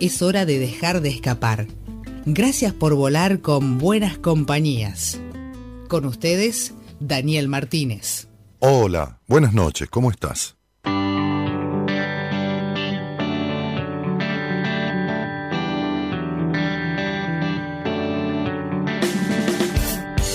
[0.00, 1.66] es hora de dejar de escapar.
[2.24, 5.20] Gracias por volar con buenas compañías.
[5.88, 8.28] Con ustedes, Daniel Martínez.
[8.58, 10.56] Hola, buenas noches, ¿cómo estás?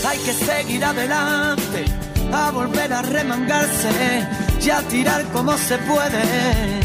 [0.08, 1.86] Hay que seguir adelante,
[2.31, 4.27] a volver a remangarse
[4.63, 6.84] y a tirar como se puede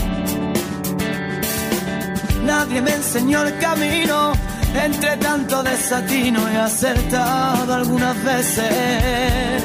[2.45, 4.33] Nadie me enseñó el camino,
[4.75, 9.65] entre tanto desatino he acertado algunas veces.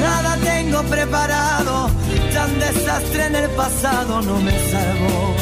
[0.00, 1.90] Nada tengo preparado,
[2.32, 5.36] tan desastre en el pasado no me salvo.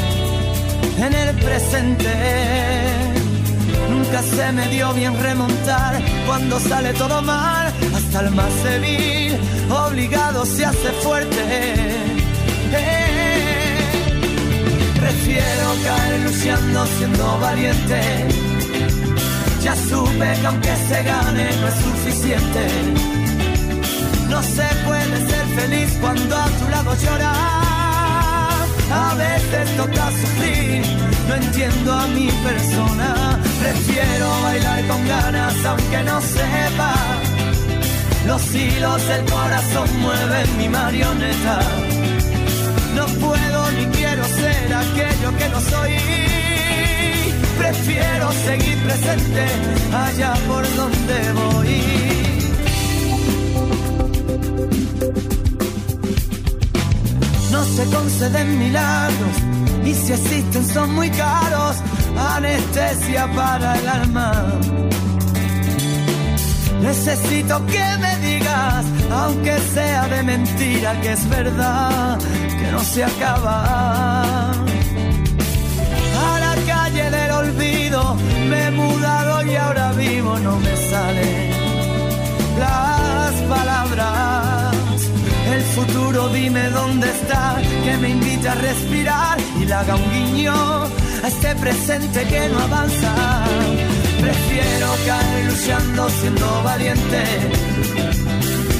[0.98, 2.12] En el presente
[3.90, 9.38] nunca se me dio bien remontar cuando sale todo mal, hasta el más débil
[9.70, 12.99] obligado se hace fuerte.
[15.00, 18.00] Prefiero caer luciendo siendo valiente.
[19.62, 22.66] Ya supe que aunque se gane no es suficiente.
[24.28, 27.32] No se puede ser feliz cuando a tu lado llora.
[28.92, 30.82] A veces toca sufrir,
[31.28, 33.38] no entiendo a mi persona.
[33.60, 36.94] Prefiero bailar con ganas aunque no sepa.
[38.26, 41.60] Los hilos del corazón mueven mi marioneta.
[42.94, 44.09] No puedo ni quiero
[44.72, 45.92] aquello que no soy.
[47.58, 49.44] Prefiero seguir presente
[49.92, 52.00] allá por donde voy.
[57.52, 59.36] No se conceden milagros
[59.84, 61.76] y si existen son muy caros.
[62.16, 64.60] Anestesia para el alma.
[66.82, 74.49] Necesito que me digas, aunque sea de mentira, que es verdad que no se acaba.
[78.14, 81.50] Me he mudado y ahora vivo, no me salen
[82.58, 84.74] las palabras.
[85.54, 90.54] El futuro dime dónde está, que me invite a respirar y le haga un guiño
[91.24, 93.12] a este presente que no avanza.
[94.20, 97.24] Prefiero caer luchando siendo valiente.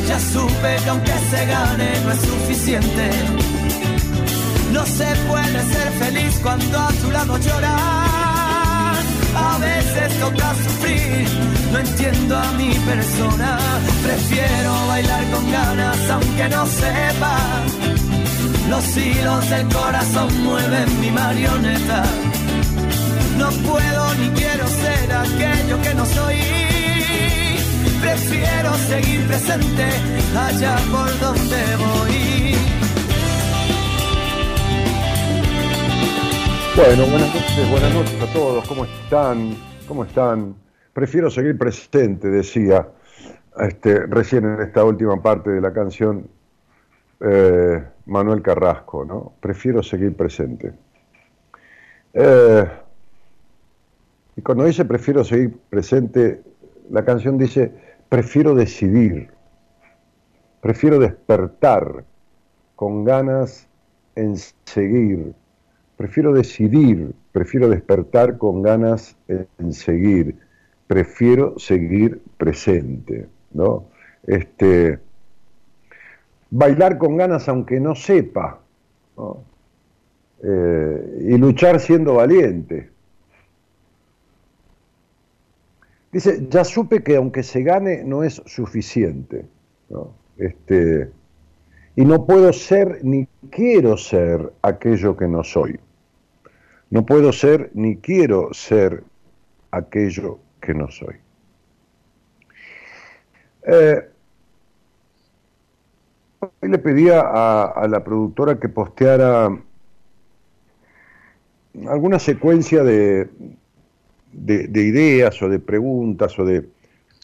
[0.09, 3.11] Ya supe que aunque se gane no es suficiente
[4.73, 8.10] no se puede ser feliz cuando a tu lado llorar.
[9.49, 11.29] A veces toca sufrir,
[11.73, 13.59] no entiendo a mi persona.
[14.03, 17.37] Prefiero bailar con ganas aunque no sepa.
[18.69, 22.05] Los hilos del corazón mueven mi marioneta.
[23.39, 26.37] No puedo ni quiero ser aquello que no soy.
[28.01, 29.87] Prefiero seguir presente
[30.47, 32.55] allá por donde voy.
[36.77, 38.69] Bueno, buenas noches, buenas noches a todos.
[38.69, 39.57] ¿Cómo están?
[39.89, 40.55] ¿Cómo están?
[40.93, 42.89] Prefiero seguir presente, decía
[43.59, 46.29] este, recién en esta última parte de la canción
[47.21, 49.33] eh, Manuel Carrasco, ¿no?
[49.41, 50.73] Prefiero seguir presente.
[52.15, 52.65] Eh,
[54.37, 56.41] y cuando dice prefiero seguir presente,
[56.89, 57.73] la canción dice
[58.09, 59.29] prefiero decidir,
[60.61, 62.05] prefiero despertar
[62.77, 63.67] con ganas
[64.15, 65.35] en seguir
[66.01, 70.35] Prefiero decidir, prefiero despertar con ganas en seguir,
[70.87, 73.85] prefiero seguir presente, ¿no?
[74.27, 74.99] Este,
[76.49, 78.61] bailar con ganas aunque no sepa,
[80.43, 82.89] eh, y luchar siendo valiente.
[86.13, 89.45] Dice, ya supe que aunque se gane no es suficiente.
[90.39, 91.11] Este,
[91.95, 95.79] y no puedo ser ni quiero ser aquello que no soy.
[96.91, 99.05] No puedo ser ni quiero ser
[99.71, 101.17] aquello que no soy.
[103.67, 104.09] Eh,
[106.41, 109.57] hoy le pedía a, la productora que posteara
[111.89, 113.29] alguna secuencia de,
[114.33, 116.69] de, ideas o de preguntas o de,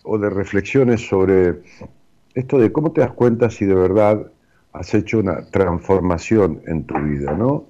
[0.05, 1.63] o de reflexiones sobre
[2.35, 4.31] esto de cómo te das cuenta si de verdad
[4.73, 7.67] has hecho una transformación en tu vida, ¿no?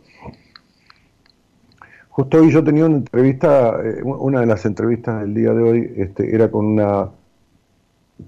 [2.17, 5.93] Justo hoy yo tenía una entrevista, eh, una de las entrevistas del día de hoy
[5.99, 7.11] este, era con una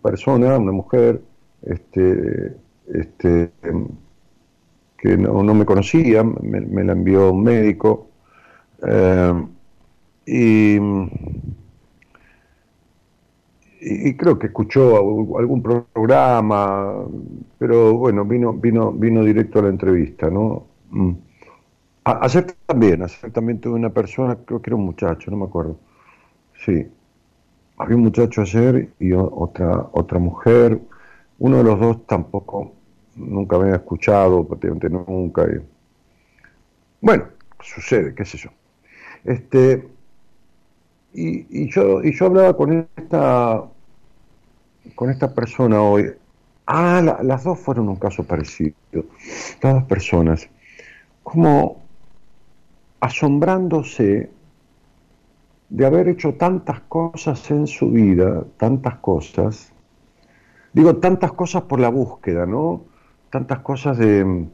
[0.02, 1.22] persona, una mujer,
[1.62, 2.54] este,
[2.92, 3.50] este,
[4.98, 8.10] que no, me conocía, me, la envió un médico,
[8.86, 9.46] eh,
[10.26, 10.76] y,
[13.80, 14.98] y, creo que escuchó
[15.38, 17.06] algún programa,
[17.58, 20.66] pero bueno, vino, vino, vino directo a la entrevista, ¿no?
[22.10, 25.78] Ayer también, ayer también tuve una persona, creo que era un muchacho, no me acuerdo.
[26.64, 26.86] Sí.
[27.76, 30.80] Había un muchacho ayer y otra, otra mujer.
[31.38, 32.72] Uno de los dos tampoco,
[33.14, 35.46] nunca había escuchado, prácticamente nunca.
[37.02, 37.24] bueno,
[37.60, 38.50] sucede, qué sé yo.
[39.24, 39.86] Este,
[41.12, 43.64] y, y, yo, y yo hablaba con esta,
[44.94, 46.10] con esta persona hoy.
[46.66, 48.74] Ah, las dos fueron un caso parecido.
[49.62, 50.48] Las dos personas.
[51.22, 51.87] Como
[53.00, 54.30] asombrándose
[55.68, 59.72] de haber hecho tantas cosas en su vida, tantas cosas,
[60.72, 62.84] digo tantas cosas por la búsqueda, ¿no?
[63.30, 64.46] Tantas cosas de,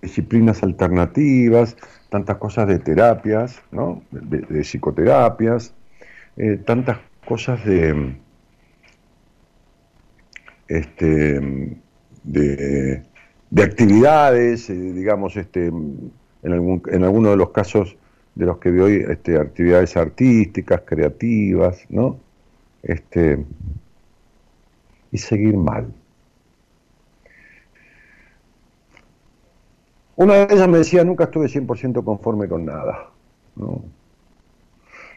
[0.00, 1.76] disciplinas alternativas,
[2.08, 4.02] tantas cosas de terapias, ¿no?
[4.10, 5.74] De, psicoterapias,
[6.36, 8.16] eh, tantas cosas de,
[10.68, 11.68] este,
[12.22, 13.02] de,
[13.62, 15.70] actividades, eh, digamos, este,
[16.44, 17.96] en, algún, en algunos de los casos
[18.34, 22.18] de los que vi hoy, este, actividades artísticas, creativas, ¿no?
[22.82, 23.44] Este,
[25.10, 25.92] y seguir mal.
[30.16, 33.10] Una de ellas me decía, nunca estuve 100% conforme con nada.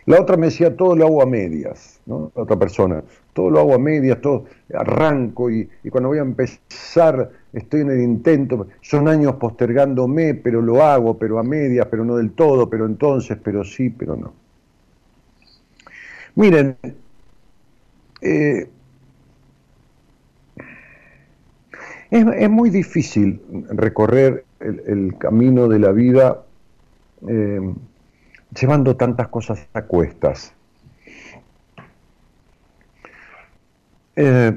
[0.05, 2.31] La otra me decía, todo lo hago a medias, ¿no?
[2.35, 3.03] La otra persona,
[3.37, 8.01] todo lo hago a medias, todo arranco y, cuando voy a empezar estoy en el
[8.01, 12.87] intento, son años postergándome, pero lo hago, pero a medias, pero no del todo, pero
[12.87, 14.33] entonces, pero sí, pero no.
[16.33, 16.77] Miren,
[18.21, 18.67] eh,
[22.09, 23.39] es, muy difícil
[23.69, 26.43] recorrer el, camino de la vida
[27.27, 27.71] eh,
[28.59, 30.56] llevando tantas cosas a cuestas.
[34.17, 34.51] Eh,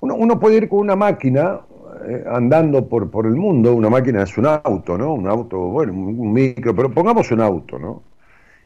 [0.00, 1.60] uno, puede ir con una máquina
[2.06, 5.14] eh, andando por, por el mundo, una máquina es un auto, ¿no?
[5.14, 8.02] Un auto, bueno, un, micro, pero pongamos un auto, ¿no?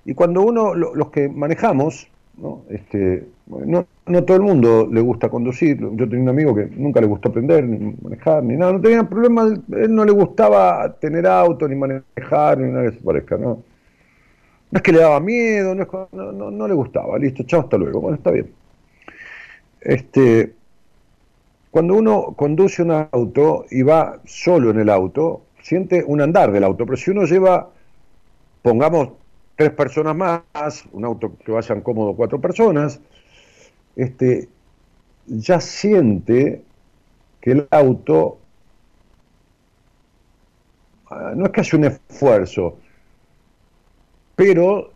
[0.06, 2.08] Y cuando uno, los que manejamos,
[2.38, 2.62] ¿no?
[2.70, 5.78] Este, no, no todo el mundo le gusta conducir.
[5.78, 8.72] Yo tenía un amigo que nunca le gustó aprender, ni manejar, ni nada.
[8.72, 13.04] No tenía problema, él no le gustaba tener auto, ni manejar, ni nada que se
[13.04, 13.62] parezca, ¿no?
[14.70, 17.18] No es que le daba miedo, no, no, no, le gustaba.
[17.18, 18.00] Listo, chao, hasta luego.
[18.00, 18.52] Bueno, está bien.
[19.80, 20.54] Este,
[21.70, 26.64] cuando uno conduce un auto y va solo en el auto, siente un andar del
[26.64, 26.84] auto.
[26.84, 27.70] Pero si uno lleva,
[28.62, 29.10] pongamos
[29.56, 33.00] tres personas más, un auto que vayan cómodo cuatro personas,
[33.96, 34.48] este,
[35.26, 36.62] ya siente
[37.40, 38.38] que el auto
[41.10, 42.78] ah, no es que hace un esfuerzo,
[44.38, 44.92] pero,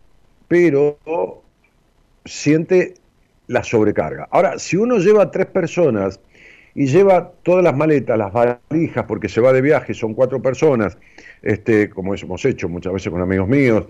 [0.47, 1.43] pero
[2.25, 2.95] siente
[3.49, 4.29] la sobrecarga.
[4.31, 6.21] Ahora, si uno lleva tres personas
[6.77, 10.97] y lleva todas las maletas, las valijas, porque se va de viaje, son cuatro personas,
[11.43, 13.85] este, como hemos hecho muchas veces con amigos míos,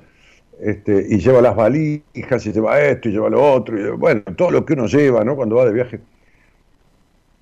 [0.59, 4.65] este, y lleva las valijas, y lleva esto, y lleva lo otro, bueno, todo lo
[4.65, 5.37] que uno lleva, ¿no?
[5.37, 6.01] Cuando va de viaje.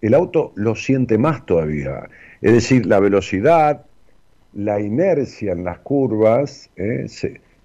[0.01, 2.09] El auto lo siente más todavía.
[2.41, 3.87] Es decir, la velocidad,
[4.53, 7.07] la inercia en las curvas, ¿eh?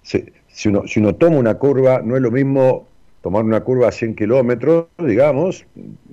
[0.06, 2.86] Si, uno, si uno toma una curva, no es lo mismo
[3.20, 5.66] tomar una curva a 100 kilómetros, digamos,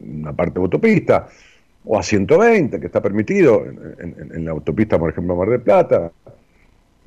[0.04, 1.28] una parte de autopista,
[1.86, 6.12] o a 120, que está permitido en, en, la autopista, por ejemplo, Mar del Plata.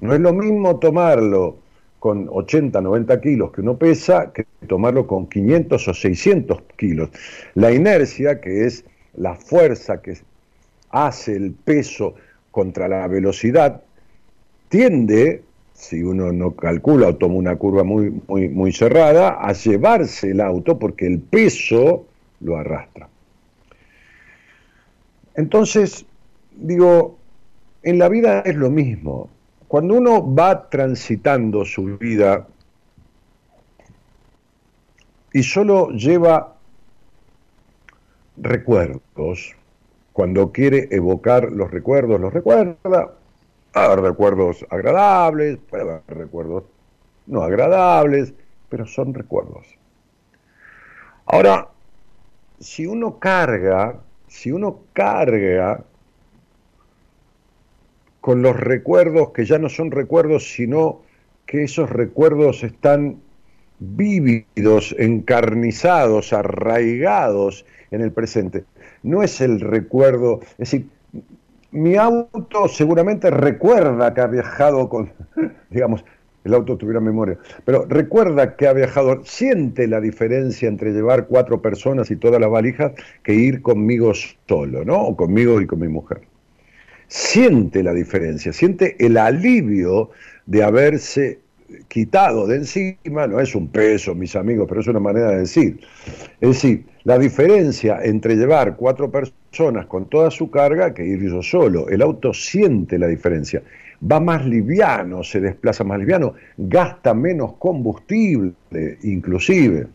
[0.00, 1.56] No es lo mismo tomarlo
[1.98, 7.10] con 80, 90 kilos que uno pesa que tomarlo con 500 o 600 kilos.
[7.54, 8.84] La inercia, que es
[9.16, 10.18] la fuerza que
[10.90, 12.14] hace el peso
[12.50, 13.82] contra la velocidad,
[14.68, 15.42] tiende,
[15.76, 20.78] si uno no calcula o toma una curva muy, muy, cerrada, a llevarse el auto
[20.78, 22.06] porque el peso
[22.40, 23.08] lo arrastra.
[25.34, 26.06] Entonces,
[26.56, 27.18] digo,
[27.82, 29.28] en la vida es lo mismo
[29.68, 32.46] cuando uno va transitando su vida
[35.32, 36.54] y solo lleva
[38.36, 39.54] recuerdos,
[40.12, 43.12] cuando quiere evocar los recuerdos, los recuerda,
[43.84, 46.64] haber recuerdos agradables, puede haber recuerdos
[47.26, 48.32] no agradables,
[48.68, 49.66] pero son recuerdos.
[51.26, 51.68] Ahora,
[52.58, 55.84] si uno carga, si uno carga
[58.20, 61.02] con los recuerdos que ya no son recuerdos, sino
[61.46, 63.20] que esos recuerdos están
[63.78, 68.64] vívidos, encarnizados, arraigados en el presente.
[69.02, 70.88] No es el recuerdo, es decir,
[71.72, 75.12] mi auto seguramente recuerda que ha viajado con,
[75.70, 76.04] digamos,
[76.44, 81.60] el auto tuviera memoria, pero recuerda que ha viajado, siente la diferencia entre llevar cuatro
[81.60, 82.92] personas y todas las valijas
[83.24, 84.12] que ir conmigo
[84.48, 85.02] solo, ¿no?
[85.02, 86.20] O conmigo y con mi mujer.
[87.08, 90.10] Siente la diferencia, siente el alivio
[90.46, 91.40] de haberse
[91.88, 95.80] quitado de encima, no es un peso, mis amigos, pero es una manera de decir.
[96.40, 99.45] Es decir, la diferencia entre llevar cuatro personas
[99.88, 101.88] con toda su carga que ir yo solo.
[101.88, 103.62] El auto siente la diferencia.
[104.00, 108.52] Va más liviano, se desplaza más liviano, gasta menos combustible,
[109.02, 109.86] inclusive.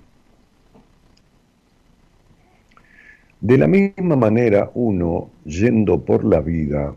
[3.39, 6.95] De la misma manera, uno, yendo por la vida,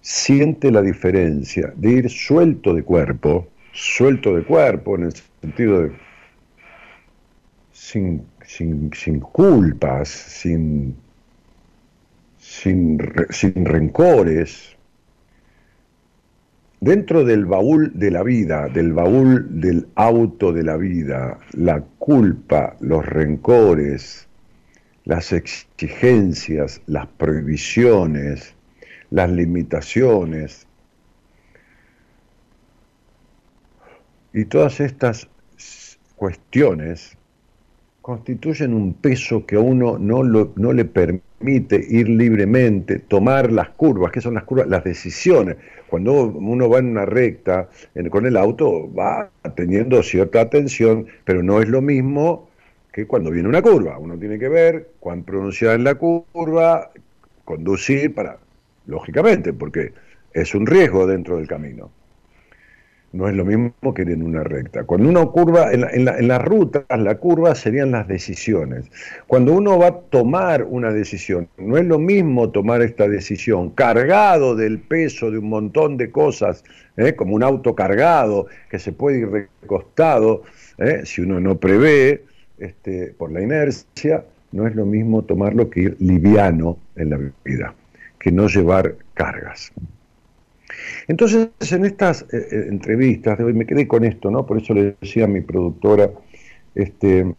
[0.00, 5.92] siente la diferencia de ir suelto de cuerpo, suelto de cuerpo en el sentido de
[7.72, 10.96] sin, sin, culpas, sin,
[12.38, 12.98] sin,
[13.30, 14.76] sin rencores,
[16.80, 22.76] dentro del baúl de la vida, del baúl del auto de la vida, la culpa,
[22.80, 24.28] los rencores,
[25.04, 28.54] las exigencias, las prohibiciones,
[29.10, 30.66] las limitaciones.
[34.32, 35.28] Y todas estas
[36.16, 37.15] cuestiones
[38.06, 44.12] constituyen un peso que a uno no, no le permite ir libremente, tomar las curvas,
[44.12, 45.56] que son las curvas, las decisiones.
[45.88, 47.68] Cuando uno va en una recta
[48.08, 52.48] con el auto, va teniendo cierta atención, pero no es lo mismo
[52.92, 53.98] que cuando viene una curva.
[53.98, 56.92] Uno tiene que ver cuán pronunciada es la curva,
[57.44, 58.38] conducir para
[58.86, 59.92] lógicamente, porque
[60.32, 61.90] es un riesgo dentro del camino.
[63.16, 64.84] No es lo mismo que en una recta.
[64.84, 68.90] Cuando uno curva, en, las rutas, la curva serían las decisiones.
[69.26, 74.54] Cuando uno va a tomar una decisión, no es lo mismo tomar esta decisión cargado
[74.54, 76.62] del peso de un montón de cosas,
[76.98, 77.14] ¿eh?
[77.14, 80.42] como un auto cargado que se puede ir recostado,
[80.76, 81.00] ¿eh?
[81.04, 82.24] si uno no prevé
[82.58, 87.74] este, por la inercia, no es lo mismo tomarlo que ir liviano en la vida
[88.18, 89.72] que no llevar cargas.
[91.08, 94.46] Entonces, en estas eh, eh, entrevistas de hoy me quedé con esto, ¿no?
[94.46, 96.10] Por eso le decía a mi productora,
[96.74, 97.34] este,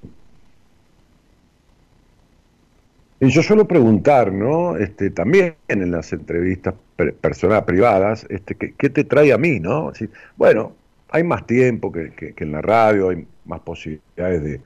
[3.20, 4.78] y yo suelo preguntar, ¿no?
[4.78, 6.76] Este, también en las entrevistas
[7.22, 9.92] personales privadas, este, ¿qué, te trae a mí, no?
[10.36, 10.74] bueno,
[11.10, 14.62] hay más tiempo que, en la radio, hay más posibilidades de,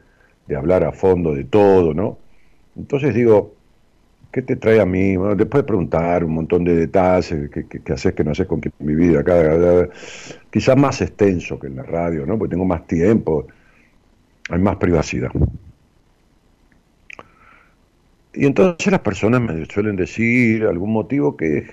[0.48, 2.18] de hablar a fondo de todo, ¿no?
[2.76, 3.54] Entonces digo,
[4.32, 5.18] ¿Qué te trae a mí?
[5.18, 8.96] Bueno, después de preguntar un montón de detalles que, haces, que no haces con mi
[8.96, 9.24] vida,
[10.50, 12.38] quizás más extenso que en la radio, ¿no?
[12.38, 13.48] Porque tengo más tiempo,
[14.50, 15.32] hay más privacidad.
[18.34, 21.68] Y entonces las personas me suelen decir algún motivo que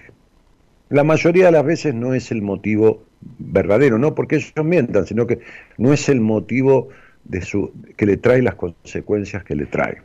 [0.89, 3.05] la mayoría de las veces no es el motivo
[3.39, 5.41] verdadero, no porque ellos mientan, sino que
[5.77, 6.89] no es el motivo
[7.25, 9.99] de su, que le trae las consecuencias que le trae.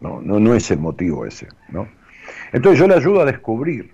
[0.00, 1.86] No, no, no es el motivo ese, ¿no?
[2.52, 3.92] Entonces yo le ayudo a descubrir.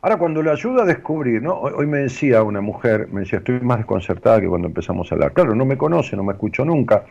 [0.00, 1.54] Ahora, cuando le ayudo a descubrir, ¿no?
[1.54, 5.32] hoy, me decía una mujer, me decía, estoy más desconcertada que cuando empezamos a hablar.
[5.32, 7.04] Claro, no me conoce, no me escuchó nunca.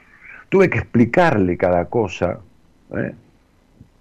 [0.50, 2.38] Tuve que explicarle cada cosa
[2.96, 3.14] ¿eh?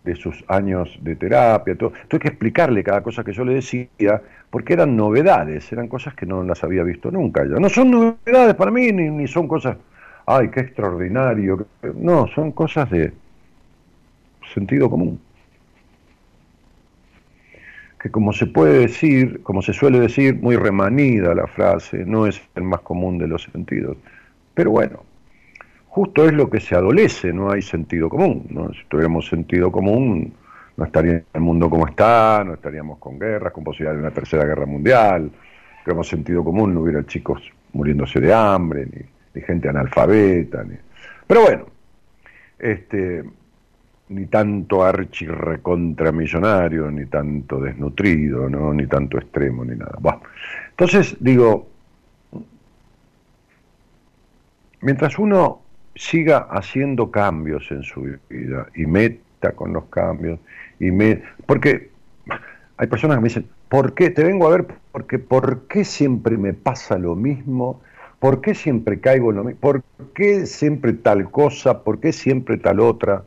[0.04, 1.74] de sus años de terapia.
[1.74, 4.20] Tuve que explicarle cada cosa que yo le decía,
[4.50, 7.44] porque eran novedades, eran cosas que no las había visto nunca.
[7.44, 9.78] No son novedades para mí, ni son cosas,
[10.26, 11.66] ay, qué extraordinario.
[11.94, 13.10] No, son cosas de
[14.52, 15.18] sentido común
[18.02, 22.42] que como se puede decir, como se suele decir, muy remanida la frase, no es
[22.56, 23.96] el más común de los sentidos.
[24.54, 25.04] Pero bueno,
[25.86, 28.46] justo es lo que se adolece, no hay sentido común.
[28.50, 28.72] ¿no?
[28.72, 30.34] Si tuviéramos sentido común,
[30.76, 34.44] no estaría el mundo como está, no estaríamos con guerras, con posibilidad de una tercera
[34.44, 35.30] guerra mundial.
[35.30, 37.40] Si tuviéramos sentido común, no hubiera chicos
[37.72, 40.64] muriéndose de hambre, ni, ni gente analfabeta.
[40.64, 40.74] Ni...
[41.28, 41.66] Pero bueno,
[42.58, 43.22] este,
[44.12, 48.72] ni tanto archi recontramillonario, ni tanto desnutrido, ¿no?
[48.72, 49.98] ni tanto extremo, ni nada.
[50.70, 51.68] Entonces, digo,
[54.80, 55.62] mientras uno
[55.94, 60.38] siga haciendo cambios en su vida y meta con los cambios,
[60.78, 61.90] y me, porque
[62.76, 64.10] hay personas que me dicen, ¿por qué?
[64.10, 67.80] Te vengo a ver porque ¿por qué siempre me pasa lo mismo?
[68.18, 69.60] ¿Por qué siempre caigo en lo mismo?
[69.60, 69.82] ¿Por
[70.14, 71.82] qué siempre tal cosa?
[71.82, 73.24] ¿Por qué siempre tal otra?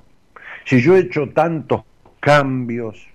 [0.66, 1.84] Si yo he hecho tantos
[2.20, 3.08] cambios,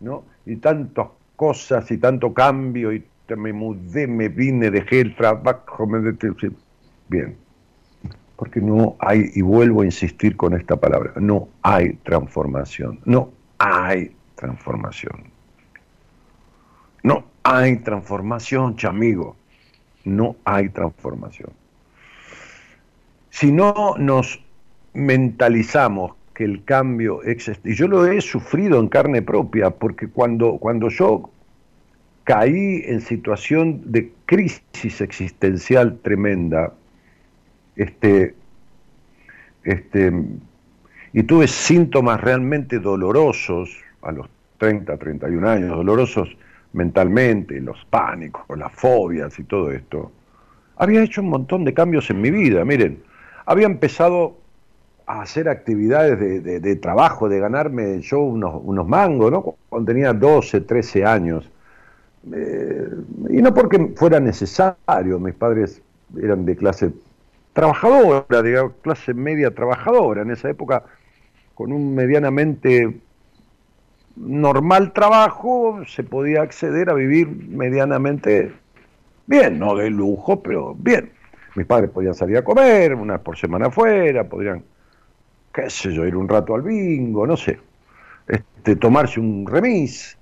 [0.00, 0.24] ¿no?
[0.44, 6.12] Y tantos cosas y tanto cambio y me mudé, me vine, dejé el trabajo, me
[7.08, 7.36] bien.
[8.36, 14.14] Porque no hay, y vuelvo a insistir con esta palabra, no hay transformación, no hay
[14.34, 15.30] transformación.
[17.02, 19.36] No hay transformación, chamigo,
[20.04, 21.50] no hay transformación.
[23.30, 24.42] Si no nos
[24.92, 30.58] mentalizamos que el cambio existe, y yo lo he sufrido en carne propia, porque cuando,
[30.58, 31.30] cuando yo
[32.24, 36.74] caí en situación de crisis existencial tremenda,
[37.74, 38.34] este,
[39.64, 40.12] este,
[41.14, 44.28] y tuve síntomas realmente dolorosos a los
[44.58, 46.36] 30, 31 años, dolorosos
[46.74, 50.12] mentalmente, los pánicos, las fobias y todo esto,
[50.76, 52.62] había hecho un montón de cambios en mi vida.
[52.66, 53.02] Miren,
[53.46, 54.36] había empezado
[55.06, 59.42] a hacer actividades de, trabajo, de ganarme yo unos, unos mangos, ¿no?
[59.68, 61.48] Cuando tenía 12, 13 años.
[62.32, 62.88] Eh,
[63.30, 65.80] y no porque fuera necesario, mis padres
[66.20, 66.92] eran de clase
[67.52, 70.82] trabajadora, de clase media trabajadora, en esa época
[71.54, 73.00] con un medianamente
[74.16, 78.52] normal trabajo se podía acceder a vivir medianamente
[79.26, 81.12] bien, no de lujo, pero bien.
[81.54, 84.62] Mis padres podían salir a comer, una por semana afuera, podrían,
[85.56, 87.58] qué sé yo, ir un rato al bingo, no sé,
[88.28, 90.18] este, tomarse un remis,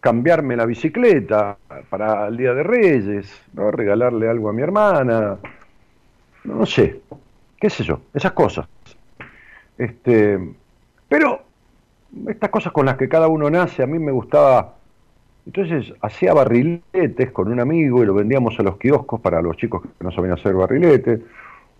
[0.00, 1.58] cambiarme la bicicleta
[1.90, 3.70] para el Día de Reyes, ¿no?
[3.70, 5.36] regalarle algo a mi hermana,
[6.44, 7.02] no sé,
[7.60, 8.66] qué sé yo, esas cosas.
[9.76, 10.38] Este,
[11.06, 11.42] pero
[12.26, 14.76] estas cosas con las que cada uno nace, a mí me gustaba.
[15.44, 19.82] Entonces hacía barriletes con un amigo y lo vendíamos a los kioscos para los chicos
[19.82, 21.20] que no sabían hacer barriletes.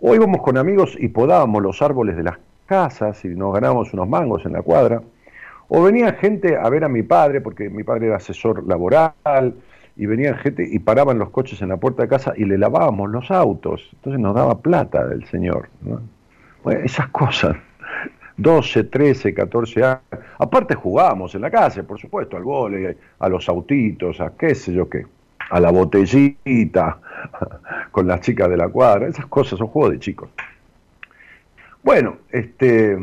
[0.01, 4.09] O íbamos con amigos y podábamos los árboles de las casas y nos ganábamos unos
[4.09, 5.03] mangos en la cuadra.
[5.69, 9.55] O venía gente a ver a mi padre, porque mi padre era asesor laboral,
[9.97, 13.11] y venía gente y paraban los coches en la puerta de casa y le lavábamos
[13.11, 13.89] los autos.
[13.95, 15.69] Entonces nos daba plata el señor.
[16.85, 17.57] esas cosas.
[18.37, 20.01] 12, 13, 14 años.
[20.39, 24.73] Aparte jugábamos en la casa, por supuesto, al vole, a los autitos, a qué sé
[24.73, 25.07] yo qué,
[25.51, 26.99] a la botellita,
[27.91, 29.09] con las chicas de la cuadra.
[29.09, 30.31] Esas cosas son juegos de chicos.
[31.83, 32.97] Bueno, este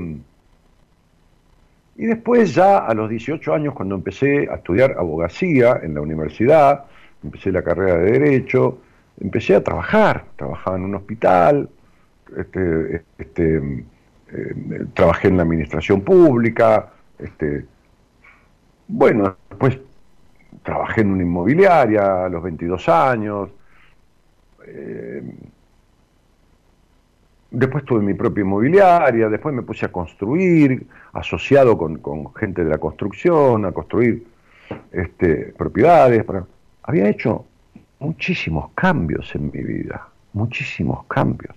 [2.02, 6.86] y después ya a los 18 años, cuando empecé a estudiar abogacía en la universidad,
[7.24, 8.80] empecé la carrera de Derecho,
[9.20, 11.70] empecé a trabajar, trabajaba en un hospital,
[12.36, 13.86] este, este,
[14.32, 17.66] eh, trabajé en la administración pública, este,
[18.88, 19.78] bueno, después
[20.64, 23.50] trabajé en una inmobiliaria a los 22 años,
[24.66, 25.24] eh,
[27.52, 32.78] Después tuve mi propia inmobiliaria, después me puse a construir, asociado con, gente de la
[32.78, 34.26] construcción, a construir
[34.94, 36.26] este, propiedades.
[36.84, 37.46] Había hecho
[38.00, 41.54] muchísimos cambios en mi vida, muchísimos cambios.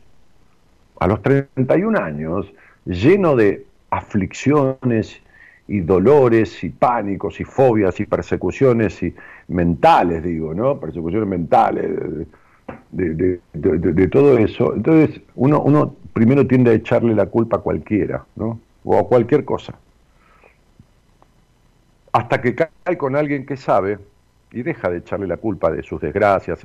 [0.98, 2.52] A los 31 años,
[2.84, 5.20] lleno de aflicciones
[5.66, 9.14] y dolores y pánicos y fobias y persecuciones y
[9.48, 10.78] mentales, digo, ¿no?
[10.78, 11.90] Persecuciones mentales
[12.90, 18.60] de, todo eso, entonces uno, uno primero tiende a echarle la culpa a cualquiera, ¿no?
[18.84, 19.74] O a cualquier cosa.
[22.12, 23.98] Hasta que cae con alguien que sabe
[24.52, 26.60] y deja de echarle la culpa de sus desgracias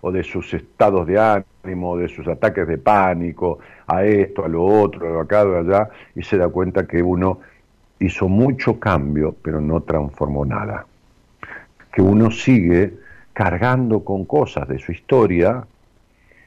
[0.00, 4.64] o, de sus estados de ánimo, de sus ataques de pánico, a esto, a lo
[4.64, 7.40] otro, a acá, a allá, y se da cuenta que uno
[8.04, 10.86] hizo mucho cambio, pero no transformó nada.
[11.92, 12.94] Que uno sigue
[13.32, 15.64] cargando con cosas de su historia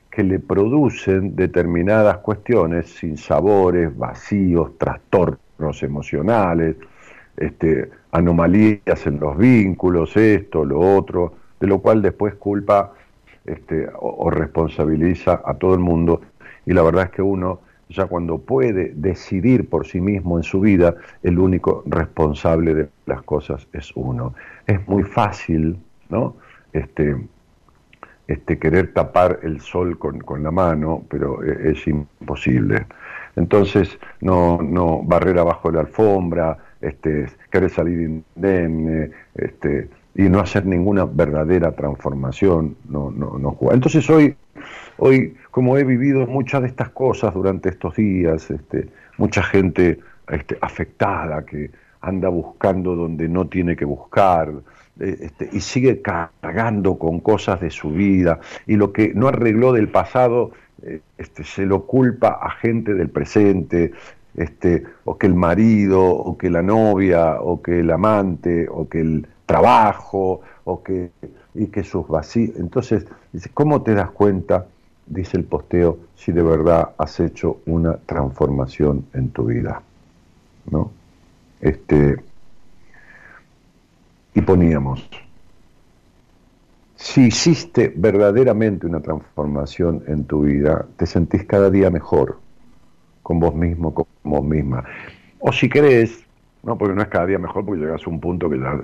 [0.10, 6.78] que le producen determinadas cuestiones sin sabores, vacíos, trastornos emocionales,
[7.36, 12.94] este, anomalías en los vínculos, esto, lo otro, de lo cual después culpa
[13.46, 16.22] este, o, responsabiliza a todo el mundo.
[16.66, 20.60] Y la verdad es que uno, ya cuando puede decidir por sí mismo en su
[20.60, 24.34] vida, el único responsable de las cosas es uno.
[24.66, 25.78] Es muy fácil,
[26.10, 26.36] ¿no?
[26.76, 27.16] este,
[28.28, 32.86] este, querer tapar el sol con, la mano, pero e, es, imposible.
[33.36, 40.66] Entonces, no, no barrer abajo la alfombra, este, querer salir indemne, este, y no hacer
[40.66, 44.36] ninguna verdadera transformación, no, no, no Entonces hoy,
[44.98, 50.58] hoy, como he vivido muchas de estas cosas durante estos días, este, mucha gente este,
[50.60, 54.52] afectada que anda buscando donde no tiene que buscar,
[55.00, 59.88] este, y sigue cargando con cosas de su vida y lo que no arregló del
[59.88, 60.52] pasado
[60.84, 63.94] eh, se lo culpa a gente del presente,
[65.06, 69.26] o que el marido, o que la novia, o que el amante, o que el
[69.46, 71.12] trabajo o que,
[71.54, 72.58] y que sus vacíos.
[72.58, 73.06] Entonces,
[73.54, 74.66] ¿cómo te das cuenta,
[75.08, 79.82] dice el posteo, si de verdad has hecho una transformación en tu vida?
[80.70, 80.92] ¿No?
[81.62, 82.18] Este,
[84.34, 85.08] y poníamos,
[86.96, 92.40] si hiciste verdaderamente una transformación en tu vida, te sentís cada día mejor
[93.22, 94.84] con vos mismo, con vos misma.
[95.40, 96.24] O si querés,
[96.64, 98.80] no, porque no es cada día mejor, porque llegas a un punto que ya,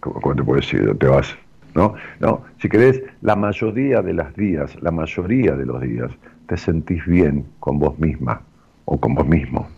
[0.00, 1.36] como te puedo decir, te vas.
[1.76, 1.94] ¿No?
[2.20, 6.10] No, si querés, la mayoría de los días, la mayoría de los días,
[6.48, 8.40] te sentís bien con vos misma
[8.86, 9.68] o con vos mismo.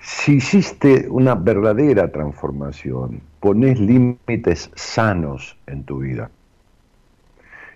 [0.00, 6.30] Si hiciste una verdadera transformación, pones límites sanos en tu vida.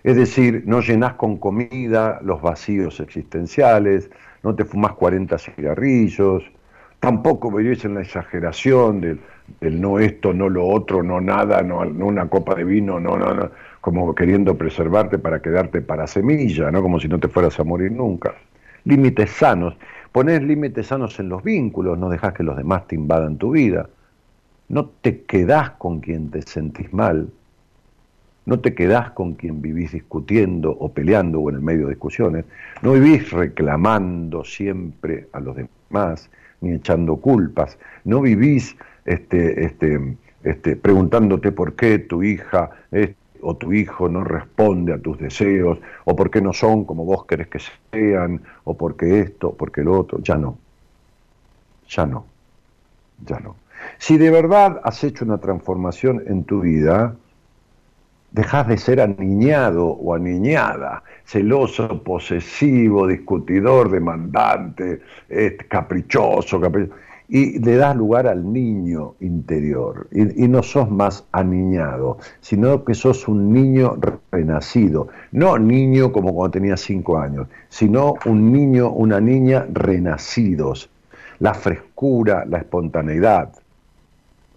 [0.03, 4.09] Es decir, no llenas con comida los vacíos existenciales,
[4.43, 6.43] no te fumas 40 cigarrillos,
[7.01, 9.19] tampoco vivís en la exageración del,
[9.61, 13.51] no esto, no lo otro, no nada, no, una copa de vino, no, no, no,
[13.81, 16.81] como queriendo preservarte para quedarte para semilla, ¿no?
[16.81, 18.35] como si no te fueras a morir nunca.
[18.83, 19.75] Límites sanos.
[20.11, 23.89] Ponés límites sanos en los vínculos, no dejas que los demás te invadan tu vida.
[24.69, 27.29] No te quedás con quien te sentís mal.
[28.45, 32.45] No te quedás con quien vivís discutiendo o peleando o en el medio de discusiones.
[32.81, 36.29] No vivís reclamando siempre a los demás
[36.61, 37.77] ni echando culpas.
[38.03, 38.75] No vivís
[39.07, 42.69] este, este, este, preguntándote por qué tu hija
[43.41, 47.25] o tu hijo no responde a tus deseos, o por qué no son como vos
[47.25, 47.59] querés que
[47.91, 50.19] sean, o por qué esto, por qué lo otro.
[50.21, 50.57] Ya no.
[51.89, 52.25] Ya no.
[53.25, 53.55] Ya no.
[53.97, 57.15] Si de verdad has hecho una transformación en tu vida,
[58.31, 65.01] dejas de ser aniñado o aniñada, celoso, posesivo, discutidor, demandante,
[65.69, 66.59] caprichoso,
[67.29, 70.07] y le das lugar al niño interior.
[70.11, 73.97] Y, no sos más aniñado, sino que sos un niño
[74.31, 75.09] renacido.
[75.31, 80.89] No niño como cuando tenías cinco años, sino un niño, una niña renacidos.
[81.39, 83.51] La frescura, la espontaneidad.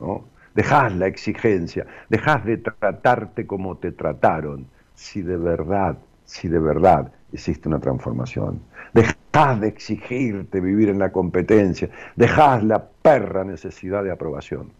[0.00, 0.24] ¿no?
[0.54, 7.12] Dejás la exigencia, dejás de tratarte como te trataron, si de verdad, si de verdad
[7.32, 8.60] existe una transformación.
[8.92, 14.70] Dejás de exigirte vivir en la competencia, dejás la perra necesidad de aprobación.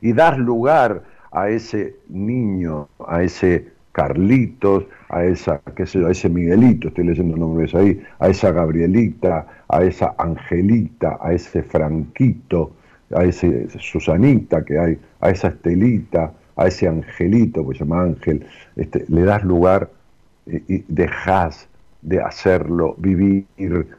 [0.00, 6.28] Y das lugar a ese niño, a ese Carlitos, a esa, qué sé a ese
[6.28, 12.72] Miguelito, estoy leyendo nombres ahí, a esa Gabrielita, a esa Angelita, a ese Franquito,
[13.12, 18.46] a ese Susanita que hay, a esa Estelita, a ese Angelito, que se llama Ángel,
[18.76, 19.90] este, le das lugar
[20.48, 21.68] y, dejas
[22.02, 23.46] de hacerlo vivir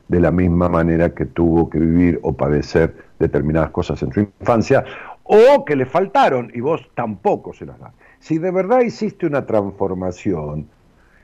[0.08, 4.86] de la misma manera que tuvo que vivir o padecer determinadas cosas en su infancia,
[5.24, 7.94] o que le faltaron y vos tampoco se las das.
[8.20, 10.68] Si de verdad hiciste una transformación,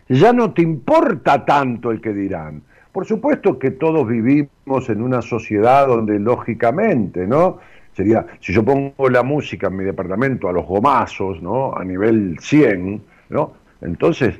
[0.09, 2.61] ya no te importa tanto el que dirán.
[2.91, 7.59] Por supuesto que todos vivimos en una sociedad donde lógicamente, ¿no?
[7.95, 11.73] sería, si yo pongo la música en mi departamento a los gomazos, ¿no?
[11.75, 13.53] A nivel 100, ¿no?
[13.81, 14.39] Entonces,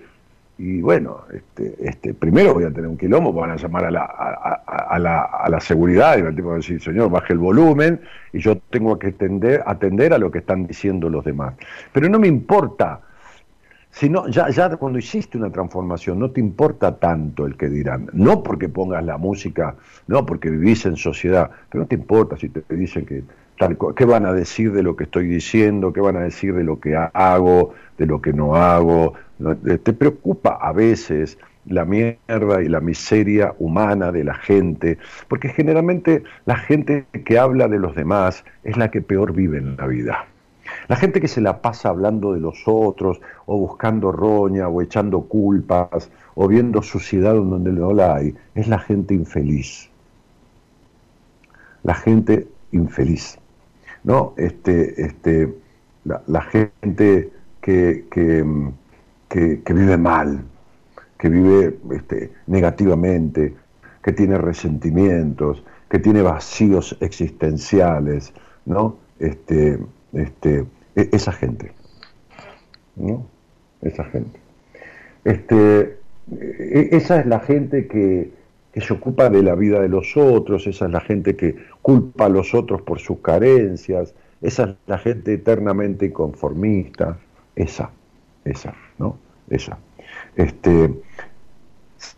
[0.58, 4.06] y bueno, este, este, primero voy a tener un quilombo, van a llamar a la,
[4.06, 8.00] a, la, a la seguridad y el tipo va a decir, señor, baje el volumen
[8.32, 11.56] y yo tengo que atender, atender a lo que están diciendo los demás.
[11.92, 13.02] Pero no me importa,
[13.92, 18.42] sino ya, ya cuando hiciste una transformación no te importa tanto el que dirán, no
[18.42, 19.76] porque pongas la música,
[20.08, 23.24] no porque vivís en sociedad, pero no te importa si te dicen que
[23.96, 25.94] ¿Qué van a decir de lo que estoy diciendo?
[25.94, 29.14] ¿Qué van a decir de lo que hago, de lo que no hago?
[29.40, 34.98] Eh, ¿Te preocupa a veces la mierda y la miseria humana de la gente?
[35.28, 39.76] Porque generalmente la gente que habla de los demás es la que peor vive en
[39.78, 40.26] la vida.
[40.88, 45.22] La gente que se la pasa hablando de los otros, o buscando roña, o echando
[45.22, 49.90] culpas, o viendo suciedad donde no la hay, es la gente infeliz.
[51.84, 53.38] La gente infeliz.
[54.06, 54.34] ¿no?
[54.38, 55.54] Este, este,
[56.06, 58.46] la, gente que, que,
[59.30, 60.44] vive mal,
[61.18, 63.54] que vive este, negativamente,
[64.04, 68.34] que tiene resentimientos, que tiene vacíos existenciales,
[68.66, 68.98] ¿no?
[69.20, 69.80] Este,
[70.14, 71.72] este, e, esa gente,
[72.96, 73.26] ¿no?
[73.82, 74.40] Esa gente.
[75.24, 75.98] Este,
[76.32, 78.32] e, esa es la gente que,
[78.74, 82.26] que se ocupa de la vida de los otros, esa es la gente que culpa
[82.26, 87.18] a los otros por sus carencias, esa es la gente eternamente conformista,
[87.56, 87.90] esa,
[88.46, 89.18] esa, ¿no?
[89.50, 89.78] Esa.
[90.36, 90.94] Este,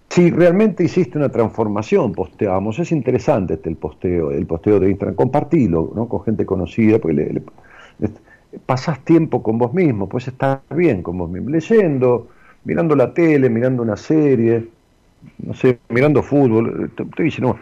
[0.09, 5.15] si realmente hiciste una transformación, posteamos, es interesante este el posteo, el posteo de Instagram,
[5.15, 6.07] compartilo ¿no?
[6.07, 7.41] con gente conocida, porque le,
[8.65, 12.27] pasás tiempo con vos mismo, puedes estar bien con vos mismo, leyendo,
[12.63, 14.67] mirando la tele, mirando una serie,
[15.39, 17.57] no sé, mirando fútbol, estoy diciendo,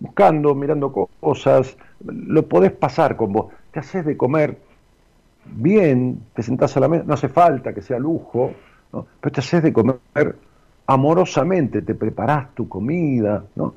[0.00, 4.56] buscando, mirando cosas, lo podés pasar con vos, te haces de comer
[5.52, 8.52] bien, te sentás a la mesa, no hace falta que sea lujo,
[8.90, 9.98] pero te haces de comer
[10.86, 13.74] amorosamente, te preparás tu comida, ¿no?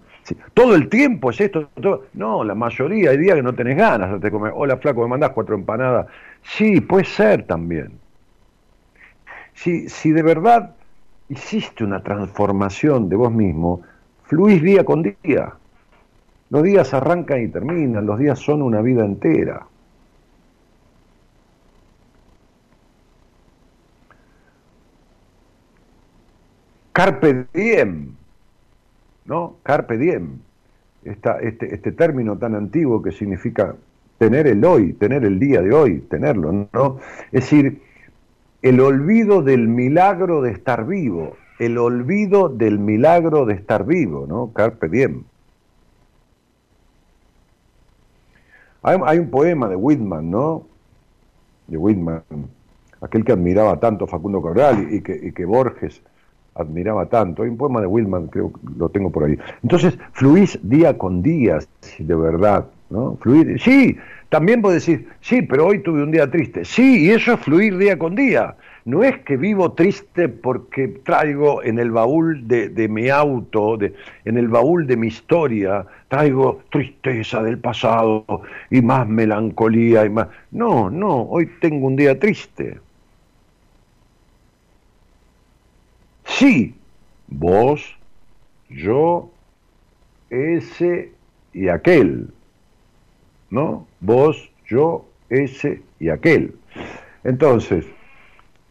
[0.54, 1.70] todo el tiempo es esto,
[2.14, 5.32] no, la mayoría hay días que no tenés ganas de comer, hola flaco, me mandás
[5.32, 6.08] cuatro empanadas,
[6.44, 7.92] sí, puede ser también.
[9.54, 10.76] Si, si de verdad
[11.28, 13.82] hiciste una transformación de vos mismo,
[14.24, 15.54] fluís día con día.
[16.50, 19.66] Los días arrancan y terminan, los días son una vida entera.
[27.02, 28.14] Carpe diem,
[29.26, 29.56] ¿no?
[29.64, 30.38] Carpe diem,
[31.04, 33.76] este, este término tan antiguo que significa
[34.20, 37.00] tener el hoy, tener el día de hoy, tenerlo, ¿no?
[37.32, 37.82] Es decir,
[38.62, 44.54] el olvido del milagro de estar vivo, el olvido del milagro de estar vivo, ¿no?
[44.54, 45.24] Carpe diem.
[48.84, 50.68] Hay, un poema de Whitman, ¿no?
[51.66, 52.22] De Whitman,
[53.02, 56.04] aquel que admiraba tanto Facundo Cabral y, y que Borges
[56.56, 57.44] admiraba tanto.
[57.44, 59.38] Hay un poema de Whitman, creo que lo tengo por ahí.
[59.64, 61.60] Entonces, fluís día con día,
[61.98, 63.18] de verdad, ¿no?
[63.22, 63.98] Fluir, sí,
[64.30, 66.64] también puedo decir, sí, pero hoy tuve un día triste.
[66.66, 68.56] Sí, y eso es fluir día con día.
[68.86, 73.94] No es que vivo triste porque traigo en el baúl de, mi auto, de,
[74.26, 78.26] en el baúl de mi historia, traigo tristeza del pasado
[78.72, 80.30] y más melancolía y más...
[80.50, 82.80] No, no, hoy tengo un día triste.
[86.26, 86.76] Sí,
[87.28, 87.98] vos,
[88.70, 89.30] yo,
[90.30, 91.12] ese
[91.54, 92.30] y aquel.
[93.50, 93.86] ¿No?
[94.00, 96.56] Vos, yo, ese y aquel.
[97.24, 97.86] Entonces,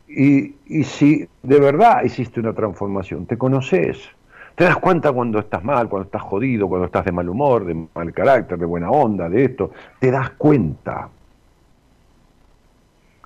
[0.09, 4.09] y, y, si de verdad hiciste una transformación, te conoces,
[4.57, 7.87] te das cuenta cuando estás mal, cuando estás jodido, cuando estás de mal humor, de
[7.95, 11.09] mal carácter, de buena onda, de esto, te das cuenta.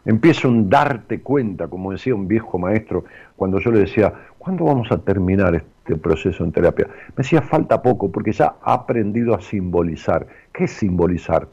[0.05, 3.05] Empieza un darte cuenta, como decía un viejo maestro,
[3.37, 6.87] cuando yo le decía, ¿cuándo vamos a terminar este proceso en terapia?
[7.09, 10.27] Me decía, falta poco, porque ya ha aprendido a simbolizar.
[10.53, 11.49] ¿Qué es simbolizar?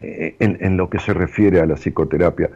[0.00, 2.50] Eh, en, lo que se refiere a la psicoterapia,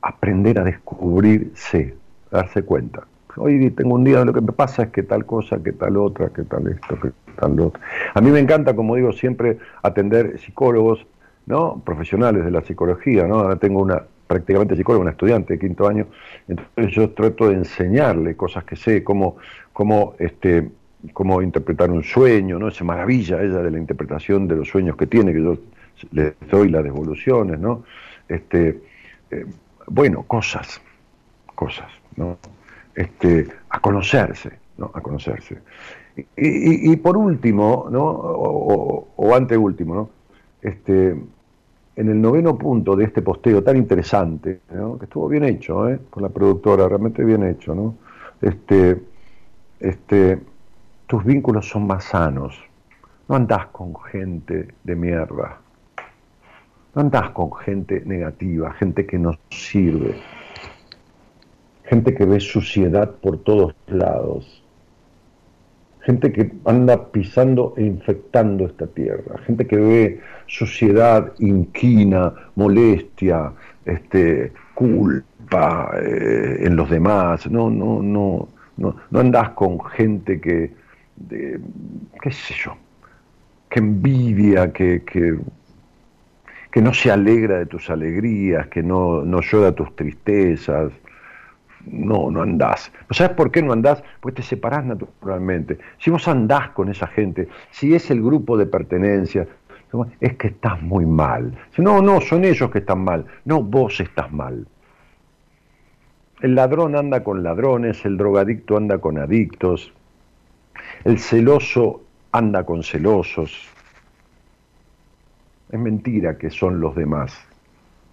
[0.00, 1.94] aprender a descubrirse,
[2.30, 3.02] darse cuenta.
[3.36, 6.30] Hoy tengo un día, lo que me pasa es que tal cosa, que tal otra,
[6.30, 7.82] que tal esto, que tal lo otro.
[8.14, 11.06] A mí me encanta, como digo siempre, atender psicólogos,
[11.84, 13.40] profesionales de la psicología, ¿no?
[13.40, 16.06] Ahora tengo una prácticamente psicóloga, una estudiante de quinto año,
[16.48, 19.36] entonces yo trato de enseñarle cosas que sé, cómo,
[19.72, 20.68] cómo, este,
[21.12, 22.70] cómo interpretar un sueño, ¿no?
[22.70, 25.56] Se maravilla ella de la interpretación de los sueños que tiene, que yo
[26.10, 27.84] le doy las devoluciones, ¿no?
[28.28, 28.80] Este,
[29.30, 29.46] eh,
[29.86, 30.80] bueno, cosas,
[31.54, 32.38] cosas, ¿no?
[32.94, 34.90] Este, a conocerse, ¿no?
[34.92, 35.58] A conocerse.
[36.36, 38.04] Y, por último, ¿no?
[38.04, 40.10] O, o, anteúltimo, ¿no?
[40.62, 41.14] Este,
[41.96, 45.98] en el noveno punto de este posteo tan interesante, que estuvo bien hecho, ¿eh?
[46.10, 47.96] con la productora, realmente bien hecho, ¿no?
[48.42, 49.02] Este,
[49.80, 50.38] este,
[51.06, 52.62] tus vínculos son más sanos.
[53.28, 55.58] No andás con gente de mierda.
[56.94, 60.16] No andás con gente negativa, gente que no sirve.
[61.84, 64.65] Gente que ve suciedad por todos lados
[66.06, 73.52] gente que anda pisando e infectando esta tierra, gente que ve suciedad, inquina, molestia,
[73.84, 77.50] este, culpa eh, en los demás.
[77.50, 80.72] No, no, no, no, no andás con gente que,
[82.22, 82.76] qué sé yo,
[83.68, 85.36] que envidia, que, que,
[86.70, 90.92] que no se alegra de tus alegrías, que no, no llora tus tristezas,
[91.86, 92.92] no, no andás.
[93.10, 94.02] ¿Sabes por qué no andás?
[94.20, 95.78] Porque te separás naturalmente.
[95.98, 99.46] Si vos andás con esa gente, si es el grupo de pertenencia,
[100.20, 101.56] es que estás muy mal.
[101.78, 103.24] No, no, son ellos que están mal.
[103.44, 104.66] No, vos estás mal.
[106.40, 109.92] El ladrón anda con ladrones, el drogadicto anda con adictos,
[111.04, 113.68] el celoso anda con celosos.
[115.70, 117.38] Es mentira que son los demás.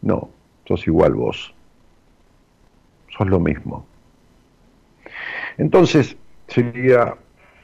[0.02, 0.30] No,
[0.66, 1.54] sos igual vos
[3.18, 3.86] sos lo mismo.
[5.58, 7.16] Entonces, sería,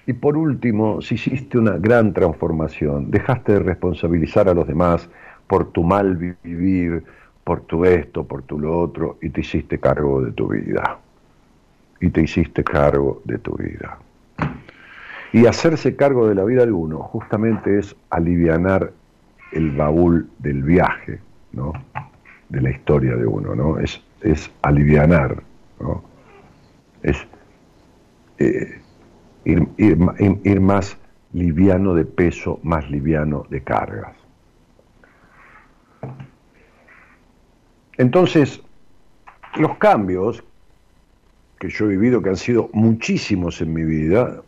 [0.05, 5.09] y por último, si hiciste una gran transformación, dejaste de responsabilizar a los demás
[5.47, 7.03] por tu mal vivir,
[7.43, 10.99] por tu esto, por tu lo otro, y te hiciste cargo de tu vida.
[11.99, 13.97] Y te hiciste cargo de tu vida.
[15.33, 18.91] Y hacerse cargo de la vida de uno justamente es alivianar
[19.51, 21.19] el baúl del viaje,
[21.51, 21.73] ¿no?
[22.49, 23.79] De la historia de uno, ¿no?
[23.79, 25.43] Es, es alivianar,
[25.79, 26.03] ¿no?
[27.03, 27.17] Es
[28.37, 28.81] eh,
[29.45, 30.97] ir, ir más
[31.33, 34.15] liviano de peso, más liviano de cargas.
[37.97, 38.61] Entonces,
[39.57, 40.43] los cambios
[41.59, 44.41] que yo he vivido, que han sido muchísimos en mi vida,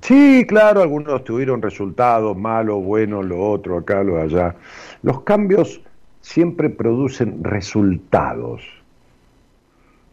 [0.00, 4.56] sí, claro, algunos tuvieron resultados malos, buenos, lo otro, acá, lo allá.
[5.02, 5.82] Los cambios
[6.22, 8.79] siempre producen resultados.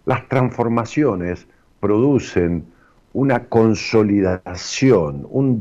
[0.08, 1.46] Las transformaciones
[1.82, 2.64] producen
[3.12, 5.60] una consolidación, un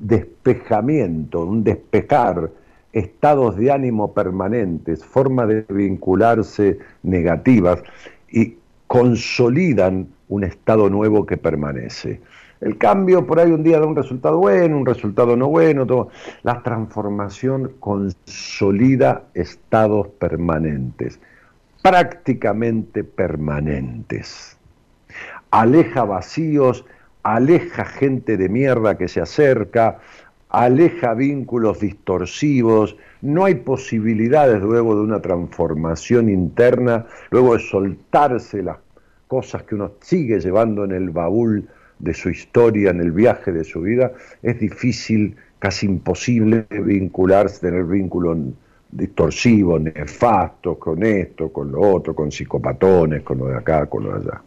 [0.00, 2.50] despejamiento, un despejar
[2.92, 7.80] estados de ánimo permanentes, formas de vincularse negativas
[8.28, 8.56] y
[8.88, 12.20] consolidan un estado nuevo que permanece.
[12.60, 16.08] El cambio por ahí un día da un resultado bueno, un resultado no bueno.
[16.42, 21.20] La transformación consolida estados permanentes,
[21.88, 24.58] prácticamente permanentes.
[25.52, 26.84] Aleja vacíos,
[27.22, 30.00] aleja gente de mierda que se acerca,
[30.48, 38.78] aleja vínculos distorsivos, no hay posibilidades luego de una transformación interna, luego de soltarse las
[39.28, 41.68] cosas que uno sigue llevando en el baúl
[42.00, 44.10] de su historia, en el viaje de su vida,
[44.42, 48.38] es difícil, casi imposible vincularse, tener vínculos
[48.90, 54.18] distorsivos, nefastos con esto, con lo otro, con psicopatones, con lo de acá, con lo
[54.18, 54.42] de allá.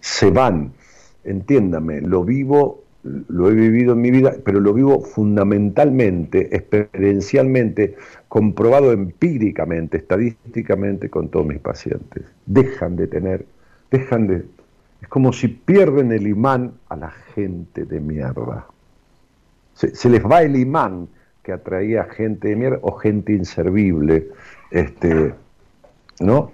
[0.00, 0.72] Se van,
[1.24, 7.96] entiéndame, lo vivo lo he vivido en mi vida, pero lo vivo fundamentalmente, experiencialmente,
[8.28, 12.24] comprobado empíricamente, estadísticamente con todos mis pacientes.
[12.46, 13.46] Dejan de tener,
[13.90, 14.44] dejan de...
[15.00, 18.66] Es como si pierden el imán a la gente de mierda.
[19.74, 21.08] Se, les va el imán
[21.42, 24.28] que atraía gente de mierda o gente inservible,
[24.70, 25.34] este,
[26.20, 26.52] ¿no?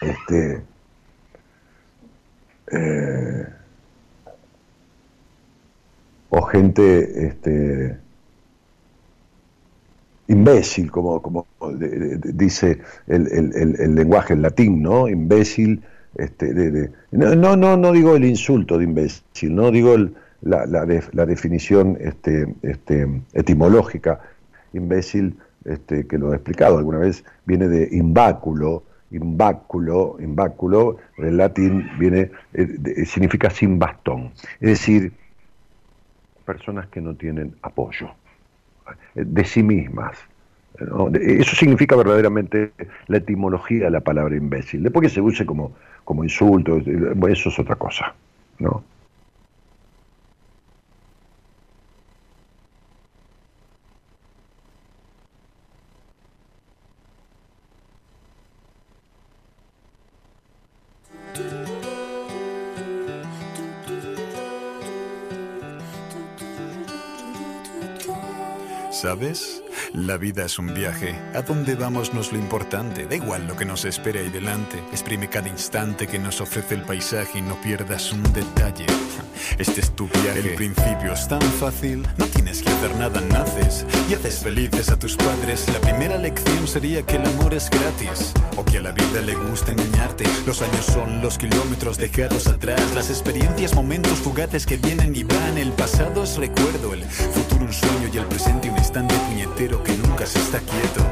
[0.00, 0.62] Este,
[2.72, 3.46] eh,
[6.30, 7.98] o gente este,
[10.28, 15.08] imbécil, como, como dice el, lenguaje en latín, ¿no?
[15.08, 15.82] Imbécil.
[16.14, 19.94] Este, de, no, no, no digo el insulto de imbécil, no digo
[20.42, 24.20] la, la, la, definición este, este, etimológica.
[24.72, 31.88] Imbécil, este, que lo he explicado alguna vez, viene de imbáculo, imbáculo, imbáculo, en latín
[31.98, 34.32] viene, eh, significa sin bastón.
[34.60, 35.12] Es decir,
[36.44, 38.08] personas que no tienen apoyo
[39.14, 40.18] eh, de sí mismas.
[41.12, 42.70] Eso significa verdaderamente
[43.08, 44.84] la etimología de la palabra imbécil.
[44.84, 45.72] Después que se use como,
[46.04, 48.14] como insulto, eh, eso es otra cosa.
[48.60, 48.84] ¿no?
[69.00, 69.57] ¿Sabes?
[69.94, 71.18] La vida es un viaje.
[71.34, 73.06] A dónde vamos no es lo importante.
[73.06, 74.78] Da igual lo que nos espera ahí delante.
[74.90, 78.84] Exprime cada instante que nos ofrece el paisaje y no pierdas un detalle.
[79.56, 80.40] Este es tu viaje.
[80.40, 82.06] El principio es tan fácil.
[82.18, 85.66] No tienes que hacer nada, naces y haces felices a tus padres.
[85.72, 88.34] La primera lección sería que el amor es gratis.
[88.56, 90.24] O que a la vida le gusta engañarte.
[90.46, 92.82] Los años son los kilómetros dejados atrás.
[92.94, 95.56] Las experiencias, momentos fugaces que vienen y van.
[95.56, 96.92] El pasado es recuerdo.
[96.92, 101.04] El futuro un sueño y el presente un instante puñetero que nunca se está quieto.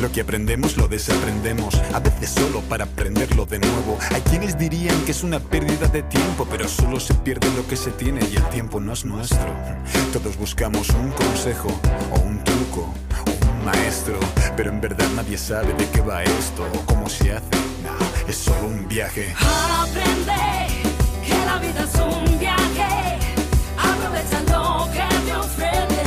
[0.00, 3.98] Lo que aprendemos lo desaprendemos, a veces solo para aprenderlo de nuevo.
[4.10, 7.76] Hay quienes dirían que es una pérdida de tiempo, pero solo se pierde lo que
[7.76, 9.54] se tiene y el tiempo no es nuestro.
[10.12, 11.68] Todos buscamos un consejo
[12.12, 12.94] o un truco
[13.26, 14.18] o un maestro,
[14.56, 17.46] pero en verdad nadie sabe de qué va esto o cómo se hace.
[18.26, 19.34] es solo un viaje.
[19.38, 20.32] Aprende
[21.26, 23.18] que la vida es un viaje,
[23.76, 25.99] aprovecha lo que te ofrece.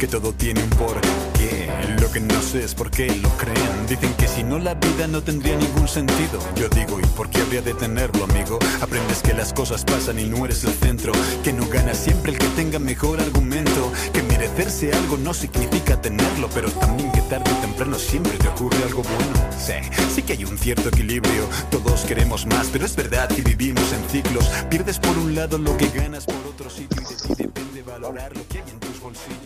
[0.00, 1.68] Que todo tiene un porqué.
[2.00, 3.86] Lo que no sé es por qué lo creen.
[3.86, 6.40] Dicen que si no la vida no tendría ningún sentido.
[6.56, 8.58] Yo digo, ¿y por qué habría de tenerlo, amigo?
[8.80, 11.12] Aprendes que las cosas pasan y no eres el centro.
[11.44, 13.92] Que no gana siempre el que tenga mejor argumento.
[14.14, 18.82] Que merecerse algo no significa tenerlo, pero también que tarde o temprano siempre te ocurre
[18.84, 19.50] algo bueno.
[19.58, 19.74] Sí,
[20.14, 21.46] sí que hay un cierto equilibrio.
[21.70, 24.50] Todos queremos más, pero es verdad que vivimos en ciclos.
[24.70, 28.34] Pierdes por un lado lo que ganas por otro sitio y de ti depende valorar
[28.34, 29.39] lo que hay en tus bolsillos.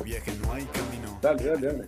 [0.00, 1.18] Este viaje no hay camino.
[1.20, 1.86] Dale, dale, dale.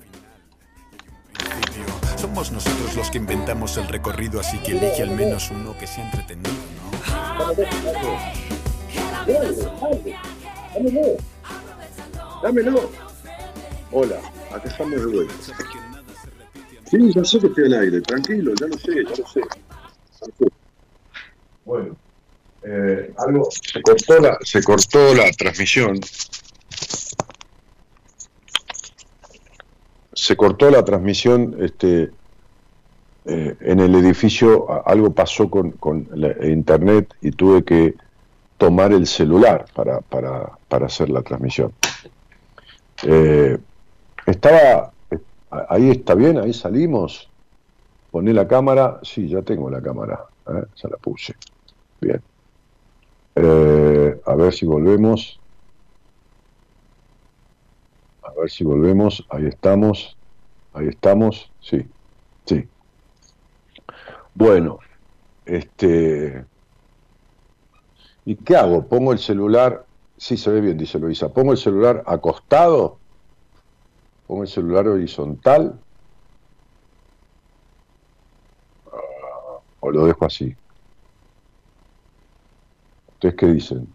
[2.19, 6.05] Somos nosotros los que inventamos el recorrido, así que elige al menos uno que sea
[6.05, 7.55] entretenido, ¿no?
[10.75, 11.17] Dámelo.
[12.43, 12.91] Dámelo.
[13.93, 14.21] Hola,
[14.55, 15.35] acá estamos de vuelta.
[16.91, 19.41] Sí, ya sé que estoy al aire, tranquilo, ya lo sé, ya lo sé.
[19.41, 20.53] Ya lo sé.
[21.65, 21.97] Bueno,
[22.63, 25.99] eh, algo se cortó la, se cortó la transmisión.
[30.13, 32.11] Se cortó la transmisión este,
[33.25, 37.95] eh, en el edificio, algo pasó con, con la internet y tuve que
[38.59, 41.73] tomar el celular para, para, para hacer la transmisión.
[43.05, 43.59] Eh,
[44.27, 45.19] estaba, eh,
[45.69, 47.29] ahí está bien, ahí salimos.
[48.11, 50.65] Poné la cámara, sí, ya tengo la cámara, ¿eh?
[50.77, 51.35] ya la puse.
[52.01, 52.21] Bien.
[53.35, 55.41] Eh, a ver si volvemos.
[58.37, 59.24] A ver si volvemos.
[59.30, 60.16] Ahí estamos.
[60.72, 61.51] Ahí estamos.
[61.61, 61.87] Sí.
[62.45, 62.68] Sí.
[64.35, 64.78] Bueno.
[65.45, 66.45] Este.
[68.24, 68.87] ¿Y qué hago?
[68.87, 69.85] ¿Pongo el celular?
[70.16, 71.28] Sí, se ve bien, dice Luisa.
[71.28, 72.99] ¿Pongo el celular acostado?
[74.26, 75.78] ¿Pongo el celular horizontal?
[78.87, 80.55] Ah, ¿O lo dejo así?
[83.14, 83.89] ¿Ustedes qué dicen?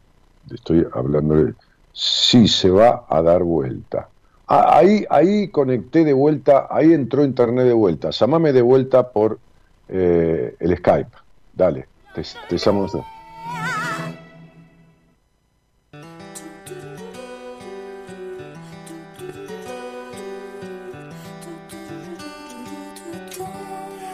[0.53, 1.53] Estoy hablando de...
[1.93, 4.09] Sí, se va a dar vuelta.
[4.49, 8.11] Ah, ahí, ahí conecté de vuelta, ahí entró internet de vuelta.
[8.11, 9.39] Llámame de vuelta por
[9.89, 11.11] eh, el Skype.
[11.53, 12.87] Dale, te, te llamo.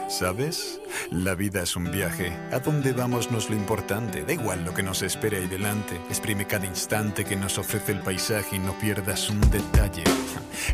[0.10, 0.83] ¿Sabes?
[1.14, 2.36] La vida es un viaje.
[2.52, 4.24] A dónde vamos no es lo importante.
[4.24, 5.96] Da igual lo que nos espera ahí delante.
[6.10, 10.04] Exprime cada instante que nos ofrece el paisaje y no pierdas un detalle.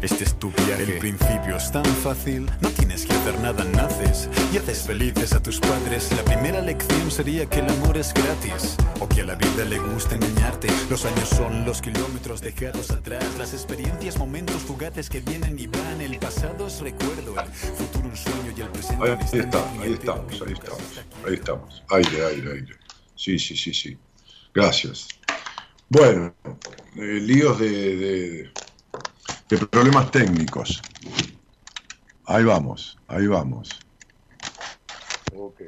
[0.01, 0.93] Este es tu viaje.
[0.93, 2.49] El principio es tan fácil.
[2.61, 6.09] No tienes que hacer nada, naces y haces felices a tus padres.
[6.15, 8.77] La primera lección sería que el amor es gratis.
[9.19, 10.67] A la vida le gusta engañarte.
[10.89, 13.25] Los años son los kilómetros dejados atrás.
[13.37, 16.01] Las experiencias, momentos fugaces que vienen y van.
[16.01, 17.35] El pasado es recuerdo.
[17.39, 20.83] El futuro un sueño y el presente Ahí instante está, ahí estamos, ahí estamos,
[21.27, 21.83] ahí estamos.
[21.89, 22.75] Aire, aire, aire.
[23.15, 23.97] Sí, sí, sí, sí.
[24.53, 25.07] Gracias.
[25.89, 26.33] Bueno,
[26.95, 28.51] eh, líos de, de-
[29.49, 30.81] de problemas técnicos.
[32.25, 33.69] Ahí vamos, ahí vamos.
[35.35, 35.61] Ok,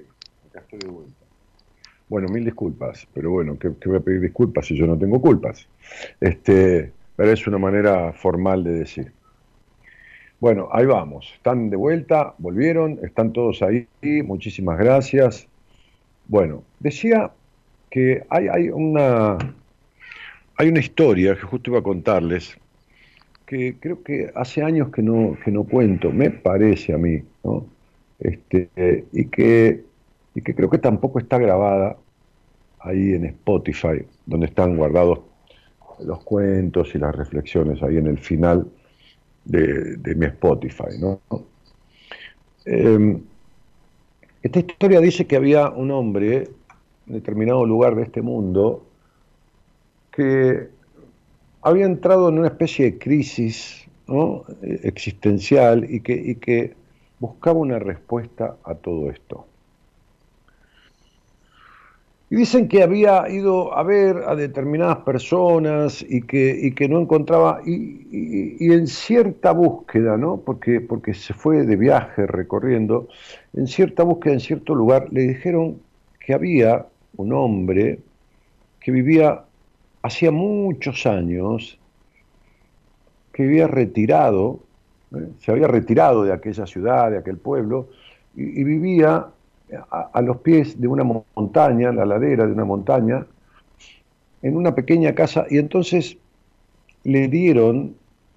[0.47, 1.20] acá estoy de vuelta.
[2.11, 5.21] Bueno, mil disculpas, pero bueno, ¿qué, qué voy a pedir disculpas si yo no tengo
[5.21, 5.65] culpas?
[6.19, 9.13] Este, pero es una manera formal de decir.
[10.41, 11.31] Bueno, ahí vamos.
[11.33, 13.87] Están de vuelta, volvieron, están todos ahí.
[14.25, 15.47] Muchísimas gracias.
[16.27, 17.31] Bueno, decía
[17.89, 19.37] que hay, hay una
[20.57, 22.57] hay una historia que justo iba a contarles
[23.45, 27.65] que creo que hace años que no que no cuento, me parece a mí, ¿no?
[28.19, 29.90] Este, y que
[30.33, 31.97] y que creo que tampoco está grabada
[32.79, 35.19] ahí en Spotify, donde están guardados
[35.99, 38.67] los cuentos y las reflexiones ahí en el final
[39.45, 41.21] de, mi Spotify, ¿no?
[42.65, 43.19] Eh,
[44.41, 46.49] esta historia dice que había un hombre
[47.07, 48.85] en determinado lugar de este mundo
[50.11, 50.69] que
[51.61, 56.75] había entrado en una especie de crisis eh, existencial y que
[57.19, 59.45] buscaba una respuesta a todo esto.
[62.31, 67.01] Y dicen que había ido a ver a determinadas personas y que, y que no
[67.01, 70.37] encontraba, y, en cierta búsqueda, ¿no?
[70.37, 73.09] Porque, porque se fue de viaje recorriendo,
[73.51, 75.81] en cierta búsqueda, en cierto lugar, le dijeron
[76.25, 76.85] que había
[77.17, 77.99] un hombre
[78.79, 79.43] que vivía
[80.01, 81.77] hacía muchos años,
[83.33, 84.61] que vivía retirado,
[85.13, 85.27] ¿eh?
[85.39, 87.89] se había retirado de aquella ciudad, de aquel pueblo,
[88.37, 89.27] y vivía
[89.89, 93.25] a, los pies de una montaña, la ladera de una montaña,
[94.41, 96.17] en una pequeña casa, y entonces
[97.03, 97.95] le dieron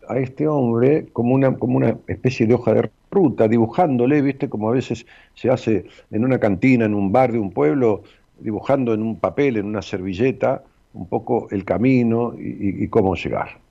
[0.08, 4.68] a este hombre como una, como una especie de hoja de ruta, dibujándole, viste, como
[4.68, 8.02] a veces se hace en una cantina, en un bar de un pueblo,
[8.38, 10.62] dibujando en un papel, en una servilleta,
[10.92, 13.64] un poco el camino y, y cómo llegar.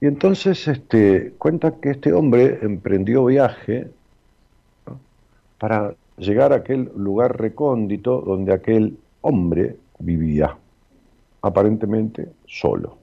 [0.00, 3.88] Y entonces este, cuenta que este hombre emprendió viaje
[5.62, 10.56] para llegar a aquel lugar recóndito donde aquel hombre vivía,
[11.40, 12.96] aparentemente solo.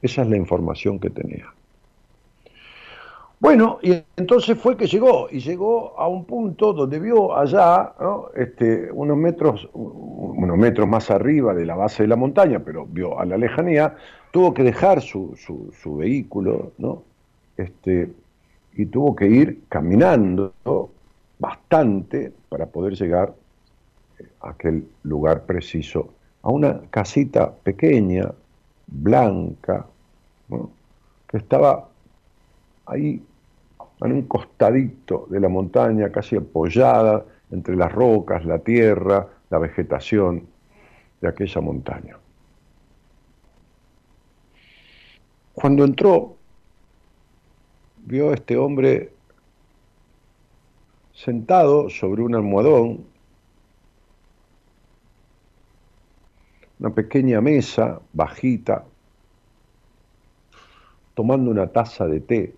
[0.00, 1.52] Esa es la información que tenía.
[3.40, 7.94] Bueno, y entonces fue que llegó, y llegó a un punto donde vio allá,
[8.36, 13.18] este, unos metros, unos metros más arriba de la base de la montaña, pero vio
[13.18, 13.96] a la lejanía,
[14.30, 17.02] tuvo que dejar su, su, vehículo, ¿no?
[17.56, 18.12] Este,
[18.76, 20.52] y tuvo que ir caminando
[21.38, 23.34] bastante para poder llegar
[24.40, 28.30] a aquel lugar preciso, a una casita pequeña,
[28.86, 29.86] blanca,
[31.28, 31.88] que estaba
[32.86, 33.22] ahí
[34.00, 40.46] en un costadito de la montaña, casi apoyada entre las rocas, la tierra, la vegetación
[41.20, 42.16] de aquella montaña.
[45.54, 46.36] Cuando entró,
[48.04, 49.12] vio a este hombre
[51.14, 53.04] sentado sobre un almohadón,
[56.80, 58.84] una pequeña mesa bajita,
[61.14, 62.54] tomando una taza de té.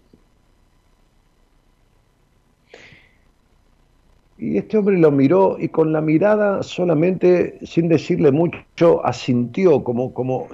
[4.39, 10.13] Y este hombre lo miró y con la mirada solamente, sin decirle mucho, asintió como,
[10.13, 10.49] como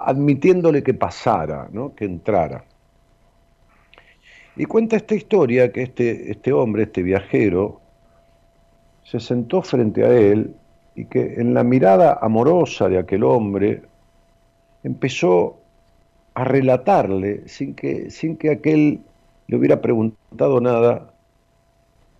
[0.00, 1.94] admitiéndole que pasara, ¿no?
[1.94, 2.64] que entrara.
[4.56, 7.80] Y cuenta esta historia que este, este hombre, este viajero,
[9.02, 10.54] se sentó frente a él
[10.94, 13.82] y que en la mirada amorosa de aquel hombre
[14.82, 15.58] empezó
[16.34, 19.00] a relatarle, sin que, sin que aquel
[19.48, 21.12] le hubiera preguntado nada,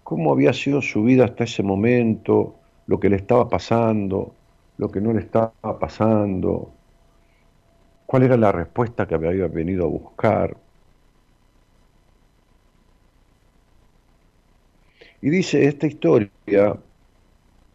[0.03, 2.57] cómo había sido su vida hasta ese momento,
[2.87, 4.35] lo que le estaba pasando,
[4.76, 6.72] lo que no le estaba pasando,
[8.07, 10.57] cuál era la respuesta que había venido a buscar.
[15.22, 16.30] Y dice esta historia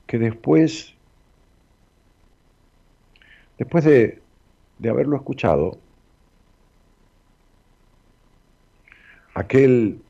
[0.05, 0.93] que después,
[3.57, 4.21] después de,
[4.87, 5.79] haberlo escuchado,
[9.33, 10.01] aquel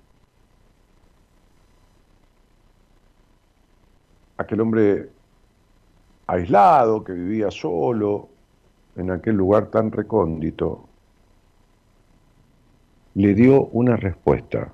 [4.38, 5.10] aquel hombre
[6.26, 8.30] aislado, que vivía solo
[8.96, 10.90] en aquel lugar tan recóndito,
[13.14, 14.74] le dio una respuesta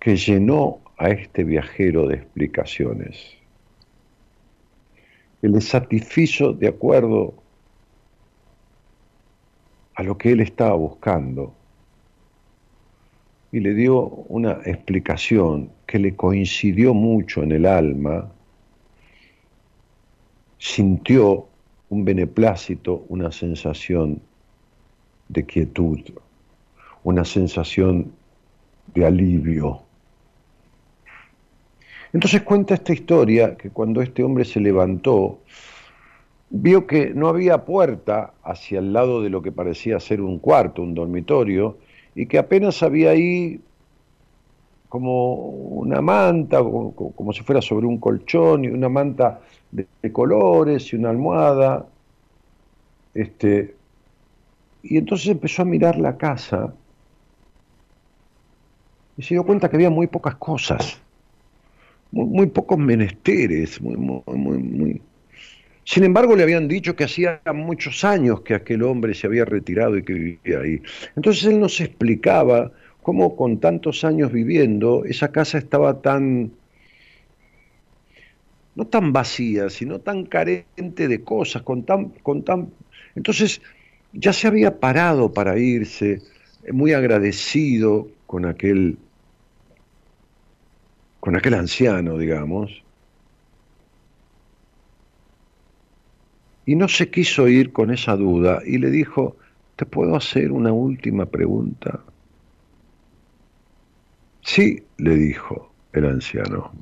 [0.00, 3.36] que llenó a este viajero de explicaciones,
[5.40, 7.34] que le satisfizo de acuerdo
[9.94, 11.54] a lo que él estaba buscando.
[13.52, 18.32] Y le dio una explicación que le coincidió mucho en el alma,
[20.58, 21.48] sintió
[21.90, 24.22] un beneplácito, una sensación
[25.28, 26.00] de quietud,
[27.02, 28.12] una sensación
[28.94, 29.82] de alivio.
[32.12, 35.40] Entonces cuenta esta historia que cuando este hombre se levantó,
[36.50, 40.82] vio que no había puerta hacia el lado de lo que parecía ser un cuarto,
[40.82, 41.78] un dormitorio,
[42.14, 43.60] y que apenas había ahí
[44.88, 49.40] como una manta, como, si fuera sobre un colchón, y una manta
[49.70, 51.86] de, colores y una almohada.
[53.14, 53.76] Este,
[54.82, 56.74] y entonces empezó a mirar la casa
[59.16, 61.00] y se dio cuenta que había muy pocas cosas,
[62.12, 64.22] muy, pocos menesteres, muy, muy,
[64.58, 65.02] muy,
[65.84, 69.96] sin embargo, le habían dicho que hacía muchos años que aquel hombre se había retirado
[69.96, 70.80] y que vivía ahí.
[71.16, 72.70] Entonces él nos explicaba
[73.02, 76.52] cómo con tantos años viviendo, esa casa estaba tan,
[78.74, 82.70] no tan vacía, sino tan carente de cosas, con tan, con tan...
[83.16, 83.60] Entonces
[84.12, 86.22] ya se había parado para irse,
[86.72, 88.98] muy agradecido con aquel,
[91.20, 92.84] con aquel anciano, digamos,
[96.64, 99.36] Y no se quiso ir con esa duda y le dijo,
[99.76, 102.04] ¿te puedo hacer una última pregunta?
[104.42, 106.72] Sí, le dijo el anciano.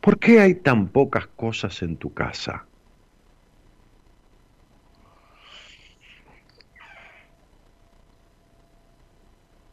[0.00, 2.66] ¿Por qué hay tan pocas cosas en tu casa?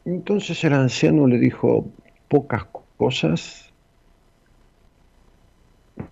[0.04, 1.94] Entonces el anciano le dijo,
[2.28, 2.66] pocas
[2.96, 3.72] cosas.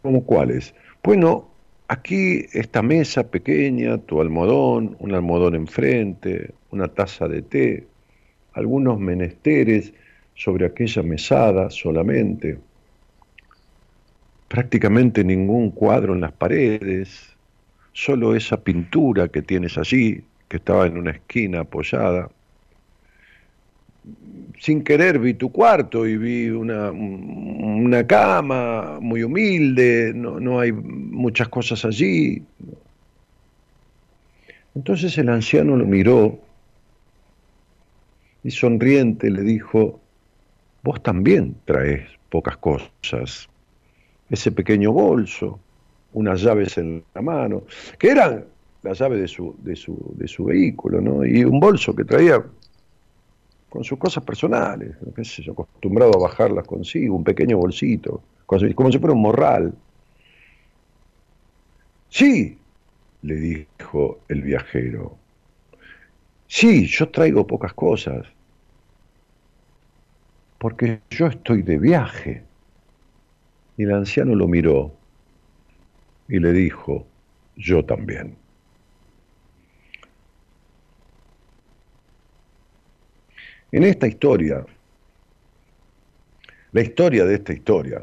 [0.02, 0.74] ¿Cómo cuáles?
[1.02, 1.48] Bueno,
[1.88, 7.86] Aquí esta mesa pequeña, tu almohadón, un almohadón enfrente, una taza de té,
[8.54, 9.92] algunos menesteres
[10.34, 12.58] sobre aquella mesada solamente,
[14.48, 17.36] prácticamente ningún cuadro en las paredes,
[17.92, 22.30] solo esa pintura que tienes allí, que estaba en una esquina apoyada.
[24.58, 30.72] Sin querer vi tu cuarto y vi una, una cama muy humilde, no, no hay
[30.72, 32.42] muchas cosas allí.
[34.74, 36.38] Entonces el anciano lo miró
[38.44, 40.00] y sonriente le dijo,
[40.82, 43.48] vos también traes pocas cosas.
[44.30, 45.58] Ese pequeño bolso,
[46.12, 47.64] unas llaves en la mano,
[47.98, 48.44] que eran
[48.82, 51.24] las llaves de su, de su, de su vehículo, ¿no?
[51.24, 52.44] Y un bolso que traía
[53.68, 58.90] con sus cosas personales, qué sé yo, acostumbrado a bajarlas consigo, un pequeño bolsito, como
[58.92, 59.74] si fuera un morral.
[62.08, 62.58] Sí,
[63.22, 65.18] le dijo el viajero.
[66.48, 68.26] Sí, yo traigo pocas cosas,
[70.58, 72.42] porque yo estoy de viaje.
[73.76, 74.92] Y el anciano lo miró
[76.28, 77.06] y le dijo,
[77.56, 78.45] yo también.
[83.76, 84.64] En esta historia,
[86.72, 88.00] la historia de esta historia,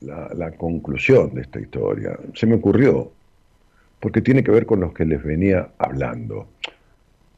[0.00, 3.12] la, conclusión de esta historia, se me ocurrió
[4.00, 6.48] porque tiene que ver con lo que les venía hablando.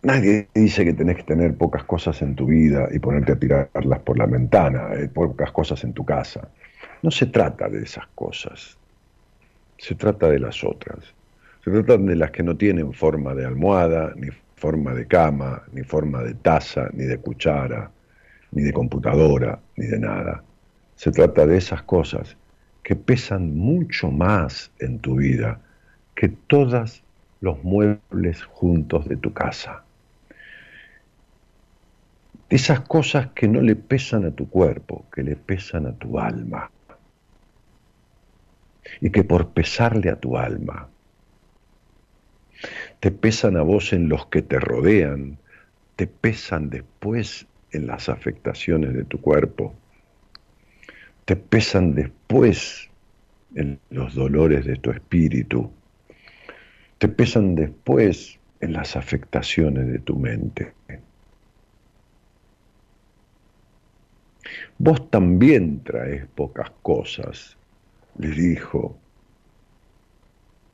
[0.02, 3.98] Nadie dice que tenés que tener pocas cosas en tu vida y ponerte a tirarlas
[3.98, 6.48] por la ventana, eh, pocas cosas en tu casa.
[7.02, 8.78] No se trata de esas cosas,
[9.76, 11.00] se trata de las otras.
[11.64, 14.28] Se trata de las que no tienen forma de almohada, ni
[14.60, 17.90] forma de cama, ni forma de taza, ni de cuchara,
[18.52, 20.44] ni de computadora, ni de nada.
[20.96, 22.36] Se trata de esas cosas
[22.82, 25.60] que pesan mucho más en tu vida
[26.14, 27.02] que todos
[27.40, 29.82] los muebles juntos de tu casa.
[32.50, 36.70] Esas cosas que no le pesan a tu cuerpo, que le pesan a tu alma.
[39.00, 40.88] Y que por pesarle a tu alma,
[43.00, 45.38] te pesan a vos en los que te rodean,
[45.96, 49.74] te pesan después en las afectaciones de tu cuerpo,
[51.24, 52.88] te pesan después
[53.54, 55.72] en los dolores de tu espíritu
[57.00, 60.74] te pesan después en las afectaciones de tu mente.
[64.76, 67.56] Vos también traes pocas cosas,
[68.18, 68.98] le dijo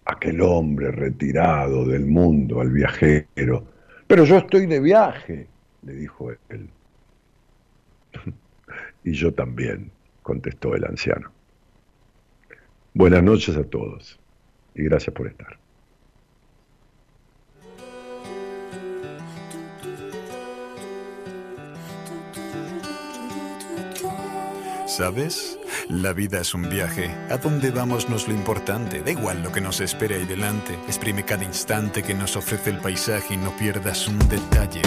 [0.06, 3.66] aquel hombre retirado del mundo al viajero.
[4.06, 5.48] Pero yo estoy de viaje,
[5.82, 6.70] le dijo él.
[9.04, 9.90] y yo también,
[10.22, 11.30] contestó el anciano.
[12.94, 14.18] Buenas noches a todos
[14.74, 15.58] y gracias por estar.
[24.86, 25.58] ¿Sabes?
[25.88, 27.14] La vida es un viaje.
[27.30, 29.02] A dónde vamos no es lo importante.
[29.02, 30.74] Da igual lo que nos espera ahí delante.
[30.88, 34.82] Exprime cada instante que nos ofrece el paisaje y no pierdas un detalle.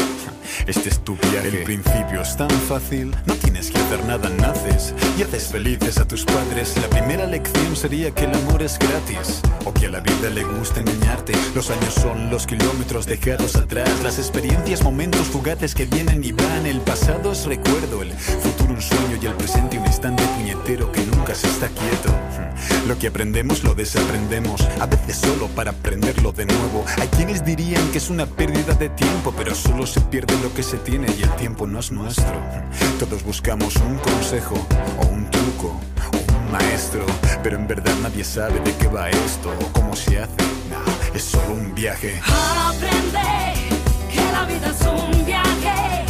[0.67, 1.47] Este es tu viaje.
[1.47, 3.15] El principio es tan fácil.
[3.25, 6.75] No tienes que hacer nada, naces y haces felices a tus padres.
[6.77, 9.41] La primera lección sería que el amor es gratis.
[9.65, 11.33] O que a la vida le gusta engañarte.
[11.55, 13.89] Los años son los kilómetros dejados atrás.
[14.03, 16.65] Las experiencias, momentos fugaces que vienen y van.
[16.65, 18.01] El pasado es recuerdo.
[18.01, 22.13] El futuro un sueño y el presente un instante puñetero que nunca se está quieto.
[22.87, 26.85] Lo que aprendemos lo desaprendemos, a veces solo para aprenderlo de nuevo.
[26.97, 30.63] Hay quienes dirían que es una pérdida de tiempo, pero solo se pierde lo que
[30.63, 32.33] se tiene y el tiempo no es nuestro.
[32.99, 34.55] Todos buscamos un consejo
[35.01, 35.79] o un truco
[36.11, 37.05] o un maestro,
[37.41, 40.35] pero en verdad nadie sabe de qué va esto o cómo se hace.
[40.69, 42.19] Nah, es solo un viaje.
[42.25, 43.19] Aprende
[44.11, 46.05] que la vida es un viaje,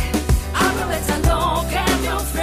[0.56, 2.39] aprovechando que te ofrece.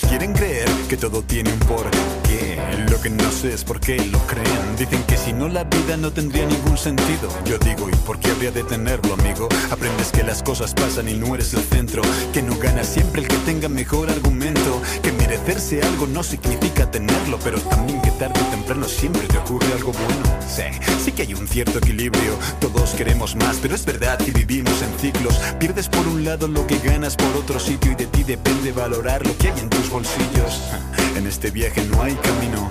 [0.00, 2.61] Quieren creer que todo tiene un porqué.
[2.90, 4.76] Lo que no sé es por qué lo creen.
[4.78, 7.28] Dicen que si no la vida no tendría ningún sentido.
[7.44, 9.48] Yo digo, ¿y por qué habría de tenerlo, amigo?
[9.70, 12.02] Aprendes que las cosas pasan y no eres el centro.
[12.32, 14.82] Que no gana siempre el que tenga mejor argumento.
[15.02, 19.72] Que merecerse algo no significa tenerlo, pero también que tarde o temprano siempre te ocurre
[19.74, 20.22] algo bueno.
[20.48, 20.64] Sí,
[21.04, 22.38] sí que hay un cierto equilibrio.
[22.60, 25.38] Todos queremos más, pero es verdad que vivimos en ciclos.
[25.58, 29.26] Pierdes por un lado lo que ganas por otro sitio y de ti depende valorar
[29.26, 30.62] lo que hay en tus bolsillos.
[31.16, 32.61] En este viaje no hay camino,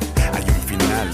[0.72, 1.09] final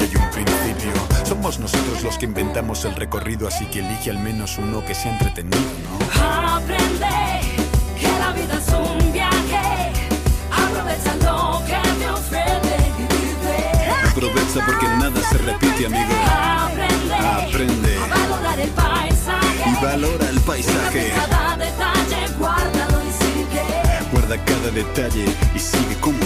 [0.00, 0.92] y hay un principio.
[1.24, 5.12] Somos nosotros los que inventamos el recorrido, así que elige al menos uno que sea
[5.12, 6.56] entretenido, ¿no?
[6.56, 7.06] Aprende
[8.00, 9.92] que la vida es un viaje.
[10.50, 14.10] Aprovecha lo que te ofrece vive.
[14.10, 16.14] Aprovecha porque nada se repite, amigo.
[16.30, 19.70] Aprende, Aprende a valorar el paisaje.
[19.70, 21.12] y valora el paisaje.
[21.14, 23.64] Cada detalle, guárdalo y sigue.
[24.12, 26.18] Guarda cada detalle y sigue como.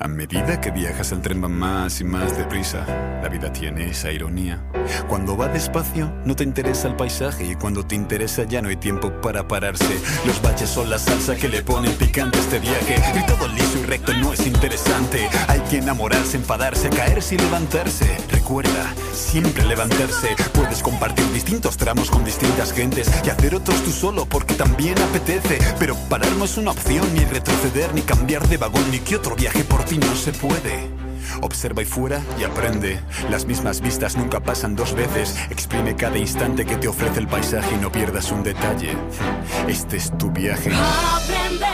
[0.00, 2.86] A medida que viajas el tren va más y más deprisa.
[3.20, 4.62] La vida tiene esa ironía.
[5.08, 8.76] Cuando va despacio no te interesa el paisaje y cuando te interesa ya no hay
[8.76, 9.98] tiempo para pararse.
[10.24, 13.86] Los baches son la salsa que le ponen picante este viaje y todo liso y
[13.86, 15.28] recto no es interesante.
[15.48, 18.18] Hay que enamorarse, enfadarse, caerse y levantarse.
[18.30, 20.28] Recuerda, siempre levantarse.
[20.52, 25.58] Puedes compartir distintos tramos con distintas gentes y hacer otros tú solo porque también apetece.
[25.80, 29.34] Pero parar no es una opción, ni retroceder, ni cambiar de vagón, ni que otro
[29.34, 30.90] viaje por ti no se puede.
[31.40, 33.00] Observa y fuera y aprende.
[33.30, 35.36] Las mismas vistas nunca pasan dos veces.
[35.50, 38.94] Exprime cada instante que te ofrece el paisaje y no pierdas un detalle.
[39.66, 40.70] Este es tu viaje.
[40.74, 41.66] Aprende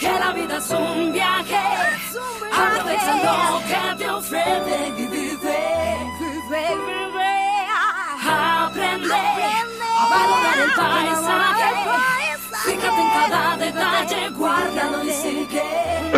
[0.00, 1.58] que la vida es un viaje.
[2.50, 5.98] Aprovecha lo que te ofrece y vive.
[8.30, 11.70] Aprende a valorar el paisaje.
[12.64, 16.17] Fíjate en cada detalle, guárdalo y sigue.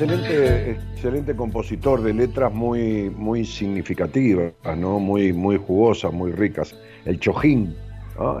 [0.00, 5.00] Excelente, excelente compositor de letras muy, muy significativas, ¿no?
[5.00, 6.72] muy, muy jugosas, muy ricas.
[7.04, 7.74] El Chojín,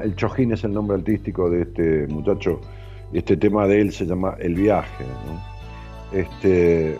[0.04, 2.60] el Chojín es el nombre artístico de este muchacho.
[3.12, 5.04] Este tema de él se llama El viaje.
[6.12, 6.96] Este,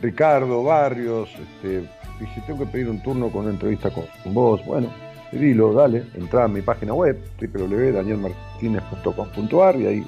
[0.00, 1.80] Ricardo Barrios, este,
[2.20, 4.64] dije, tengo que pedir un turno con una entrevista con vos.
[4.64, 4.90] Bueno,
[5.30, 10.06] pedilo, dale, entra a mi página web, www.danielmartinez.com.ar y ahí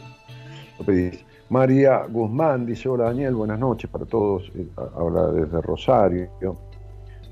[0.79, 1.23] lo pedís.
[1.51, 4.67] María Guzmán dice, hola Daniel, buenas noches para todos, eh,
[4.97, 6.29] habla desde Rosario.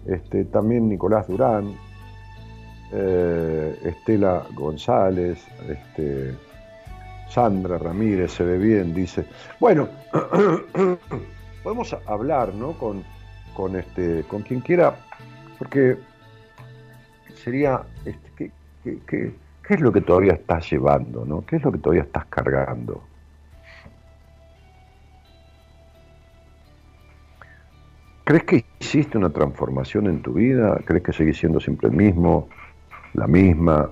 [0.06, 1.74] Este, también Nicolás Durán,
[2.92, 6.34] eh, Estela González, este,
[7.28, 9.24] Sandra Ramírez, se ve bien, dice.
[9.58, 9.88] Bueno,
[11.62, 12.72] podemos hablar ¿no?
[12.72, 13.02] con,
[13.54, 14.94] con, este, con quien quiera,
[15.58, 15.96] porque
[17.42, 18.50] sería, este, ¿qué,
[18.84, 19.34] qué, qué-
[19.66, 21.24] qué es lo que todavía estás llevando?
[21.24, 21.44] ¿no?
[21.46, 23.02] ¿Qué es lo que todavía estás cargando?
[28.32, 30.80] ¿Crees que hiciste una transformación en tu vida?
[30.86, 32.48] ¿Crees que seguís siendo siempre el mismo,
[33.12, 33.90] la misma?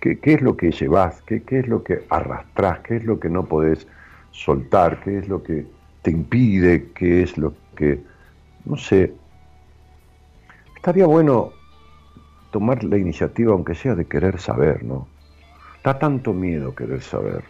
[0.00, 1.22] ¿Qué, qué es lo que llevas?
[1.22, 2.78] ¿Qué, ¿Qué es lo que arrastrás?
[2.84, 3.88] ¿Qué es lo que no podés
[4.30, 5.00] soltar?
[5.00, 5.66] ¿Qué es lo que
[6.02, 6.92] te impide?
[6.92, 8.00] ¿Qué es lo que...
[8.64, 9.12] No sé.
[10.76, 11.50] Estaría bueno
[12.52, 15.08] tomar la iniciativa, aunque sea de querer saber, ¿no?
[15.82, 17.42] Da tanto miedo querer saber,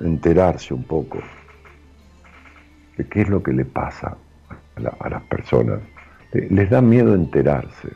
[0.00, 1.20] enterarse un poco
[2.96, 4.16] de qué es lo que le pasa
[4.76, 5.80] a, la- a las personas.
[6.32, 7.88] Le- Les da miedo enterarse.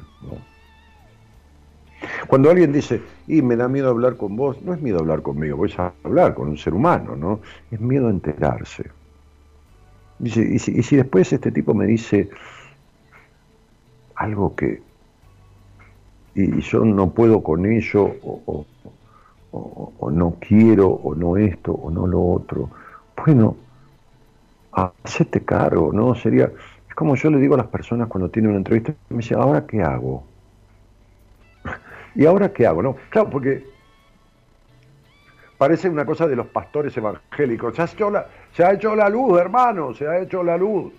[2.28, 5.56] Cuando alguien dice, y me da miedo hablar con vos, no es miedo hablar conmigo,
[5.56, 7.40] voy a hablar con un ser humano, ¿no?
[7.70, 8.90] Es miedo enterarse.
[10.18, 12.30] Y si, después este tipo me dice
[14.16, 14.82] algo que,
[16.34, 18.66] y yo no puedo con ello, o-
[19.98, 22.70] o no quiero, o no esto, o no lo otro,
[23.24, 23.56] bueno,
[24.76, 26.14] hacete cargo, ¿no?
[26.14, 26.52] Sería,
[26.88, 29.66] es como yo le digo a las personas cuando tienen una entrevista, me dice, ¿ahora
[29.66, 30.24] qué hago?
[32.14, 32.82] ¿Y ahora qué hago?
[32.82, 33.64] No, claro, porque
[35.58, 37.74] parece una cosa de los pastores evangélicos.
[37.74, 40.92] Se ha hecho la, se ha hecho la luz, hermano, se ha hecho la luz.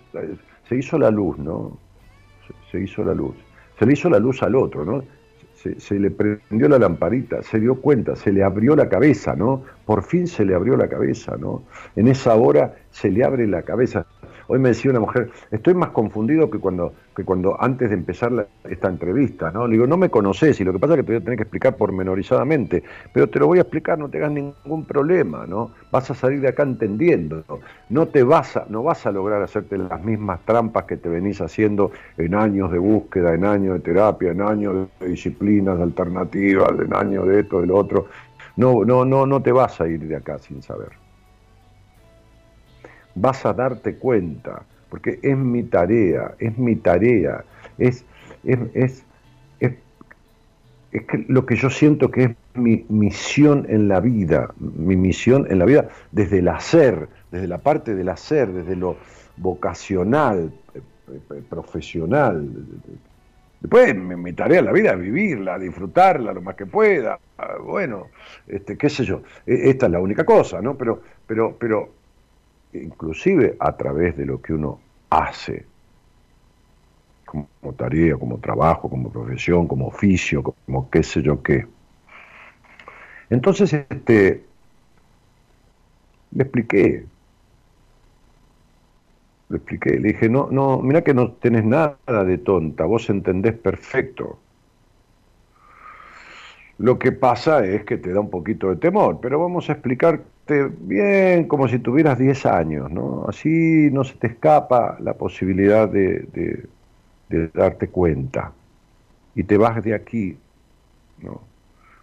[0.68, 1.78] Se hizo la luz, ¿no?
[2.46, 3.36] Se, se hizo la luz.
[3.78, 5.04] Se le hizo la luz al otro, ¿no?
[5.58, 9.64] Se, le prendió la lamparita, se dio cuenta, se le abrió la cabeza, ¿no?
[9.84, 11.64] Por fin se le abrió la cabeza, ¿no?
[11.96, 14.06] En esa hora se le abre la cabeza.
[14.50, 18.48] Hoy me decía una mujer, estoy más confundido que cuando, que cuando antes de empezar
[18.64, 19.66] esta entrevista, ¿no?
[19.66, 21.36] Le digo, no me conoces y lo que pasa es que te voy a tener
[21.36, 22.82] que explicar pormenorizadamente,
[23.12, 25.72] pero te lo voy a explicar, no te hagas ningún problema, ¿no?
[25.92, 27.58] Vas a salir de acá entendiendo, ¿no?
[27.90, 31.42] No te vas a, no vas a lograr hacerte las mismas trampas que te venís
[31.42, 36.94] haciendo en años de búsqueda, en años de terapia, en años de disciplinas alternativas, en
[36.94, 38.06] años de esto, de lo otro.
[38.56, 41.07] No, no, no, no te vas a ir de acá sin saber
[43.20, 47.44] vas a darte cuenta, porque es mi tarea, es mi tarea,
[47.78, 48.04] es,
[48.44, 49.04] es, es,
[49.60, 49.72] es,
[50.90, 55.58] que lo que yo siento que es mi misión en la vida, mi misión en
[55.58, 58.96] la vida desde el hacer, desde la parte del hacer, desde lo
[59.36, 62.48] vocacional, eh, eh, profesional.
[63.60, 67.18] Después mi, tarea en la vida es vivirla, disfrutarla lo más que pueda.
[67.38, 68.06] Ah, bueno,
[68.46, 69.22] este, qué sé yo.
[69.46, 70.76] E, esta es la única cosa, ¿no?
[70.76, 71.97] Pero, pero, pero,
[72.82, 75.66] inclusive a través de lo que uno hace,
[77.24, 81.66] como tarea, como trabajo, como profesión, como oficio, como qué sé yo qué.
[83.30, 84.44] Entonces, este,
[86.32, 87.04] le expliqué,
[89.48, 93.54] le expliqué, le dije, no, no, mira que no tenés nada de tonta, vos entendés
[93.54, 94.38] perfecto.
[96.78, 100.70] Lo que pasa es que te da un poquito de temor, pero vamos a explicarte
[100.80, 103.26] bien como si tuvieras 10 años, ¿no?
[103.28, 106.66] Así no se te escapa la posibilidad de,
[107.28, 108.52] de darte cuenta.
[109.34, 110.36] Y te vas de aquí,
[111.22, 111.40] ¿no?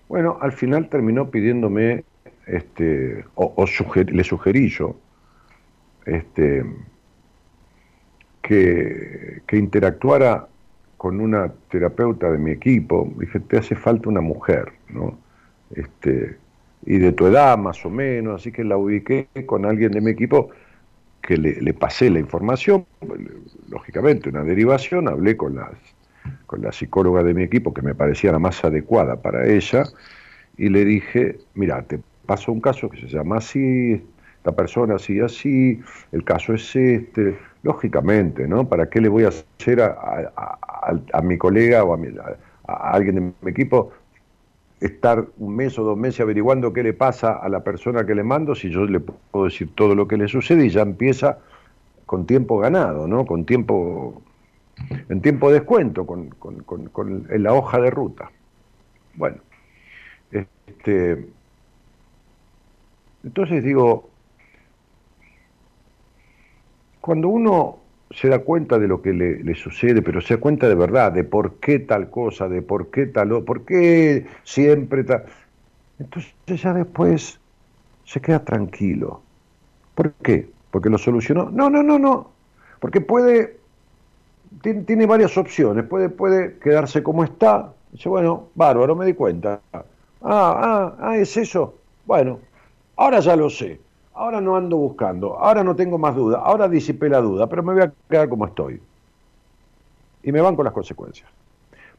[0.07, 2.03] Bueno, al final terminó pidiéndome,
[2.45, 3.65] este, o,
[4.05, 4.95] le sugerí yo,
[6.05, 6.63] este,
[8.41, 10.47] que, que, interactuara
[11.06, 13.14] con una terapeuta de mi equipo.
[13.20, 15.16] Dije, te hace falta una mujer, ¿no?
[15.70, 16.36] Este,
[16.84, 20.10] y de tu edad más o menos, así que la ubiqué con alguien de mi
[20.10, 20.49] equipo
[21.22, 22.88] que le, pasé la información,
[23.70, 25.74] lógicamente una derivación, hablé con las
[26.47, 29.84] con la psicóloga de mi equipo, que me parecía la más adecuada para ella,
[30.58, 34.03] y le dije, mira, te pasó un caso que se llama así,
[34.38, 35.80] esta persona así, así,
[36.12, 38.70] el caso es este, lógicamente, ¿no?
[38.70, 41.99] ¿Para qué le voy a hacer a, mi colega o a,
[42.68, 43.91] a, alguien de mi equipo
[44.80, 48.24] estar un mes o dos meses averiguando qué le pasa a la persona que le
[48.24, 51.39] mando si yo le puedo decir todo lo que le sucede y ya empieza
[52.05, 53.26] con tiempo ganado, ¿no?
[53.26, 54.22] Con tiempo
[55.09, 56.30] en tiempo de descuento con,
[57.30, 58.30] en la hoja de ruta.
[59.16, 59.38] Bueno,
[60.32, 61.26] este,
[63.24, 64.11] entonces digo,
[67.06, 67.78] cuando uno
[68.10, 71.24] se da cuenta de lo que le, sucede, pero se da cuenta de verdad, de
[71.24, 75.26] por qué tal cosa, de por qué tal, por qué siempre tal,
[75.99, 77.39] entonces ya después
[78.06, 79.22] se queda tranquilo.
[79.93, 80.49] ¿Por qué?
[80.72, 81.51] ¿Porque lo solucionó?
[81.51, 82.32] No, no, no, no.
[82.80, 83.58] Porque puede
[84.62, 85.86] tiene, varias opciones.
[85.86, 87.72] Puede, puede quedarse como está.
[87.91, 89.62] Dice, bueno, bárbaro, me di cuenta.
[89.74, 89.84] Ah,
[90.22, 91.76] ah, ah, es eso.
[92.06, 92.39] Bueno,
[92.95, 93.80] ahora ya lo sé.
[94.16, 95.38] Ahora no ando buscando.
[95.38, 96.39] Ahora no tengo más duda.
[96.39, 98.82] Ahora disipé la duda, pero me voy a quedar como estoy.
[100.24, 101.30] Y me van con las consecuencias.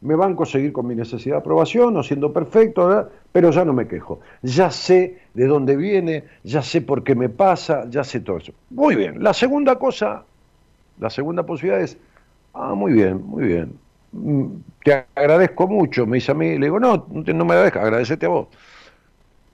[0.01, 3.73] Me van a conseguir con mi necesidad de aprobación, no siendo perfecto, pero ya no
[3.73, 4.21] me quejo.
[4.43, 8.53] Ya sé de dónde viene, ya sé por qué me pasa, ya sé todo eso.
[8.71, 9.23] Muy bien.
[9.23, 10.25] La segunda cosa,
[10.99, 11.99] la segunda posibilidad es
[12.55, 13.79] Ah, muy bien, muy bien.
[14.13, 14.47] Mm,
[14.85, 18.31] te agradezco mucho, me dice a mí, le digo, no, no me agradezca, agradecete a
[18.31, 18.49] vos.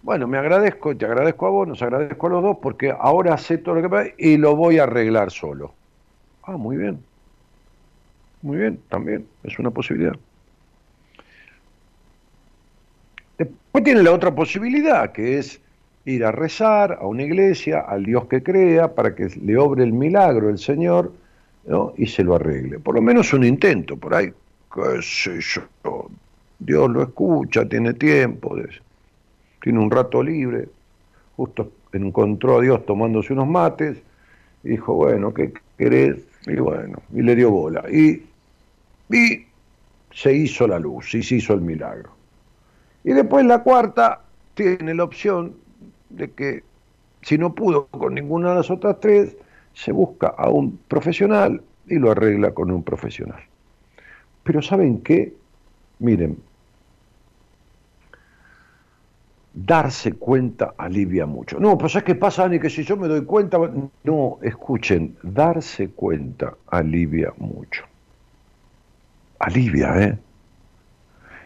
[0.03, 3.59] Bueno, me agradezco, te agradezco a vos, nos agradezco a los dos, porque ahora sé
[3.59, 5.73] todo lo que pasa y lo voy a arreglar solo.
[6.43, 6.99] Ah, muy bien.
[8.43, 10.17] Muy bien, también, es una posibilidad.
[13.39, 15.61] Después tiene la otra posibilidad, que es
[16.05, 19.93] ir a rezar a una iglesia, al Dios que crea, para que le obre el
[19.93, 21.13] milagro el Señor,
[21.97, 22.81] y se lo arregle.
[22.81, 24.33] Por lo menos un intento, por ahí,
[24.75, 26.11] qué sé yo,
[26.59, 28.57] Dios lo escucha, tiene tiempo,
[29.63, 30.69] tiene un rato libre,
[31.37, 34.03] justo encontró a Dios tomándose unos mates,
[34.65, 36.19] y dijo, bueno, ¿qué querés?
[36.47, 37.85] Y bueno, y le dio bola.
[37.91, 38.23] Y,
[39.11, 39.47] y
[40.13, 42.11] se hizo la luz, y se hizo el milagro.
[43.05, 44.21] Y después la cuarta
[44.55, 45.55] tiene la opción
[46.11, 46.63] de que
[47.23, 49.37] si no pudo con ninguna de las otras tres,
[49.75, 53.43] se busca a un profesional y lo arregla con un profesional.
[54.43, 55.33] Pero ¿saben qué?
[55.99, 56.37] Miren,
[59.55, 61.61] darse cuenta alivia mucho.
[61.61, 63.59] No, pues es que pasa, Ani, que si yo me doy cuenta...
[64.05, 67.85] No, escuchen, darse cuenta alivia mucho.
[69.39, 70.19] Alivia, ¿eh?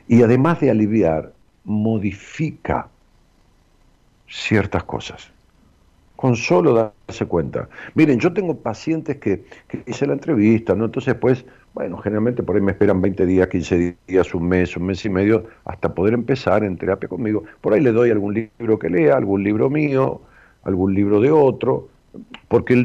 [0.09, 1.33] Y además de aliviar,
[1.65, 2.89] modifica
[4.29, 5.33] ciertas cosas
[6.17, 7.69] con solo darse cuenta.
[7.95, 9.45] Miren, yo tengo pacientes que,
[9.87, 10.87] hice la entrevista, ¿no?
[10.87, 11.45] Entonces, pues,
[11.77, 15.11] bueno, generalmente por ahí me esperan 20 días, 15 días, un mes, un mes y
[15.11, 17.45] medio, hasta poder empezar en terapia conmigo.
[17.61, 20.23] Por ahí le doy algún libro que lea, algún libro mío,
[20.63, 21.91] algún libro de otro,
[22.49, 22.83] porque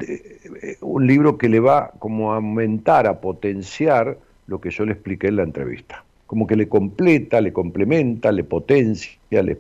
[0.62, 4.18] eh, un libro que le va como a aumentar, a potenciar
[4.48, 6.04] lo que yo le expliqué en la entrevista.
[6.28, 9.58] Como que le completa, le complementa, le potencia, le,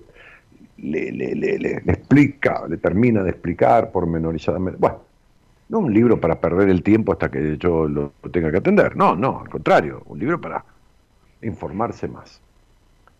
[0.75, 4.77] le, explica, le termina de explicar pormenorizadamente.
[4.77, 4.99] Bueno,
[5.71, 9.15] no un libro para perder el tiempo hasta que yo lo, tenga que atender, no,
[9.15, 10.65] no, al contrario, un libro para
[11.41, 12.41] informarse más.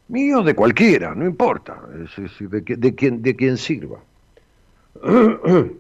[0.10, 4.00] Mío de cualquiera, no importa, de, de, quien, de quien sirva.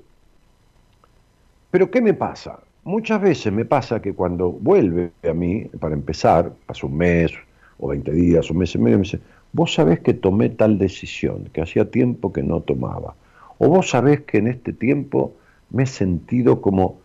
[1.71, 2.57] Pero ¿qué me pasa?
[2.85, 7.33] Muchas veces me pasa que cuando vuelve a mí, para empezar, pasa un mes
[7.79, 9.19] o 20 días, un mes y medio, me dice,
[9.51, 13.13] vos sabés que tomé tal decisión, que hacía tiempo que no tomaba.
[13.57, 15.33] O vos sabés que en este tiempo
[15.71, 16.99] me he sentido como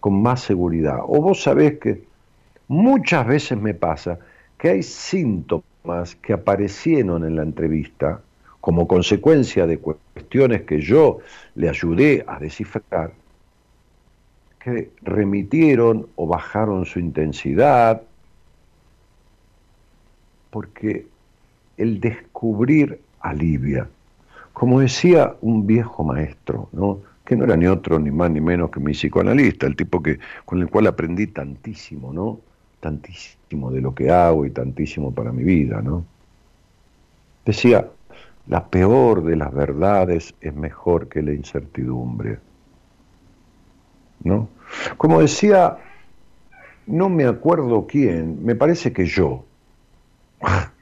[0.00, 1.00] con más seguridad.
[1.06, 2.04] O vos sabés que
[2.68, 4.18] muchas veces me pasa
[4.58, 8.20] que hay síntomas que aparecieron en la entrevista
[8.60, 11.18] como consecuencia de cuestiones que yo
[11.56, 13.12] le ayudé a descifrar,
[14.60, 18.02] que remitieron o bajaron su intensidad,
[20.50, 21.06] porque
[21.76, 23.88] el descubrir alivia.
[24.52, 27.00] Como decía un viejo maestro, ¿no?
[27.24, 30.18] Que no era ni otro ni más ni menos que mi psicoanalista, el tipo que,
[30.44, 32.40] con el cual aprendí tantísimo, ¿no?
[32.80, 36.04] Tantísimo de lo que hago y tantísimo para mi vida, ¿no?
[37.44, 37.88] Decía,
[38.46, 42.38] la peor de las verdades es mejor que la incertidumbre.
[44.24, 44.48] ¿No?
[44.96, 45.78] Como decía,
[46.86, 49.44] no me acuerdo quién, me parece que yo.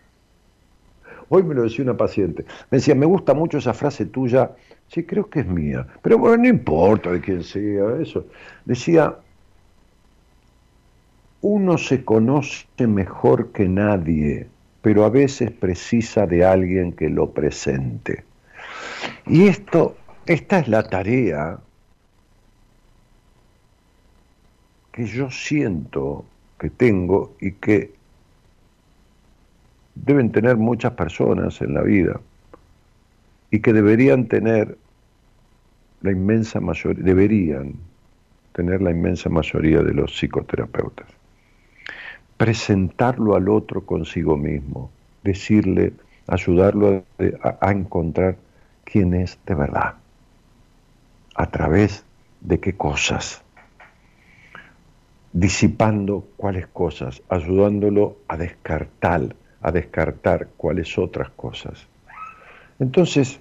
[1.29, 2.45] Hoy me lo decía una paciente.
[2.71, 4.51] Me decía, me gusta mucho esa frase tuya.
[4.91, 5.87] Sí, creo que es mía.
[6.03, 8.27] Pero bueno, no importa de quién sea eso.
[8.65, 9.17] Decía,
[11.41, 14.49] uno se conoce mejor que nadie
[14.83, 18.25] pero a veces precisa de alguien que lo presente.
[19.27, 21.59] Y esto, esta es la tarea
[24.93, 26.25] que yo siento
[26.59, 27.93] que tengo y que
[29.95, 32.21] deben tener muchas personas en la vida
[33.51, 34.79] y que deberían tener
[36.03, 37.75] la inmensa mayoría, deberían
[38.53, 41.07] tener la inmensa mayoría de los psicoterapeutas
[42.41, 44.91] presentarlo al otro consigo mismo,
[45.23, 45.93] decirle,
[46.27, 47.05] ayudarlo
[47.43, 48.39] a, encontrar
[48.85, 49.97] quién es de verdad,
[51.35, 52.03] a través
[52.41, 53.43] de qué cosas,
[55.35, 61.90] disipando cuáles cosas, ayudándolo a descartar, a descartar cuáles otras cosas.
[62.81, 63.39] Entonces,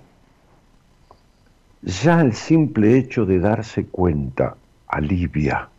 [1.82, 4.56] ya el simple hecho de darse cuenta
[4.88, 5.70] alivia,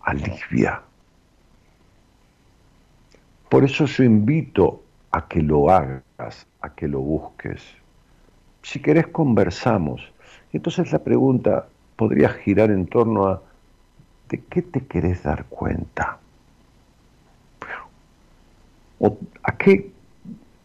[0.00, 0.80] alivia.
[3.50, 7.62] Por eso yo invito a que lo hagas, a que lo busques.
[8.62, 10.12] Si querés conversamos.
[10.52, 13.42] Entonces la pregunta podría girar en torno a
[14.28, 16.18] ¿de qué te querés dar cuenta?
[18.98, 19.90] ¿O a qué,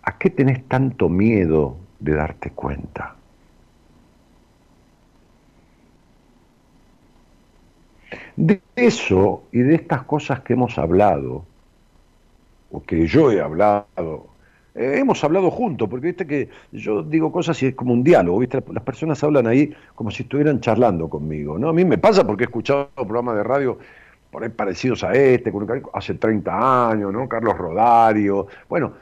[0.04, 3.16] a qué tenés tanto miedo de darte cuenta?
[8.36, 11.46] De eso y de estas cosas que hemos hablado,
[12.72, 14.32] o que yo he hablado,
[14.74, 18.40] eh, hemos hablado juntos, porque viste que yo digo cosas y es como un diálogo,
[18.40, 21.70] viste, las personas hablan ahí como si estuvieran charlando conmigo, ¿no?
[21.70, 23.78] A mí me pasa porque he escuchado programas de radio
[24.32, 25.52] por ahí parecidos a este,
[25.94, 27.28] hace 30 años, ¿no?
[27.28, 28.94] Carlos Rodario, bueno,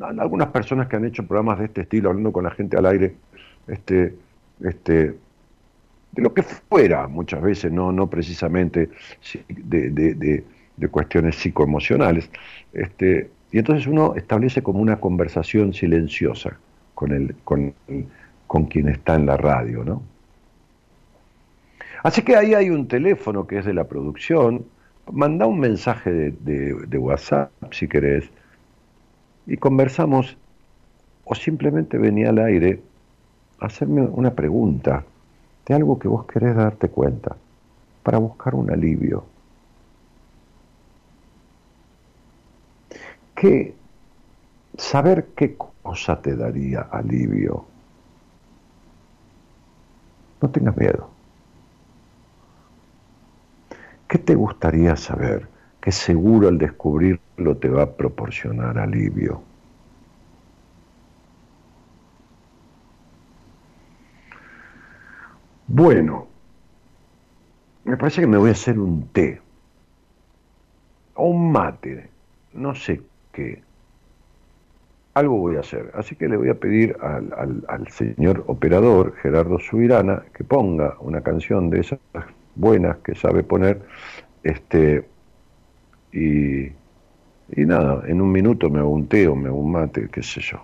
[0.00, 3.14] algunas personas que han hecho programas de este estilo, hablando con la gente al aire,
[3.68, 4.14] este,
[4.62, 5.14] este,
[6.12, 8.90] de lo que fuera muchas veces, no, no precisamente
[9.48, 10.44] de, de,
[10.76, 12.30] de cuestiones psicoemocionales.
[12.72, 16.58] Este, y entonces uno establece como una conversación silenciosa
[16.94, 17.74] con, el, con,
[18.46, 20.02] con quien está en la radio, ¿no?
[22.02, 24.64] Así que ahí hay un teléfono que es de la producción,
[25.12, 28.28] manda un mensaje de, de, WhatsApp si querés,
[29.46, 30.36] y conversamos,
[31.24, 32.82] o simplemente venía al aire
[33.60, 35.04] a hacerme una pregunta
[35.66, 37.36] de algo que vos querés darte cuenta,
[38.02, 39.24] para buscar un alivio.
[43.42, 43.74] que
[44.78, 47.64] saber qué cosa te daría alivio.
[50.40, 51.10] No tengas miedo.
[54.06, 55.48] ¿Qué te gustaría saber
[55.80, 56.58] que seguro al
[57.42, 59.42] descubrirlo te va a proporcionar alivio?
[65.66, 66.26] Bueno,
[67.84, 69.40] me parece que me voy a hacer un té
[71.14, 72.10] o un mate,
[72.52, 73.00] no sé
[73.32, 73.62] que
[75.14, 75.90] algo voy a hacer.
[75.94, 81.70] Así que le voy a pedir al, señor operador, Gerardo Subirana, que ponga una canción
[81.70, 82.00] de esas
[82.54, 83.82] buenas que sabe poner,
[84.42, 85.06] este,
[86.12, 86.70] y,
[87.54, 90.22] y nada, en un minuto me hago un té o me hago un mate, qué
[90.22, 90.58] sé yo,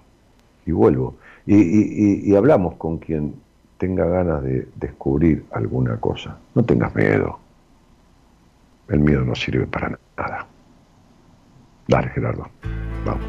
[0.66, 1.16] y vuelvo.
[1.46, 3.34] Y, y hablamos con quien
[3.78, 6.36] tenga ganas de descubrir alguna cosa.
[6.54, 7.38] No tengas miedo.
[8.88, 10.46] El miedo no sirve para nada.
[11.86, 12.46] Dale, Gerardo.
[13.06, 13.24] Vamos.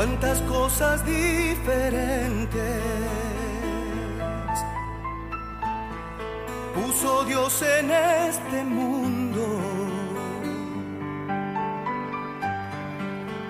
[0.00, 2.80] cuántas cosas diferentes
[6.80, 9.44] puso Dios en este mundo.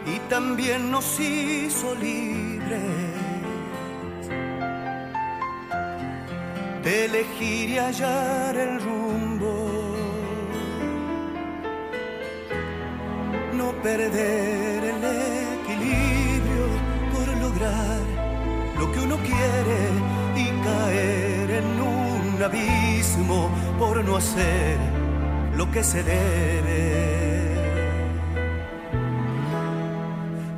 [0.07, 2.81] Y también nos hizo libres
[6.83, 9.55] de elegir y hallar el rumbo.
[13.55, 15.03] No perder el
[15.59, 16.67] equilibrio
[17.13, 18.01] por lograr
[18.79, 19.81] lo que uno quiere
[20.37, 21.30] y caer
[22.41, 24.79] un abismo por no hacer
[25.57, 27.55] lo que se debe.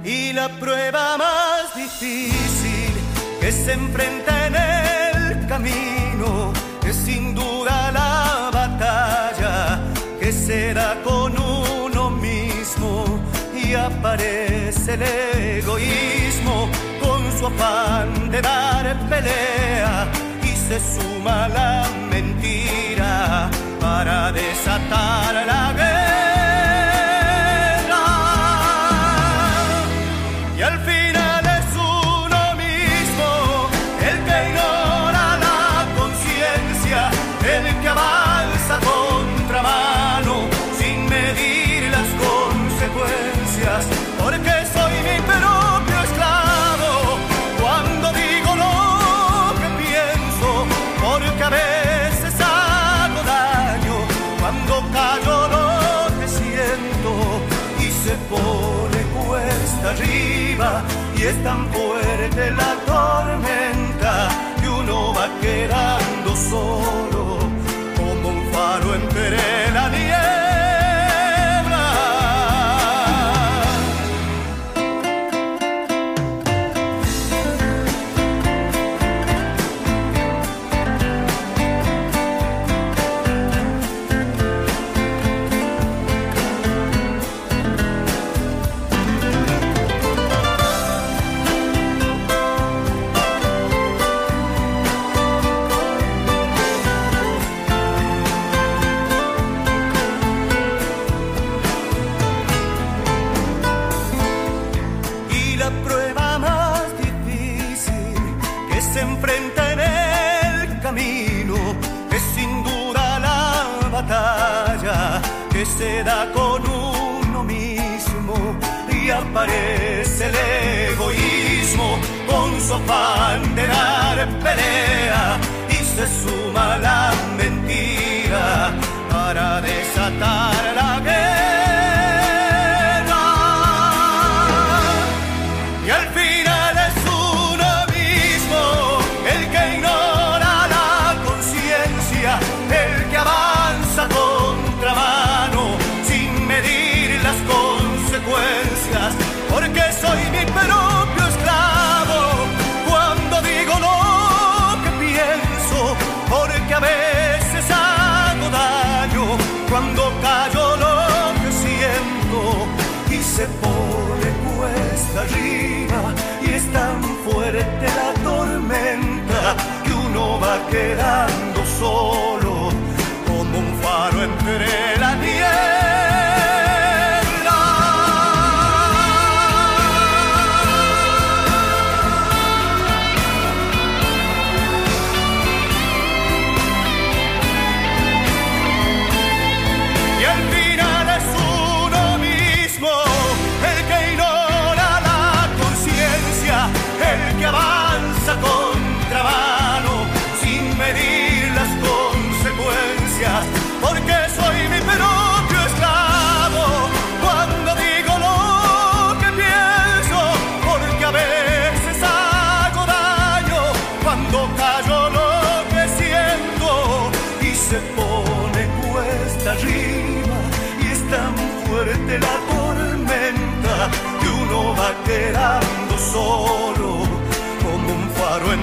[0.05, 2.93] Y la prueba más difícil
[3.41, 6.53] que se enfrenta en el camino
[6.87, 9.80] es sin duda la batalla
[10.20, 13.05] que se da con uno mismo
[13.55, 15.03] y aparece el
[15.59, 16.68] egoísmo
[17.01, 20.21] con su afán de dar pelea
[20.72, 26.11] se suma la mentira para desatar la guerra.
[61.43, 64.28] Tan fuerte la tormenta
[64.61, 67.11] que uno va quedando solo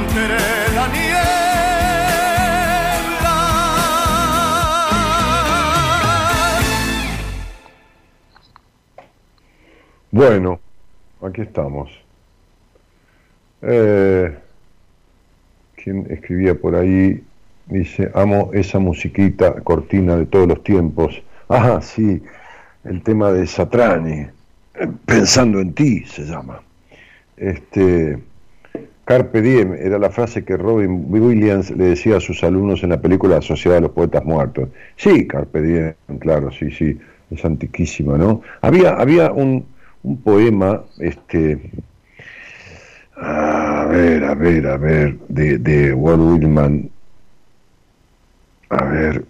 [0.09, 0.89] entre la.
[10.11, 10.59] Bueno,
[11.21, 11.91] aquí estamos.
[13.61, 14.35] Eh,
[15.75, 17.23] ¿Quién escribía por ahí?
[17.67, 21.21] Dice, amo esa musiquita cortina de todos los tiempos.
[21.47, 22.23] Ah, sí,
[22.83, 24.27] el tema de Satrani.
[25.05, 26.61] Pensando en ti se llama.
[27.37, 28.19] este,
[29.09, 33.01] Carpe diem era la frase que Robin Williams le decía a sus alumnos en la
[33.01, 34.69] película Sociedad de los Poetas Muertos.
[34.97, 36.95] Sí, Carpe diem, claro, sí, sí,
[37.31, 38.43] es antiquísima, ¿no?
[38.61, 39.65] Había, había un,
[40.03, 41.59] un poema, este,
[43.15, 46.91] a ver, a ver, a ver, de, de Walt Whitman,
[48.69, 49.25] a ver,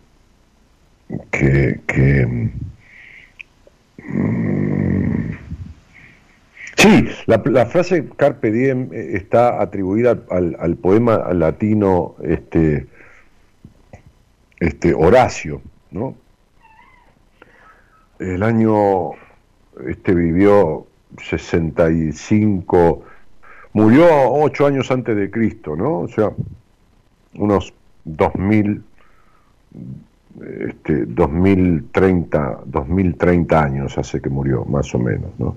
[1.32, 2.50] que, que mm,
[6.80, 12.88] sí, la, frase carpe diem eh, está atribuida al, al poema latino este,
[14.60, 15.62] este Horacio,
[15.92, 16.16] ¿no?
[18.20, 19.12] El año
[19.88, 20.88] este vivió
[21.22, 23.04] 65
[23.74, 26.00] murió ocho años antes de Cristo, ¿no?
[26.00, 26.32] O sea,
[27.36, 27.74] unos
[28.06, 28.84] 2000,
[30.68, 35.56] este, 2030, 2030 años hace que murió, más o menos, ¿no?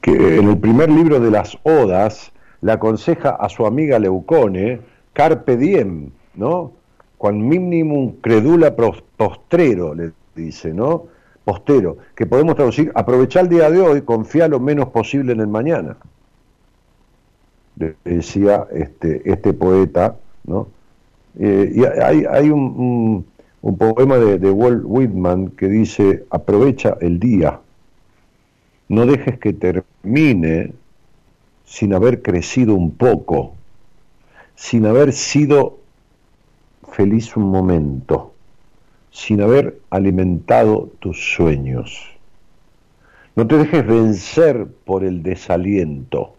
[0.00, 2.32] Que en el primer libro de las Odas
[2.62, 4.80] le aconseja a su amiga Leucone,
[5.12, 6.72] Carpe diem, ¿no?
[7.18, 11.04] Con minimum credula postrero, le dice, ¿no?
[11.44, 15.48] Postero, que podemos traducir, aprovechar el día de hoy, confía lo menos posible en el
[15.48, 15.96] mañana
[18.04, 20.68] decía este, este poeta, ¿no?
[21.38, 23.24] Eh, y hay, hay un,
[23.62, 27.60] un, poema de, Walt Whitman que dice, aprovecha el día,
[28.90, 30.74] no dejes que termine
[31.64, 33.54] sin haber crecido un poco,
[34.54, 35.78] sin haber sido
[36.92, 38.34] feliz un momento,
[39.10, 41.98] sin haber alimentado tus sueños.
[43.34, 46.34] No te dejes vencer por el desaliento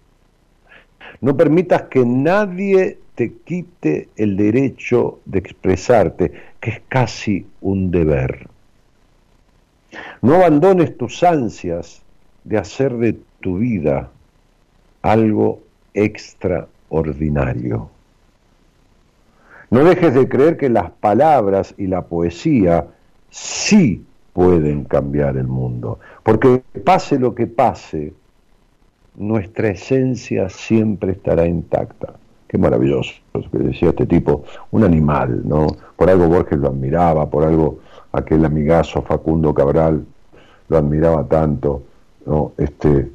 [1.22, 8.48] no permitas que nadie te quite el derecho de expresarte, que es casi un deber.
[10.22, 12.02] No abandones tus ansias
[12.44, 14.10] de hacer de tu vida
[15.02, 15.62] algo
[15.94, 17.90] extraordinario.
[19.70, 22.88] No dejes de creer que las palabras y la poesía
[23.30, 28.14] sí pueden cambiar el mundo, porque pase lo que pase,
[29.16, 32.14] nuestra esencia siempre estará intacta.
[32.48, 33.14] Qué maravilloso,
[33.52, 35.68] que decía este tipo, un animal, ¿no?
[35.96, 37.80] Por algo Borges lo admiraba, por algo
[38.12, 40.06] aquel amigazo Facundo Cabral
[40.68, 41.84] lo admiraba tanto,
[42.26, 42.54] ¿no?
[42.58, 43.10] Este,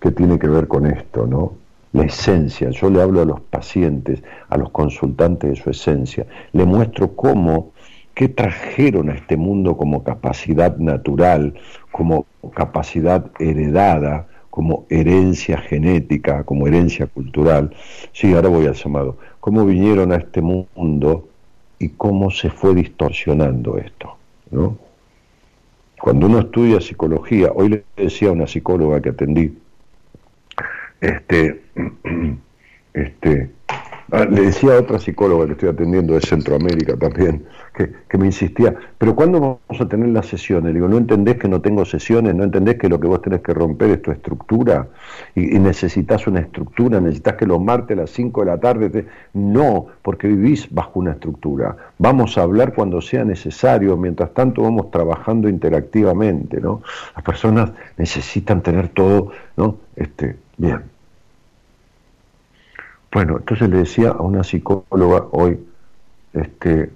[0.00, 1.54] que tiene que ver con esto, ¿no?
[1.92, 6.64] La esencia, yo le hablo a los pacientes, a los consultantes de su esencia, le
[6.64, 7.72] muestro cómo,
[8.14, 11.54] qué trajeron a este mundo como capacidad natural,
[11.90, 17.74] como capacidad heredada, como herencia genética, como herencia cultural.
[18.12, 19.16] Sí, ahora voy al llamado.
[19.40, 21.28] Cómo vinieron a este mundo
[21.78, 24.16] y cómo se fue distorsionando esto,
[24.50, 24.85] ¿no?
[26.00, 29.58] Cuando uno estudia psicología, hoy le decía a una psicóloga que atendí,
[31.00, 31.62] este,
[32.94, 33.50] este,
[34.12, 38.74] Ah, le decía a otra psicóloga que estoy atendiendo de Centroamérica también, que, me insistía,
[38.96, 40.72] pero ¿cuándo vamos a tener las sesiones?
[40.72, 42.34] Le digo, ¿no entendés que no tengo sesiones?
[42.34, 44.88] ¿No entendés que lo que vos tenés que romper es tu estructura?
[45.34, 49.06] Y, necesitas una estructura, necesitas que los martes a las 5 de la tarde...
[49.34, 51.76] No, porque vivís bajo una estructura.
[51.98, 56.82] Vamos a hablar cuando sea necesario, mientras tanto vamos trabajando interactivamente, ¿no?
[57.14, 59.76] Las personas necesitan tener todo, ¿no?
[59.96, 60.95] Este, bien.
[63.16, 65.58] Bueno, entonces le decía a una psicóloga hoy,
[66.34, 66.90] este,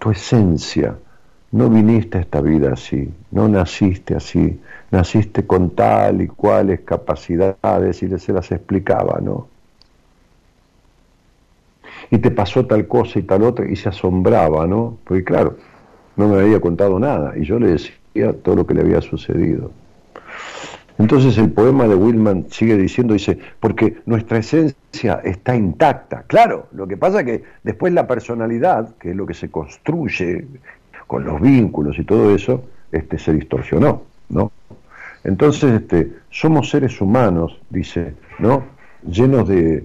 [0.00, 0.96] tu esencia,
[1.52, 4.60] no viniste a esta vida así, no naciste así,
[4.90, 9.46] naciste con tal y cuales capacidades y se las explicaba, ¿no?
[12.10, 14.98] Y te pasó tal cosa y tal otra y se asombraba, ¿no?
[15.04, 15.56] Porque claro,
[16.16, 19.70] no me había contado nada y yo le decía todo lo que le había sucedido.
[20.98, 26.22] Entonces el poema de Wilman sigue diciendo, dice, porque nuestra esencia está intacta.
[26.26, 30.46] Claro, lo que pasa es que después la personalidad, que es lo que se construye
[31.06, 34.52] con los vínculos y todo eso, este, se distorsionó, ¿no?
[35.24, 38.64] Entonces, este, somos seres humanos, dice, ¿no?
[39.06, 39.84] Llenos de,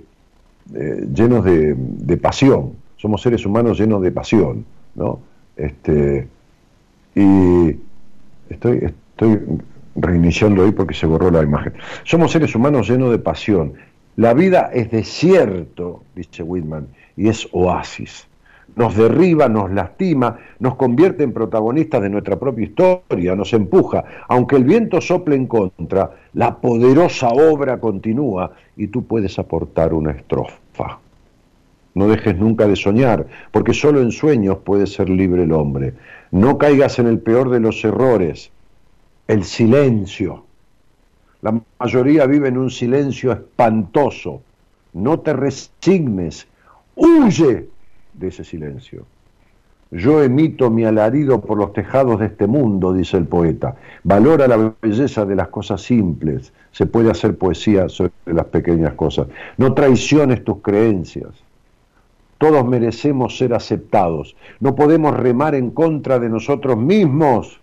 [1.14, 2.74] llenos de, de, pasión.
[2.98, 4.66] Somos seres humanos llenos de pasión,
[4.96, 5.20] ¿no?
[5.56, 6.28] Este,
[7.16, 7.76] y
[8.50, 9.40] estoy, estoy
[10.02, 11.74] reiniciando hoy porque se borró la imagen.
[12.04, 13.74] Somos seres humanos llenos de pasión.
[14.16, 18.28] La vida es desierto, dice Whitman, y es oasis.
[18.76, 24.04] Nos derriba, nos lastima, nos convierte en protagonistas de nuestra propia historia, nos empuja.
[24.28, 30.12] Aunque el viento sople en contra, la poderosa obra continúa y tú puedes aportar una
[30.12, 31.00] estrofa.
[31.96, 35.94] No dejes nunca de soñar, porque solo en sueños puede ser libre el hombre.
[36.32, 38.52] No caigas en el peor de los errores,
[39.30, 40.44] el silencio.
[41.44, 44.42] La mayoría vive en un silencio espantoso.
[44.94, 46.48] No te resignes,
[46.96, 47.70] huye
[48.16, 49.06] de ese silencio.
[49.92, 53.76] Yo emito mi alarido por los tejados de este mundo, dice el poeta.
[54.04, 56.52] Valora la belleza de las cosas simples.
[56.72, 59.28] Se puede hacer poesía sobre las pequeñas cosas.
[59.58, 61.30] No traiciones tus creencias.
[62.40, 64.36] Todos merecemos ser aceptados.
[64.60, 67.60] No podemos remar en contra de nosotros mismos.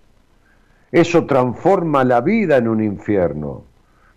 [0.97, 3.65] Eso transforma la vida en un infierno.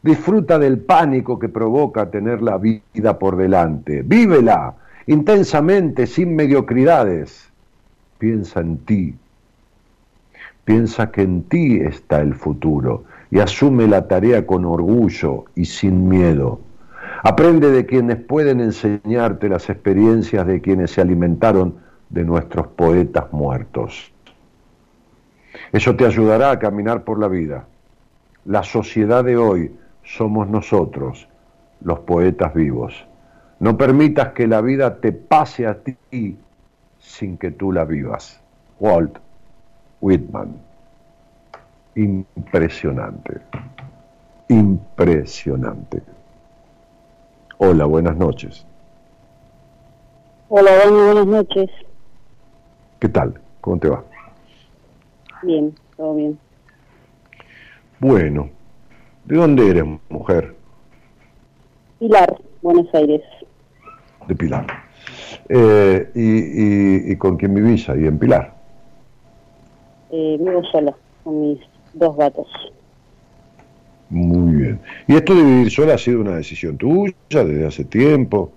[0.01, 4.01] Disfruta del pánico que provoca tener la vida por delante.
[4.01, 4.75] Vívela
[5.05, 7.51] intensamente, sin mediocridades
[8.17, 9.13] piensa en ti,
[10.63, 16.07] piensa que en ti está el futuro y asume la tarea con orgullo y sin
[16.07, 16.61] miedo.
[17.23, 21.75] Aprende de quienes pueden enseñarte las experiencias de quienes se alimentaron
[22.09, 24.13] de nuestros poetas muertos.
[25.71, 27.65] Eso te ayudará a caminar por la vida.
[28.45, 29.71] La sociedad de hoy
[30.03, 31.27] somos nosotros,
[31.81, 33.05] los poetas vivos.
[33.59, 36.37] No permitas que la vida te pase a ti
[36.99, 38.41] sin que tú la vivas.
[38.79, 39.17] Walt
[40.01, 40.55] Whitman.
[41.95, 43.41] Impresionante.
[44.47, 46.01] Impresionante.
[47.57, 48.65] Hola, buenas noches.
[50.47, 51.69] Hola, buenas noches.
[52.99, 53.39] ¿Qué tal?
[53.61, 54.03] ¿Cómo te va?
[55.41, 56.37] Bien, todo bien.
[57.99, 58.49] Bueno,
[59.25, 60.55] ¿de dónde eres, mujer?
[61.99, 63.21] Pilar, Buenos Aires.
[64.27, 64.65] De Pilar.
[65.47, 68.53] Eh, y, y, con quién vivís ahí en Pilar?
[70.11, 71.59] Eh, vivo sola, con mis
[71.93, 72.47] dos gatos.
[74.09, 74.79] Muy bien.
[75.07, 78.51] ¿Y esto de vivir sola ha sido una decisión tuya desde hace tiempo?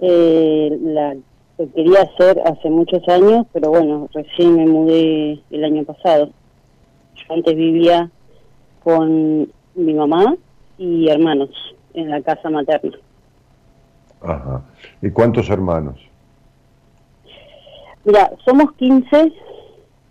[0.00, 1.14] Eh, la
[1.60, 6.30] lo quería hacer hace muchos años, pero bueno, recién me mudé el año pasado.
[7.16, 8.10] Yo antes vivía
[8.82, 10.36] con mi mamá
[10.78, 11.50] y hermanos
[11.92, 12.96] en la casa materna.
[14.22, 14.62] Ajá.
[15.02, 15.96] ¿Y cuántos hermanos?
[18.04, 19.32] Mira, somos 15,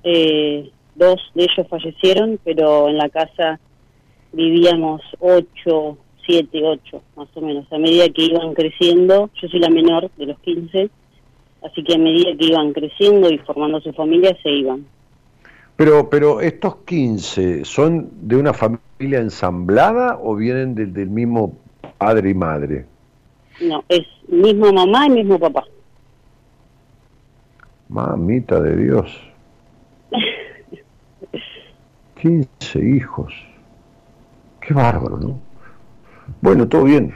[0.04, 3.60] eh, dos de ellos fallecieron, pero en la casa
[4.34, 5.98] vivíamos 8,
[6.28, 7.66] 7, 8 más o menos.
[7.74, 10.92] A medida que iban creciendo, yo soy la menor de los 15,
[11.64, 14.86] así que a medida que iban creciendo y formando su familia, se iban.
[15.76, 21.58] Pero, pero estos 15, ¿son de una familia ensamblada o vienen del mismo
[21.98, 22.86] padre y madre?
[23.62, 25.64] No, es misma mamá y mismo papá.
[27.88, 29.22] Mamita de Dios.
[32.22, 33.34] 15 hijos.
[34.60, 35.40] Qué bárbaro, ¿no?
[36.42, 37.14] Bueno, todo bien.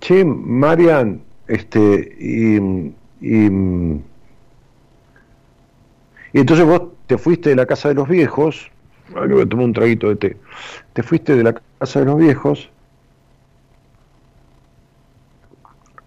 [0.00, 2.92] Che, Marian, este, y,
[3.24, 3.46] y,
[6.32, 8.70] y entonces vos te fuiste de la casa de los viejos,
[9.12, 10.36] voy a tomar un traguito de té,
[10.92, 12.68] te fuiste de la casa de los viejos.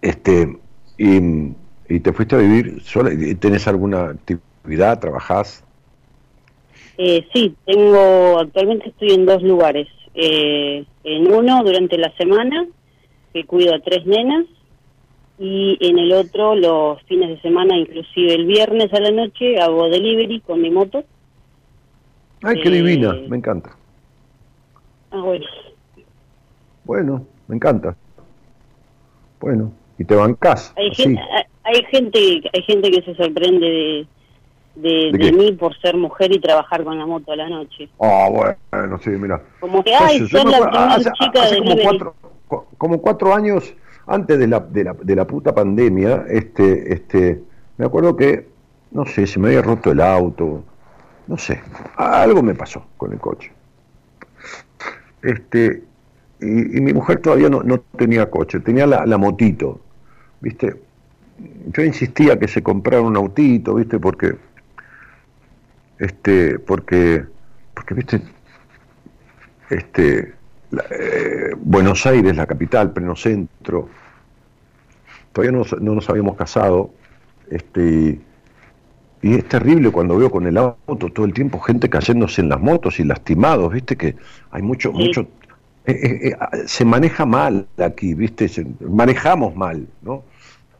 [0.01, 0.57] Este,
[0.97, 5.63] y, te fuiste a vivir sola, ¿tenés alguna actividad, trabajás?
[6.97, 9.87] Eh, sí, tengo, actualmente estoy en dos lugares.
[10.13, 12.67] Eh, en uno durante la semana,
[13.33, 14.45] que cuido a tres nenas,
[15.39, 19.89] y en el otro los fines de semana, inclusive el viernes a la noche, hago
[19.89, 21.03] delivery con mi moto.
[22.43, 23.75] Ay, qué divina, eh, me encanta.
[25.11, 25.45] Ah, bueno.
[26.85, 27.95] Bueno, me encanta.
[29.39, 30.73] Bueno, y te bancás.
[30.75, 31.21] Hay, gente,
[31.63, 34.07] hay, gente, hay gente que se sorprende
[34.75, 37.89] de, de, mí por ser mujer y trabajar con la moto a la noche.
[37.99, 39.41] Ah, bueno, sí, mira.
[39.59, 42.15] Como que, ay, ser la primera chica de como cuatro,
[42.77, 43.73] como cuatro años
[44.07, 47.41] antes de la, de la, de la puta pandemia, este, este,
[47.77, 48.47] me acuerdo que,
[48.91, 50.63] no sé, se me había roto el auto,
[51.27, 51.61] no sé,
[51.97, 53.51] algo me pasó con el coche.
[55.21, 55.83] Este,
[56.39, 59.81] y, mi mujer todavía no, no tenía coche, tenía la, la motito.
[60.39, 60.75] ¿viste?
[61.67, 63.99] Yo insistía que se comprara un autito, ¿viste?
[63.99, 64.35] Porque,
[65.99, 67.25] este, porque,
[67.73, 68.21] porque, ¿viste?
[69.69, 70.33] Este,
[70.71, 73.89] eh, Buenos Aires, la capital, pleno centro,
[75.33, 76.91] todavía no, no, nos habíamos casado,
[77.49, 78.19] este,
[79.21, 82.59] y es terrible cuando veo con el auto todo el tiempo gente cayéndose en las
[82.59, 83.95] motos y lastimados, ¿viste?
[83.95, 84.15] Que
[84.51, 85.27] hay mucho, mucho
[85.87, 88.49] eh, eh, eh, se maneja mal aquí, ¿viste?
[88.81, 90.23] manejamos mal, ¿no?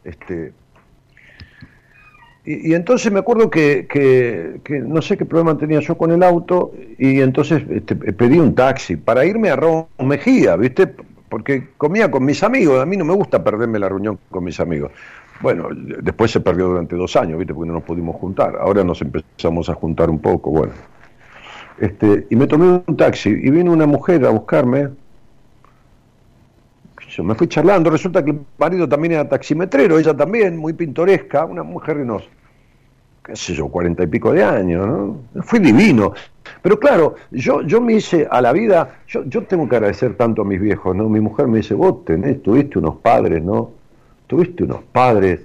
[0.04, 0.52] Este,
[2.50, 6.72] y, entonces me acuerdo que, que, no sé qué problema tenía yo con el auto
[6.98, 10.94] y entonces este, pedí un taxi para irme a Ron Mejía, ¿viste?
[11.28, 14.58] Porque comía con mis amigos, a mí no me gusta perderme la reunión con mis
[14.60, 14.92] amigos.
[15.42, 15.68] Bueno,
[16.02, 17.52] después se perdió durante dos años, ¿viste?
[17.52, 18.56] Porque no nos pudimos juntar.
[18.58, 20.72] Ahora nos empezamos a juntar un poco, bueno.
[21.78, 24.88] Este, y me tomé un taxi y vino una mujer a buscarme.
[27.10, 31.44] Yo me fui charlando, resulta que el marido también era taximetrero, ella también, muy pintoresca,
[31.44, 32.28] una mujer unos,
[33.28, 35.42] qué sé yo, cuarenta y pico de años, ¿no?
[35.42, 36.14] Fui divino.
[36.62, 40.42] Pero claro, yo, yo me hice a la vida, yo, yo tengo que agradecer tanto
[40.42, 41.10] a mis viejos, ¿no?
[41.10, 43.70] Mi mujer me dice, vos tenés, tuviste unos padres, ¿no?
[44.26, 45.42] Tuviste unos padres,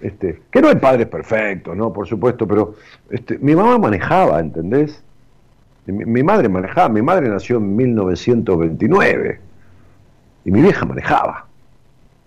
[0.00, 1.92] este, que no hay padres perfectos, ¿no?
[1.92, 2.74] Por supuesto, pero
[3.08, 5.00] este, mi mamá manejaba, ¿entendés?
[5.86, 9.40] Mi, mi madre manejaba, mi madre nació en 1929
[10.44, 11.46] y mi vieja manejaba,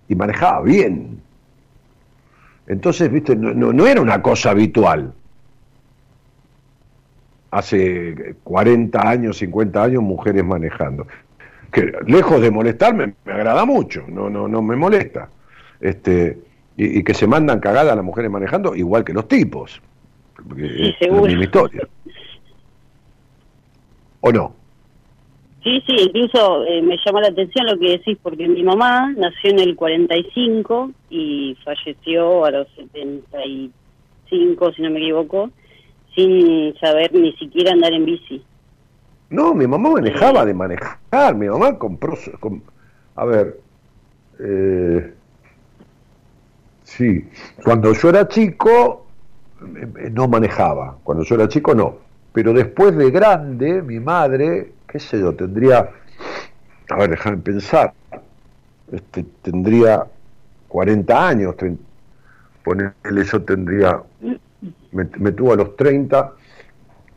[0.08, 1.24] y manejaba bien.
[2.68, 5.14] Entonces, viste, no, no, no era una cosa habitual.
[7.52, 11.08] Hace 40 años, 50 años, mujeres manejando.
[11.72, 15.30] Que lejos de molestarme, me agrada mucho, no, no, no me molesta.
[15.80, 16.38] Este,
[16.76, 19.82] y, y que se mandan cagadas las mujeres manejando, igual que los tipos.
[20.36, 21.22] Porque Sí, es seguro.
[21.24, 21.88] la misma historia.
[24.22, 24.54] ¿O no?
[25.66, 29.50] Sí, sí, incluso eh, me llamó la atención lo que decís, porque mi mamá nació
[29.50, 35.50] en el 45 y falleció a los 75, si no me equivoco,
[36.14, 38.44] sin saber ni siquiera andar en bici.
[39.32, 41.00] No, mi mamá manejaba de manejar.
[41.36, 42.14] Mi mamá compró.
[42.40, 42.62] com-
[43.16, 43.58] a ver.
[44.40, 45.14] eh,
[46.84, 47.28] sí,
[47.64, 49.08] cuando yo era chico
[49.62, 51.00] eh, eh, no manejaba.
[51.04, 51.98] Cuando yo era chico no.
[52.34, 55.90] Pero después de grande, mi madre, qué sé yo, tendría.
[56.90, 57.94] A ver, déjame pensar.
[58.90, 60.06] Este, tendría
[60.70, 61.56] 40 años.
[62.64, 64.02] Ponele, yo tendría.
[64.94, 66.32] Me, me tuvo a los 30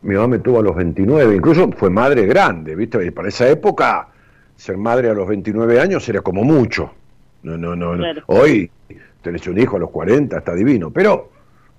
[0.01, 3.05] mi mamá me tuvo a los 29, incluso fue madre grande, ¿viste?
[3.05, 4.07] Y para esa época,
[4.55, 6.91] ser madre a los 29 años era como mucho.
[7.43, 8.01] No, no, no.
[8.27, 8.71] Hoy
[9.21, 10.89] tenés un hijo a los 40, está divino.
[10.91, 11.29] Pero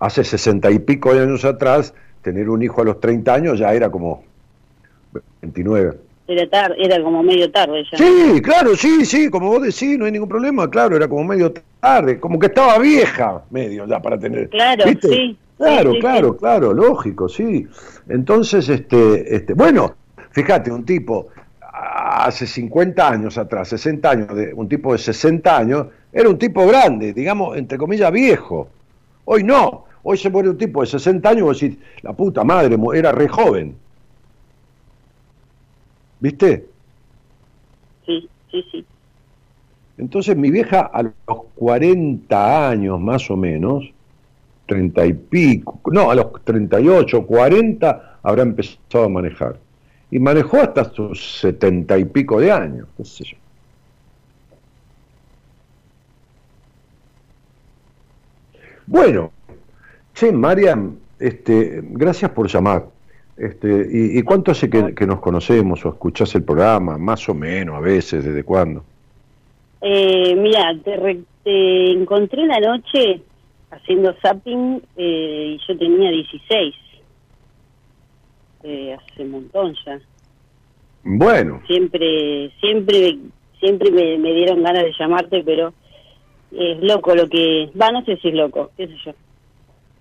[0.01, 3.73] hace 60 y pico de años atrás, tener un hijo a los 30 años ya
[3.73, 4.25] era como
[5.43, 5.99] 29.
[6.29, 7.99] Era tarde, era como medio tarde ya.
[7.99, 11.53] Sí, claro, sí, sí, como vos decís, no hay ningún problema, claro, era como medio
[11.81, 14.49] tarde, como que estaba vieja, medio ya para tener.
[14.51, 15.09] Claro, ¿viste?
[15.09, 15.37] sí.
[15.57, 16.39] Claro, Sí, claro, sí.
[16.39, 17.67] claro, lógico, sí.
[18.09, 19.95] Entonces, este, este, bueno,
[20.31, 21.29] fíjate, un tipo
[21.61, 26.67] hace 50 años atrás, 60 años, de, un tipo de 60 años, era un tipo
[26.67, 28.69] grande, digamos, entre comillas, viejo.
[29.25, 32.43] Hoy no, hoy se muere un tipo de 60 años y vos decís, la puta
[32.43, 33.77] madre, era re joven.
[36.21, 36.67] ¿Viste?
[38.07, 38.85] Sí, sí, sí.
[39.99, 41.13] Entonces mi vieja a los
[41.57, 43.85] 40 años más o menos,
[44.67, 49.59] 30 y pico, no, a los 38, 40 habrá empezado a manejar.
[50.11, 53.37] Y manejó hasta sus 70 y pico de años, qué sé yo.
[58.87, 59.31] Bueno,
[60.15, 62.87] che, Marian, este, gracias por llamar.
[63.41, 66.99] Este, ¿y, y cuánto hace que, que nos conocemos o escuchás el programa?
[66.99, 68.85] Más o menos, a veces, ¿desde cuándo?
[69.81, 73.23] Eh, mira, te, re- te encontré una noche
[73.71, 76.75] haciendo zapping eh, y yo tenía 16.
[78.63, 79.99] Eh, hace un montón ya.
[81.03, 83.17] Bueno, Siempre, siempre,
[83.59, 85.73] siempre me, me dieron ganas de llamarte, pero
[86.51, 87.71] es loco lo que...
[87.81, 89.13] Va, no sé si es loco, qué sé yo.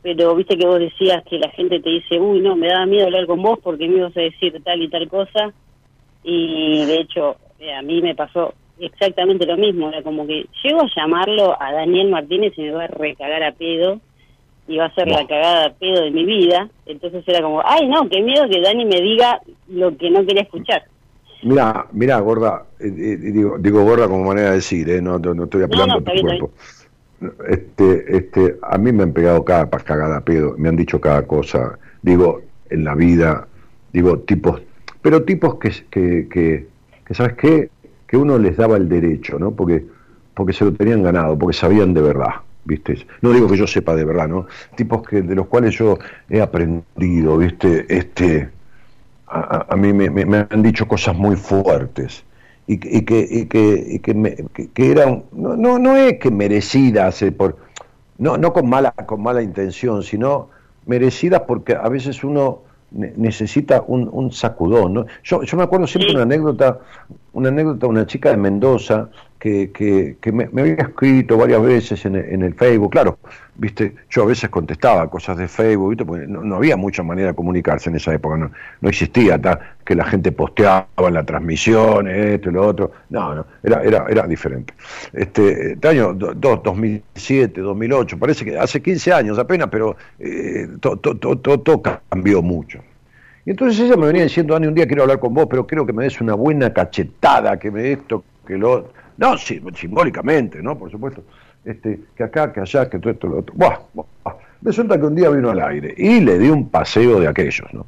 [0.02, 3.06] Pero viste que vos decías que la gente te dice, uy, no, me daba miedo
[3.06, 5.52] hablar con vos porque me ibas a decir tal y tal cosa.
[6.24, 9.90] Y de hecho, eh, a mí me pasó exactamente lo mismo.
[9.90, 13.52] Era como que llego a llamarlo a Daniel Martínez y me va a recagar a
[13.52, 14.00] pedo.
[14.68, 16.70] Y va a ser la cagada a pedo de mi vida.
[16.86, 20.44] Entonces era como, ay, no, qué miedo que Dani me diga lo que no quería
[20.44, 20.84] escuchar.
[21.42, 25.34] mira, mira, gorda, eh, eh, digo, digo gorda como manera de decir, eh, no, no,
[25.34, 26.52] no estoy apelando no, a tu está bien, cuerpo.
[27.48, 31.78] Este, este, a mí me han pegado cada cagada pedo, me han dicho cada cosa,
[32.02, 33.48] digo, en la vida,
[33.92, 34.62] digo, tipos,
[35.02, 36.28] pero tipos que, que,
[37.06, 37.70] que, ¿sabes qué?
[38.08, 39.52] Que uno les daba el derecho, ¿no?
[39.52, 39.86] Porque,
[40.34, 43.06] porque se lo tenían ganado, porque sabían de verdad, ¿viste?
[43.22, 44.48] No digo que yo sepa de verdad, ¿no?
[44.76, 47.86] Tipos que, de los cuales yo he aprendido, ¿viste?
[47.90, 48.50] Este,
[49.28, 52.24] a, mí me han dicho cosas muy fuertes
[52.70, 55.98] y, que- y que, y que, y que, me- que- que eran, no, no, no
[55.98, 57.58] es que merecidas por,
[58.20, 60.50] no, no con mala, con mala intención, sino
[60.86, 62.60] merecidas porque a veces uno
[62.92, 64.94] ne- necesita un, un sacudón.
[64.94, 65.06] ¿no?
[65.24, 66.80] Yo, yo me acuerdo siempre una anécdota,
[67.34, 72.42] una anécdota, una chica de Mendoza que, que, me, había escrito varias veces en en
[72.42, 73.18] el Facebook, claro,
[73.56, 76.04] viste, yo a veces contestaba cosas de Facebook, ¿viste?
[76.06, 78.52] porque no, no había mucha manera de comunicarse en esa época, no,
[78.82, 83.34] no existía ta, que la gente posteaba en la transmisión, esto y lo otro, no,
[83.36, 84.74] no, era, era, era diferente.
[85.14, 90.68] Este, este año do- do- 2007, 2008, parece que hace 15 años apenas, pero eh,
[90.82, 92.80] todo to, to- cambió mucho.
[93.50, 95.92] Entonces ella me venía diciendo, Dani, un día quiero hablar con vos, pero creo que
[95.92, 98.92] me des una buena cachetada, que me esto, que lo...
[99.18, 100.78] No, sí, simbólicamente, ¿no?
[100.78, 101.24] Por supuesto.
[101.66, 103.56] Este, que acá, que allá, que todo esto, lo otro.
[103.58, 104.36] Buah, buah.
[104.62, 107.88] Resulta que un día vino al aire y le di un paseo de aquellos, ¿no?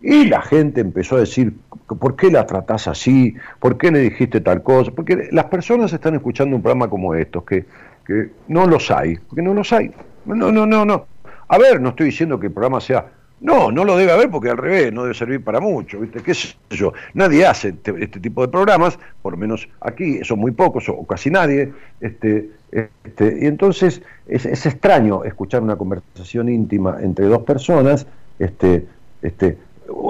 [0.00, 1.54] Y la gente empezó a decir,
[1.86, 3.36] ¿por qué la tratás así?
[3.60, 4.90] ¿Por qué le dijiste tal cosa?
[4.90, 7.66] Porque las personas están escuchando un programa como estos, que,
[8.04, 9.92] que no los hay, porque no los hay.
[10.24, 11.06] No, no, no, no.
[11.46, 13.17] A ver, no estoy diciendo que el programa sea...
[13.40, 16.20] No, no lo debe haber porque al revés, no debe servir para mucho, ¿viste?
[16.20, 16.92] ¿Qué sé yo?
[17.14, 21.06] Nadie hace este, este tipo de programas, por lo menos aquí, son muy pocos o
[21.06, 27.42] casi nadie, este, este, y entonces es, es, extraño escuchar una conversación íntima entre dos
[27.42, 28.06] personas,
[28.38, 28.86] este,
[29.22, 29.56] este,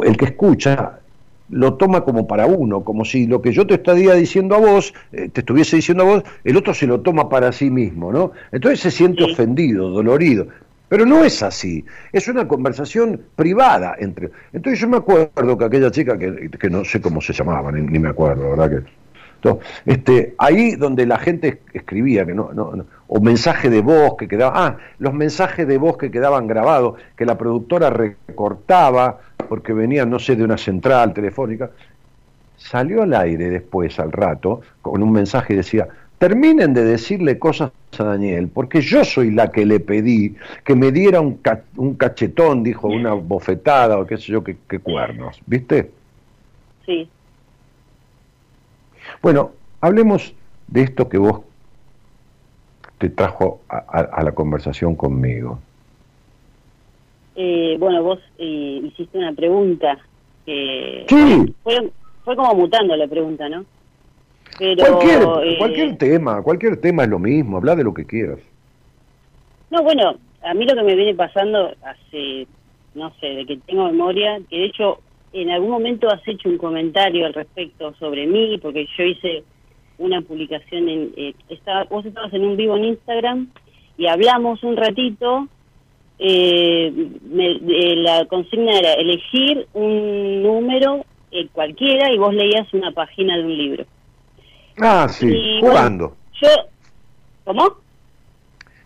[0.05, 0.99] el que escucha
[1.51, 4.93] lo toma como para uno, como si lo que yo te estaría diciendo a vos,
[5.13, 8.33] eh, te estuviese diciendo a vos, el otro se lo toma para sí mismo, ¿no?
[8.53, 10.49] Entonces se siente ofendido, dolorido.
[10.89, 14.31] Pero no es así, es una conversación privada entre...
[14.53, 17.83] Entonces yo me acuerdo que aquella chica, que, que no sé cómo se llamaba, ni,
[17.83, 18.71] ni me acuerdo, ¿verdad?
[18.71, 18.99] Que,
[19.39, 24.17] entonces, este, ahí donde la gente escribía, que no, no, no, o mensaje de voz
[24.19, 29.73] que quedaba, ah, los mensajes de voz que quedaban grabados, que la productora recortaba porque
[29.73, 31.71] venían, no sé, de una central telefónica,
[32.57, 35.87] salió al aire después, al rato, con un mensaje y decía,
[36.19, 40.35] terminen de decirle cosas a Daniel, porque yo soy la que le pedí
[40.65, 44.57] que me diera un, ca un cachetón, dijo, una bofetada o qué sé yo, qué,
[44.69, 45.91] qué cuernos, ¿viste?
[46.85, 47.09] Sí.
[49.23, 50.35] Bueno, hablemos
[50.67, 51.41] de esto que vos
[52.99, 55.61] te trajo a, a, a la conversación conmigo.
[57.37, 59.97] Eh, bueno, vos eh, hiciste una pregunta
[60.45, 61.55] que sí.
[61.63, 61.91] fue,
[62.25, 63.65] fue como mutando la pregunta, ¿no?
[64.59, 68.39] Pero, cualquier, eh, cualquier tema, cualquier tema es lo mismo, habla de lo que quieras.
[69.71, 72.47] No, bueno, a mí lo que me viene pasando hace,
[72.95, 74.99] no sé, de que tengo memoria, que de hecho
[75.33, 79.45] en algún momento has hecho un comentario al respecto sobre mí, porque yo hice
[79.99, 83.49] una publicación en, eh, estaba, vos estabas en un vivo en Instagram
[83.97, 85.49] y hablamos un ratito,
[86.19, 86.93] eh,
[87.31, 87.61] me,
[87.97, 93.57] la consigna era elegir un número eh, cualquiera y vos leías una página de un
[93.57, 93.85] libro.
[94.81, 96.09] Ah, sí, y, jugando.
[96.09, 96.49] Bueno, yo,
[97.45, 97.77] ¿cómo?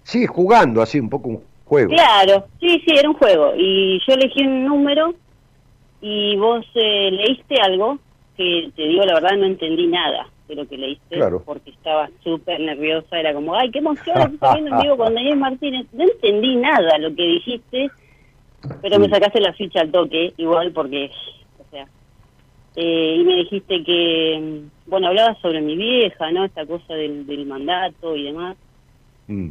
[0.02, 1.90] Sí, jugando, así un poco un juego.
[1.90, 3.52] Claro, sí, sí, era un juego.
[3.56, 5.14] Y yo elegí un número
[6.00, 7.98] y vos eh, leíste algo
[8.36, 11.42] que, te digo la verdad, no entendí nada de lo que leíste claro.
[11.44, 13.18] porque estaba súper nerviosa.
[13.18, 15.86] Era como, ay, qué emoción, estoy viendo en vivo con Daniel Martínez.
[15.92, 17.90] No entendí nada lo que dijiste,
[18.80, 19.00] pero sí.
[19.00, 21.10] me sacaste la ficha al toque, igual porque,
[21.58, 21.86] o sea,
[22.76, 26.44] eh, y me dijiste que, bueno, hablabas sobre mi vieja, ¿no?
[26.44, 28.56] Esta cosa del, del mandato y demás.
[29.28, 29.48] Mm.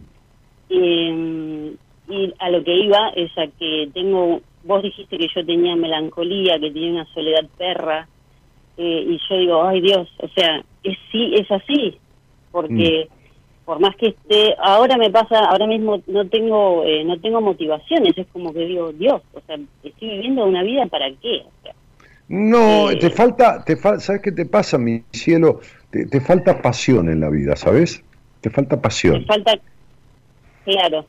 [0.69, 1.75] Eh,
[2.09, 6.59] y a lo que iba es a que tengo, vos dijiste que yo tenía melancolía,
[6.59, 8.07] que tenía una soledad perra,
[8.77, 11.97] eh, y yo digo, ay Dios, o sea, es sí, es así,
[12.51, 13.65] porque mm.
[13.65, 18.17] por más que esté, ahora me pasa, ahora mismo no tengo, eh, no tengo motivaciones,
[18.17, 21.43] es como que digo, Dios, o sea, estoy viviendo una vida para qué,
[22.31, 25.59] no, eh, te falta, te fa ¿sabes qué te pasa, mi cielo?
[25.89, 28.01] Te, te, falta pasión en la vida, ¿sabes?
[28.39, 29.19] Te falta pasión.
[29.19, 29.59] Te falta,
[30.63, 31.05] claro.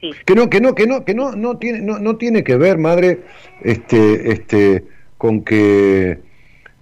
[0.00, 0.10] Sí.
[0.24, 2.78] Que no, que no, que no, que no, no tiene, no, no tiene que ver,
[2.78, 3.20] madre,
[3.62, 4.84] este, este,
[5.18, 6.18] con que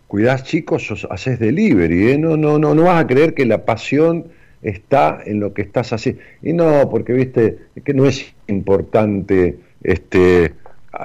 [0.06, 2.19] cuidás chicos, haces delivery, ¿eh?
[2.19, 4.28] no, no, no, no vas a creer que la pasión
[4.62, 6.23] está en lo que estás haciendo.
[6.40, 10.55] Y no, porque viste, que no es importante, este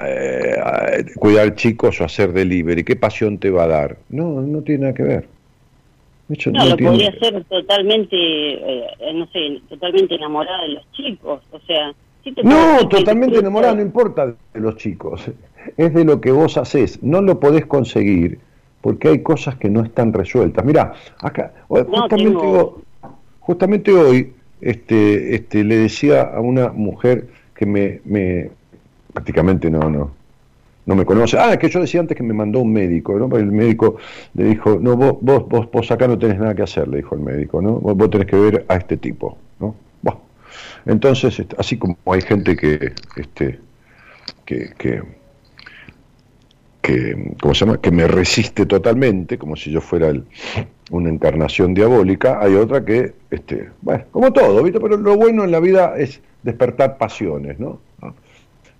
[0.06, 3.96] eh, cuidar chicos o hacer delivery, ¿qué pasión te va a dar?
[4.08, 5.28] No, no tiene nada que ver.
[6.28, 6.90] No, no, lo tiene...
[6.92, 11.92] podría ser totalmente, eh, no sé, totalmente enamorada de los chicos, o sea...
[12.22, 15.22] Sí no, totalmente enamorada no importa de los chicos,
[15.76, 18.38] es de lo que vos haces, no lo podés conseguir
[18.80, 20.64] porque hay cosas que no están resueltas.
[20.64, 22.82] Mira, acá, justamente, no, tengo...
[23.40, 28.50] justamente hoy este, este, le decía a una mujer que me, me,
[29.12, 30.10] prácticamente no, no,
[30.86, 31.38] no me conoce.
[31.38, 33.34] Ah, que yo decía antes que me mandó un médico, ¿no?
[33.36, 33.96] El médico
[34.34, 37.14] le dijo, no, vos, vos, vos, vos acá no tenés nada que hacer, le dijo
[37.14, 37.74] el médico, ¿no?
[37.74, 39.74] Vos, vos tenés que ver a este tipo, ¿no?
[40.02, 40.20] Bueno,
[40.86, 43.60] entonces, este, así como hay gente que, este,
[44.44, 45.02] que, que,
[46.82, 47.80] que, ¿cómo se llama?
[47.80, 50.24] Que me resiste totalmente, como si yo fuera el,
[50.90, 54.80] una encarnación diabólica, hay otra que, este, bueno, como todo, ¿viste?
[54.80, 57.80] Pero lo bueno en la vida es despertar pasiones, ¿no?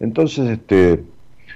[0.01, 1.01] Entonces, este,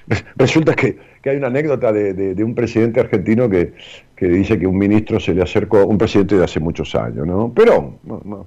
[0.36, 3.72] resulta que, que hay una anécdota de, de, un presidente argentino que,
[4.14, 7.52] que, dice que un ministro se le acercó, un presidente de hace muchos años, ¿no?
[7.52, 7.96] Perón,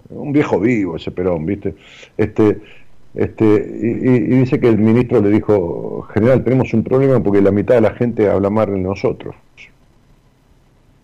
[0.09, 1.75] un viejo vivo ese Perón, ¿viste?
[2.17, 2.61] Este,
[3.15, 7.51] Este, y, y dice que el ministro le dijo, general, tenemos un problema porque la
[7.51, 9.33] mitad de la gente habla mal de nosotros.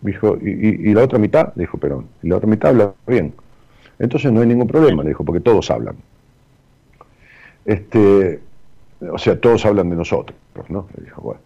[0.01, 3.33] Dijo, y, y la otra mitad, dijo Perón, y la otra mitad habla bien.
[3.97, 5.95] Entonces no hay ningún problema, le dijo, porque todos hablan.
[7.65, 8.41] Este,
[9.11, 10.37] o sea, todos hablan de nosotros,
[10.69, 10.87] ¿no?
[10.97, 11.41] Le dijo, bueno.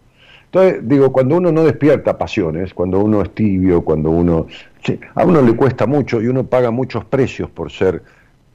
[0.46, 4.46] Entonces, digo, cuando uno no despierta pasiones, cuando uno es tibio, cuando uno...
[4.82, 8.02] sí, a uno le cuesta mucho y uno paga muchos precios por ser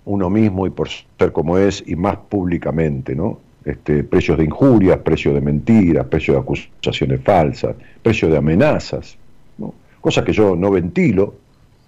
[0.06, 3.40] uno mismo y por ser como es y más públicamente, ¿no?
[3.64, 9.18] Este, precios de injurias, precios de mentiras, precios de acusaciones falsas, precios de amenazas,
[9.58, 9.74] ¿no?
[10.02, 11.36] cosas que yo no ventilo,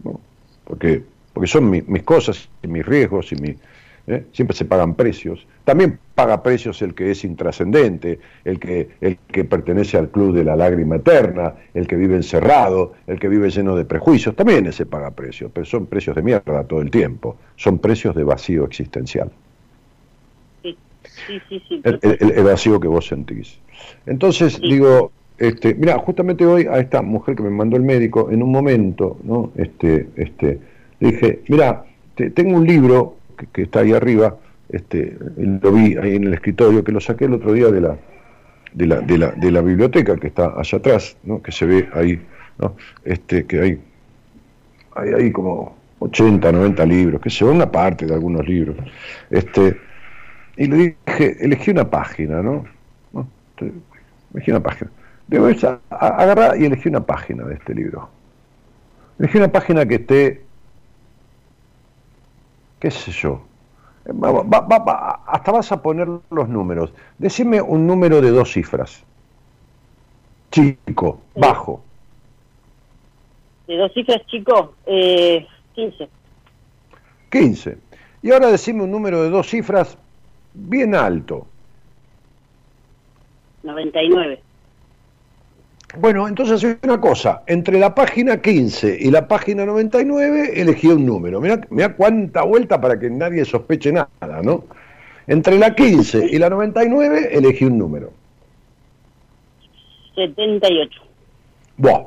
[0.03, 0.19] ¿no?
[0.63, 3.55] porque, porque son mi- mis cosas y mis riesgos y mi,
[4.07, 4.25] ¿eh?
[4.31, 5.45] siempre se pagan precios.
[5.65, 10.43] También paga precios el que es intrascendente, el que, el que pertenece al club de
[10.45, 14.85] la lágrima eterna, el que vive encerrado, el que vive lleno de prejuicios, también ese
[14.85, 19.31] paga precios, pero son precios de mierda todo el tiempo, son precios de vacío existencial,
[20.61, 20.77] Sí,
[21.27, 21.59] sí, sí.
[21.67, 23.61] sí, el, el- el vacío que vos sentís.
[24.05, 28.41] Entonces, digo, este, mira, justamente hoy a esta mujer que me mandó el médico, en
[28.43, 29.51] un momento, ¿no?
[29.55, 30.59] Este, este,
[30.99, 31.85] le dije, mira,
[32.15, 34.37] te- tengo un libro que, que está ahí arriba,
[34.69, 37.97] este, lo vi ahí en el escritorio, que lo saqué el otro día de la,
[38.73, 41.41] de la, de la, de la biblioteca que está allá atrás, ¿no?
[41.41, 42.21] que se ve ahí,
[42.59, 42.75] ¿no?
[43.03, 43.81] este, que hay,
[44.95, 48.75] hay ahí como 80, 90 libros, que se ve una parte de algunos libros.
[49.29, 49.77] Este,
[50.57, 52.65] y le dije, elegí una página, ¿no?
[53.13, 53.27] ¿No?
[53.57, 53.71] Te-
[54.33, 54.91] Elegí una página.
[55.27, 58.09] Digo, esa, a- agarrá y elegí una página de este libro.
[59.19, 60.41] Elegí una página que esté,
[62.79, 63.41] qué sé yo,
[64.07, 66.91] va- va- va- hasta vas a poner los números.
[67.17, 69.03] Decime un número de dos cifras.
[70.51, 71.81] Chico, bajo.
[73.67, 76.07] De dos cifras, chico, eh, 15.
[77.31, 77.77] 15.
[78.21, 79.97] Y ahora decime un número de dos cifras
[80.53, 81.47] bien alto.
[83.63, 84.41] 99.
[85.99, 91.05] Bueno, entonces hay una cosa, entre la página 15 y la página 99 elegí un
[91.05, 91.41] número.
[91.41, 94.65] Mira, cuánta vuelta para que nadie sospeche nada, ¿no?
[95.27, 98.11] Entre la 15 y la 99 elegí un número.
[100.15, 101.01] 78.
[101.77, 102.03] Buah.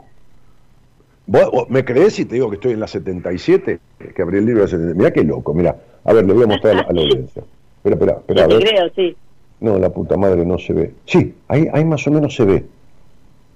[1.26, 3.80] ¿Vos, me crees si te digo que estoy en la 77?
[4.14, 4.98] Que abrí el libro de la 77.
[4.98, 5.76] Mira qué loco, mira.
[6.04, 7.42] A ver, le voy a mostrar a la, a la audiencia.
[7.84, 8.44] Espera, espera, espera.
[8.44, 9.16] A te creo, sí.
[9.60, 10.94] No, la puta madre no se ve.
[11.04, 12.64] Sí, ahí, ahí más o menos se ve.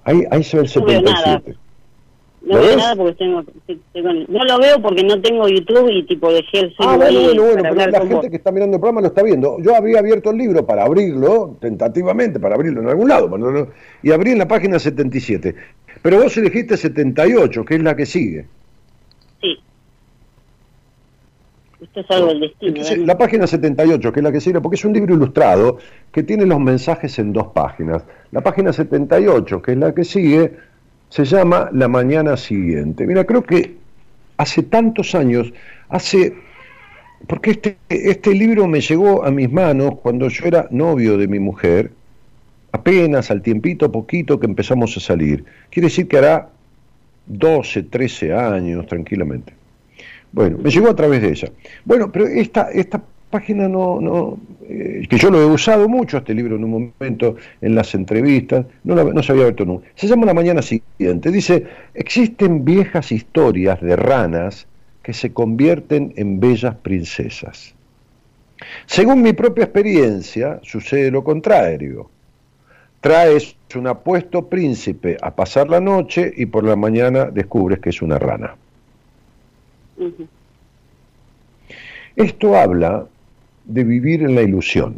[0.05, 1.16] Ahí, ahí se ve el No veo nada.
[1.43, 1.59] 77.
[2.45, 3.45] No ¿Lo veo nada porque tengo,
[3.93, 7.19] tengo- No lo veo porque no tengo YouTube y tipo dejé el Ah, celular bueno,
[7.20, 8.27] ahí bueno, bueno, pero hablar la gente vos.
[8.31, 9.59] que está mirando el programa lo está viendo.
[9.61, 13.31] Yo habría abierto el libro para abrirlo, tentativamente, para abrirlo en algún lado,
[14.03, 15.55] y abrí en la página 77.
[16.03, 18.47] Pero vos elegiste 78, que es la que sigue.
[19.41, 19.57] Sí.
[21.94, 22.69] Esto es algo del destino.
[22.70, 23.06] Entonces, ¿eh?
[23.06, 25.77] la página 78, que es la que sigue, porque es un libro ilustrado
[26.10, 28.02] que tiene los mensajes en dos páginas.
[28.31, 30.56] La página 78, que es la que sigue,
[31.10, 33.06] se llama La mañana siguiente.
[33.06, 33.77] Mira, creo que
[34.39, 35.52] hace tantos años,
[35.90, 36.35] hace...
[37.27, 41.39] Porque este, este libro me llegó a mis manos cuando yo era novio de mi
[41.39, 41.93] mujer,
[42.73, 45.44] apenas al tiempito, poquito que empezamos a salir.
[45.69, 46.48] Quiere decir que hará
[47.27, 49.62] 12, 13 años tranquilamente.
[50.33, 51.49] Bueno, me llegó a través de ella.
[51.85, 54.39] Bueno, pero esta, esta página no, no
[54.69, 58.65] eh, que yo lo he usado mucho, este libro en un momento, en las entrevistas,
[58.85, 59.89] no, se había abierto nunca.
[59.95, 61.31] Se llama La Mañana Siguiente.
[61.31, 64.67] Dice, existen viejas historias de ranas
[65.03, 67.75] que se convierten en bellas princesas.
[68.87, 72.09] Según mi propia experiencia, sucede lo contrario.
[73.01, 78.01] Traes un apuesto príncipe a pasar la noche y por la mañana descubres que es
[78.01, 78.55] una rana.
[82.16, 83.06] Esto habla
[83.64, 84.97] de vivir en la ilusión.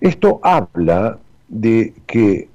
[0.00, 1.18] Esto habla
[1.48, 2.48] de que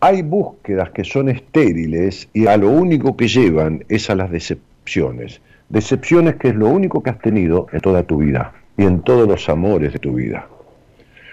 [0.00, 5.40] hay búsquedas que son estériles y a lo único que llevan es a las decepciones.
[5.68, 9.28] Decepciones que es lo único que has tenido en toda tu vida y en todos
[9.28, 10.46] los amores de tu vida.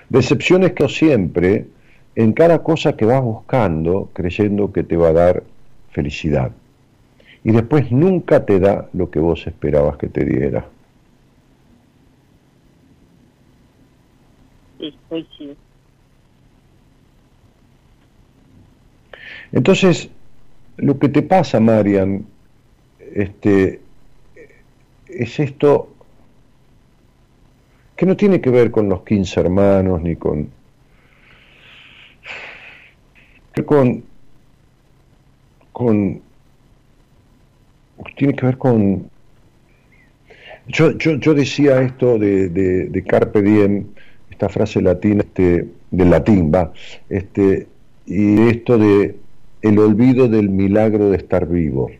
[0.09, 1.67] Decepciones que siempre,
[2.15, 5.43] en cada cosa que vas buscando, creyendo que te va a dar
[5.95, 6.51] felicidad
[7.45, 10.67] y después nunca te da lo que vos esperabas que te diera.
[14.77, 15.55] Sí, coincido.
[19.53, 20.09] Entonces,
[20.77, 22.25] lo que te pasa, Marian,
[22.99, 23.79] este,
[25.07, 25.93] es esto
[27.95, 30.49] que no tiene que ver con los 15 hermanos ni con
[33.65, 34.03] con
[35.75, 36.21] con
[38.15, 39.09] tiene que ver con
[40.67, 43.87] Yo, yo, yo decía esto de, de, Carpe Diem,
[44.31, 46.71] esta frase latina, este, del latín, va,
[47.09, 47.67] este,
[48.05, 49.17] y esto de
[49.61, 51.91] el olvido del milagro de estar vivo.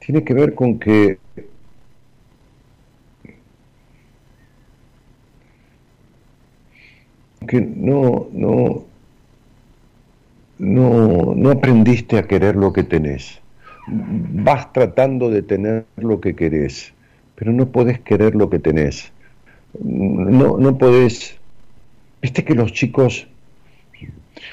[0.00, 1.18] Tiene que ver con que
[7.48, 8.84] que no, no,
[10.58, 13.40] no, no aprendiste a querer lo que tenés.
[13.88, 16.92] Vas tratando de tener lo que querés,
[17.34, 19.12] pero no podés querer lo que tenés.
[19.82, 21.38] No, no podés.
[22.22, 23.28] Viste que los chicos.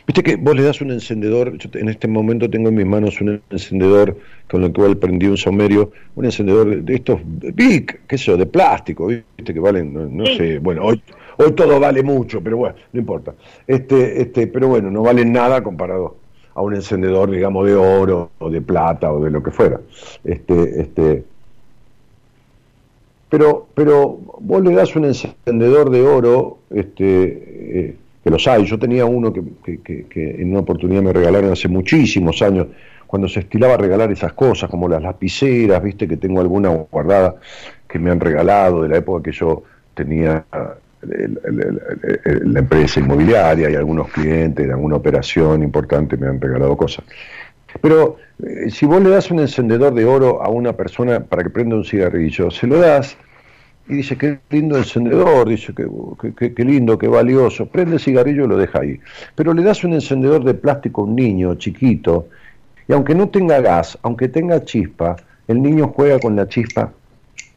[0.05, 1.57] Viste que vos le das un encendedor.
[1.57, 4.17] Yo en este momento tengo en mis manos un encendedor
[4.49, 5.91] con el cual prendí un somerio.
[6.15, 10.25] Un encendedor de estos big, qué sé yo, de plástico, viste que valen, no, no
[10.25, 10.59] sé.
[10.59, 10.89] Bueno,
[11.37, 13.33] hoy, todo vale mucho, pero bueno, no importa.
[13.67, 16.15] Este, este, pero bueno, no valen nada comparado
[16.55, 19.79] a un encendedor, digamos, de oro o de plata o de lo que fuera.
[20.23, 21.23] Este, este,
[23.29, 27.05] pero, pero vos le das un encendedor de oro, este,
[27.79, 28.65] eh, que los hay.
[28.65, 32.67] Yo tenía uno que, que, en una oportunidad me regalaron hace muchísimos años,
[33.07, 37.35] cuando se estilaba regalar esas cosas, como las lapiceras, viste que tengo alguna guardada
[37.87, 40.45] que me han regalado de la época que yo tenía
[41.05, 47.05] la empresa inmobiliaria y algunos clientes de alguna operación importante me han regalado cosas.
[47.81, 51.49] Pero eh, si vos le das un encendedor de oro a una persona para que
[51.49, 53.17] prenda un cigarrillo, se lo das
[53.89, 58.47] y dice, qué lindo encendedor, dice, qué- qué lindo, qué valioso, prende el cigarrillo y
[58.47, 58.99] lo deja ahí.
[59.35, 62.27] Pero le das un encendedor de plástico a un niño chiquito
[62.87, 65.15] y aunque no tenga gas, aunque tenga chispa,
[65.47, 66.91] el niño juega con la chispa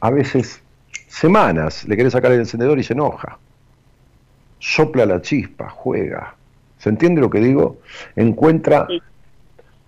[0.01, 0.61] a veces
[1.07, 3.39] semanas, le quiere sacar el encendedor y se enoja.
[4.59, 6.35] Sopla la chispa, juega.
[6.79, 7.79] ¿Se entiende lo que digo?
[8.17, 9.01] Encuentra Sí.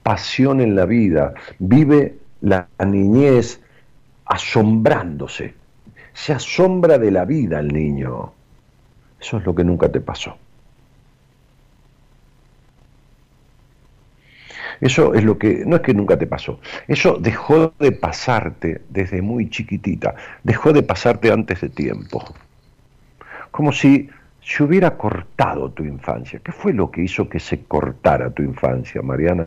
[0.03, 3.61] pasión en la vida, vive la niñez
[4.27, 5.55] asombrándose.
[6.13, 8.33] Se asombra de la vida el niño.
[9.21, 10.37] Eso es lo que nunca te pasó.
[14.81, 19.23] Eso es lo que, no es que nunca te pasó, eso dejó de pasarte desde
[19.23, 20.15] muy chiquitita,
[20.45, 22.25] dejó de pasarte antes de tiempo.
[23.51, 24.09] Como si
[24.49, 26.41] se hubiera cortado tu infancia.
[26.43, 29.47] ¿Qué fue lo que hizo que se cortara tu infancia, Mariana?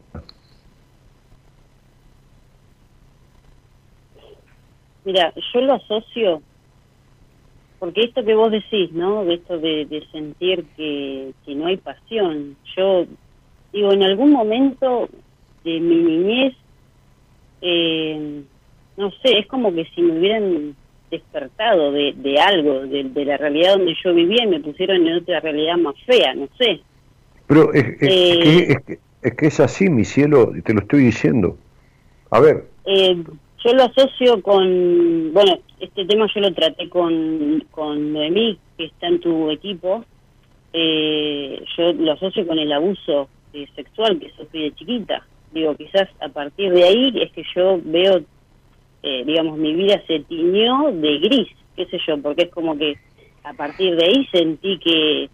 [5.04, 6.44] Mira, yo lo asocio,
[7.80, 9.24] porque esto que vos decís, ¿no?
[9.24, 12.56] Esto de, de sentir que, que no hay pasión.
[12.78, 13.06] Yo
[13.74, 15.10] digo, en algún momento
[15.64, 16.54] de mi niñez,
[17.62, 18.42] eh,
[18.98, 20.76] no sé, es como que si me hubieran
[21.10, 25.18] despertado de, de algo, de, de la realidad donde yo vivía y me pusieron en
[25.18, 26.80] otra realidad más fea, no sé.
[27.48, 27.98] Pero es, Eh.
[28.00, 31.58] que, es, que, es que es así, mi cielo, te lo estoy diciendo.
[32.30, 33.16] A ver, Eh,
[33.64, 39.08] yo lo asocio con, bueno, este tema yo lo traté con, con Noemí, que está
[39.08, 40.04] en tu equipo.
[40.74, 45.28] Eh, yo lo asocio con el abuso eh, sexual que sufrí de chiquita.
[45.52, 48.22] Digo, quizás a partir de ahí es que yo veo,
[49.04, 52.98] eh, digamos, mi vida se tiñó de gris, qué sé yo, porque es como que
[53.44, 55.30] a partir de ahí sentí que,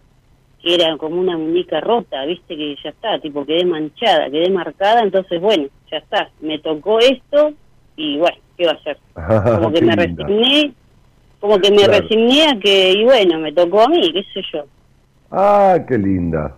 [0.61, 5.01] que era como una muñeca rota, viste, que ya está, tipo, quedé manchada, quedé marcada,
[5.01, 7.53] entonces, bueno, ya está, me tocó esto
[7.95, 8.97] y bueno, ¿qué va a hacer?
[9.55, 10.73] Como que me resigné,
[11.39, 12.01] como que me Claro.
[12.01, 14.63] resigné a que, y bueno, me tocó a mí, qué sé yo.
[15.29, 16.55] Ah, qué linda.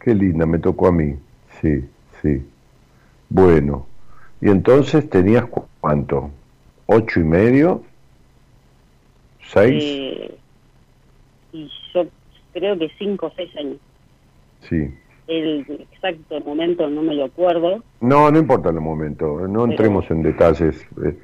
[0.00, 1.14] Qué linda, me tocó a mí.
[1.60, 1.84] Sí,
[2.20, 2.42] sí.
[3.32, 3.86] Bueno.
[4.40, 6.30] Y entonces tenías cu- cuánto?
[6.86, 7.82] ¿Ocho y medio?
[9.52, 9.82] ¿Seis?
[9.84, 10.38] Eh,
[11.52, 12.06] y yo
[12.52, 13.78] creo que cinco o seis años.
[14.68, 14.94] Sí.
[15.26, 15.60] El
[15.92, 17.82] exacto momento no me lo acuerdo.
[18.00, 21.16] No, no importa el momento, no entremos en detalles, eh,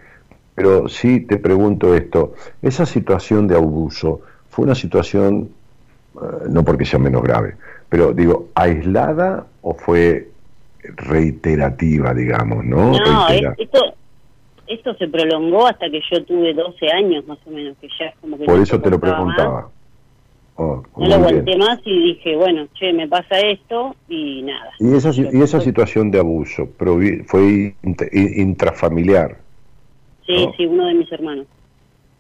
[0.55, 5.51] pero sí te pregunto esto, esa situación de abuso fue una situación,
[6.15, 6.19] eh,
[6.49, 7.57] no porque sea menos grave,
[7.89, 10.29] pero digo, aislada o fue
[10.97, 12.93] reiterativa, digamos, ¿no?
[12.93, 13.95] No, es- esto
[14.67, 18.15] esto se prolongó hasta que yo tuve 12 años más o menos, que ya es
[18.21, 19.71] como que Por no eso te lo preguntaba.
[20.57, 21.13] Oh, No lo bien.
[21.25, 24.71] aguanté más y dije, bueno, che, me pasa esto y nada.
[24.81, 26.69] Y esa, si- y esa situación de abuso
[27.27, 27.77] fue
[28.13, 29.39] intrafamiliar,
[30.27, 30.53] Sí, ¿no?
[30.57, 31.47] sí, uno de mis hermanos.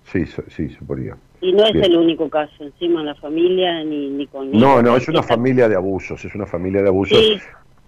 [0.04, 1.16] sí, sí, suponía.
[1.40, 1.84] Y no es Bien.
[1.84, 4.58] el único caso, encima en la familia ni, ni conmigo.
[4.58, 7.18] No, no, es una familia de abusos, es una familia de abusos.
[7.18, 7.38] Sí,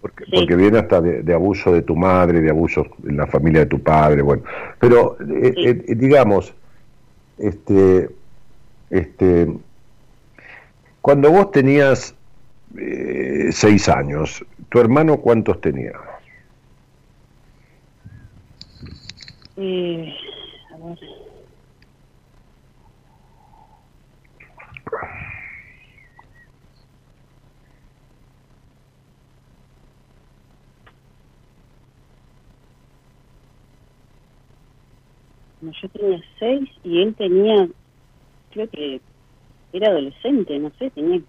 [0.01, 0.31] Porque, Sí.
[0.33, 3.67] porque viene hasta de, de abuso de tu madre, de abuso en la familia de
[3.67, 4.43] tu padre, bueno.
[4.79, 5.67] Pero, eh, Sí.
[5.67, 6.55] eh, digamos,
[7.37, 8.11] este,
[8.89, 9.47] este,
[11.01, 12.15] cuando vos tenías
[12.79, 15.93] eh, seis años, ¿tu hermano cuántos tenía?
[19.57, 20.15] eh,
[20.73, 20.99] a ver,
[35.61, 37.69] No, Yo tenía seis y él tenía,
[38.51, 39.01] creo que
[39.73, 41.21] era adolescente, no sé, tenía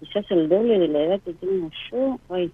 [0.00, 2.18] quizás el doble de la edad que tengo yo.
[2.28, 2.52] Ay,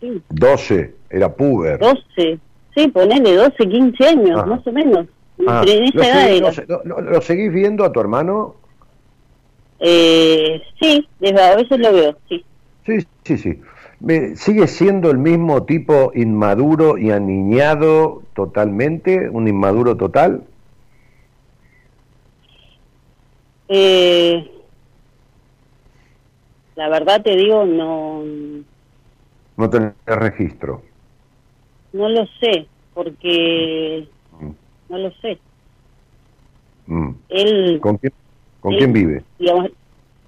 [0.00, 1.78] sí, 12, era puber.
[1.78, 2.40] 12,
[2.74, 4.46] sí, ponele 12, 15 años, Ajá.
[4.46, 5.06] más o menos.
[5.46, 6.66] Ah, Entre ¿lo, esa edad seguís, era.
[6.68, 8.60] lo lo- lo- lo seguís viendo a tu hermano?
[9.78, 12.44] Eh, sí, desde- a veces lo veo, sí.
[12.84, 13.60] Sí, sí, sí.
[14.02, 19.28] Me- ¿Sigue siendo el mismo tipo inmaduro y aniñado totalmente?
[19.30, 20.42] ¿Un inmaduro total?
[23.68, 24.50] Eh,
[26.74, 28.24] la verdad te digo, no,
[29.56, 30.82] No tenés registro.
[31.92, 34.08] no lo sé, porque
[34.40, 34.50] Mm.
[34.88, 35.38] no lo sé.
[36.86, 37.10] Mm.
[37.28, 38.12] Él, ¿Con quién,
[38.60, 39.22] con quién vive?
[39.38, 39.70] digamos,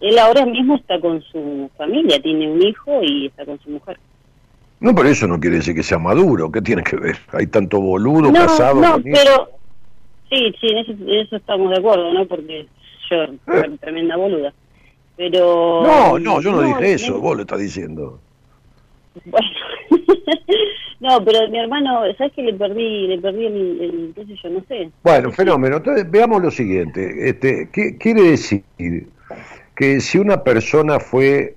[0.00, 3.98] él ahora mismo está con su familia, tiene un hijo y está con su mujer.
[4.80, 6.50] No, pero eso no quiere decir que sea maduro.
[6.52, 7.16] ¿Qué tiene que ver?
[7.32, 9.48] Hay tanto boludo No, casado no, con pero
[10.28, 12.26] sí, sí, en eso, en eso estamos de acuerdo, ¿no?
[12.26, 12.66] Porque
[13.10, 13.16] yo
[13.46, 14.52] soy tremenda boluda.
[15.16, 17.12] Pero No, no, yo no, dije eso.
[17.12, 18.20] no, Vos lo estás diciendo.
[19.24, 19.46] Bueno,
[21.00, 24.50] no, pero mi hermano, ¿sabes que le perdí, le perdí el, el qué sé yo,
[24.50, 24.90] no sé?
[25.02, 25.76] Bueno, fenómeno.
[25.76, 27.28] Entonces, veamos lo siguiente.
[27.28, 28.64] Este, ¿qué quiere decir?
[29.74, 31.56] Que si una persona fue,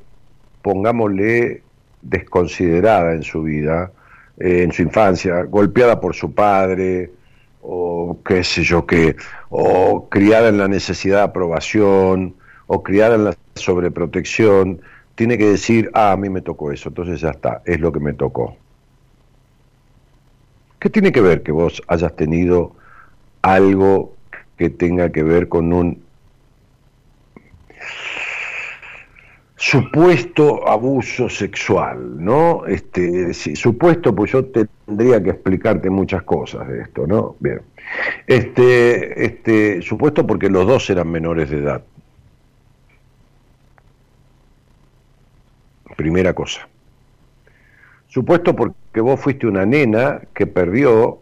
[0.61, 1.61] pongámosle,
[2.01, 3.91] desconsiderada en su vida,
[4.39, 7.11] eh, en su infancia, golpeada por su padre,
[7.61, 9.15] o qué sé yo qué,
[9.49, 12.35] o criada en la necesidad de aprobación,
[12.67, 14.81] o criada en la sobreprotección,
[15.15, 17.99] tiene que decir, ah, a mí me tocó eso, entonces ya está, es lo que
[17.99, 18.55] me tocó.
[20.79, 22.73] ¿Qué tiene que ver que vos hayas tenido
[23.41, 24.13] algo
[24.57, 26.03] que tenga que ver con un
[29.57, 32.65] supuesto abuso sexual, ¿no?
[32.67, 37.35] Este, supuesto, pues yo tendría que explicarte muchas cosas de esto, ¿no?
[37.39, 37.61] Bien.
[38.27, 41.83] Este, este, supuesto porque los dos eran menores de edad.
[45.95, 46.67] Primera cosa.
[48.07, 51.19] Supuesto porque vos fuiste una nena que perdió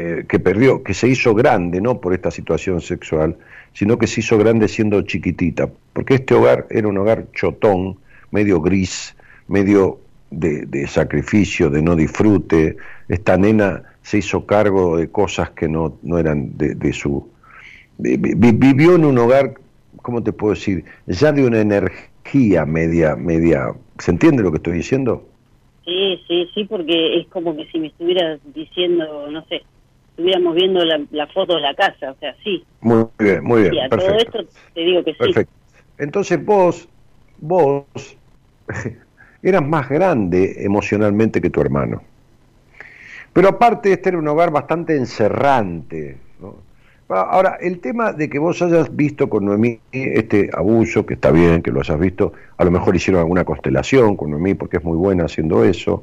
[0.00, 3.36] eh, que perdió, que se hizo grande, no por esta situación sexual,
[3.72, 7.96] sino que se hizo grande siendo chiquitita, porque este hogar era un hogar chotón,
[8.30, 9.16] medio gris,
[9.46, 10.00] medio
[10.30, 12.76] de, de sacrificio, de no disfrute.
[13.08, 17.28] Esta nena se hizo cargo de cosas que no, no eran de, de su...
[17.98, 19.54] vi- vi- vivió en un hogar,
[20.02, 20.84] ¿cómo te puedo decir?
[21.06, 23.72] Ya de una energía media, media...
[23.98, 25.24] ¿Se entiende lo que estoy diciendo?
[25.84, 29.62] Sí, sí, sí, porque es como que si me estuvieras diciendo, no sé,
[30.18, 32.64] estuviéramos viendo la, la foto de la casa, o sea, sí.
[32.80, 34.40] Muy bien, muy bien, Y a todo perfecto.
[34.40, 35.18] esto te digo que sí.
[35.18, 35.52] Perfecto.
[35.98, 36.88] Entonces vos,
[37.38, 37.84] vos
[39.42, 42.02] eras más grande emocionalmente que tu hermano.
[43.32, 46.18] Pero aparte este era un hogar bastante encerrante.
[46.40, 46.56] ¿no?
[47.08, 51.62] Ahora, el tema de que vos hayas visto con Noemí este abuso, que está bien
[51.62, 54.96] que lo hayas visto, a lo mejor hicieron alguna constelación con Noemí porque es muy
[54.96, 56.02] buena haciendo eso.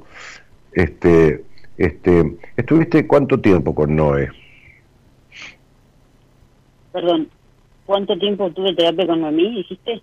[0.72, 1.44] Este,
[1.78, 4.30] este, ¿Estuviste cuánto tiempo con Noé?
[6.92, 7.28] Perdón,
[7.86, 10.02] ¿cuánto tiempo tuve terapia con Noemí, dijiste?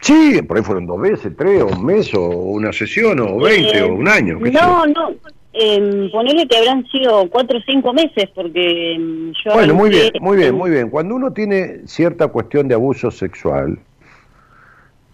[0.00, 3.78] Sí, por ahí fueron dos veces, tres, o un mes, o una sesión, o veinte,
[3.78, 4.38] Eh, o un año.
[4.40, 5.12] No, no,
[5.52, 9.52] eh, ponele que habrán sido cuatro o cinco meses, porque em, yo...
[9.52, 10.90] Bueno, muy bien, muy bien, en- muy bien.
[10.90, 13.78] Cuando uno tiene cierta cuestión de abuso sexual,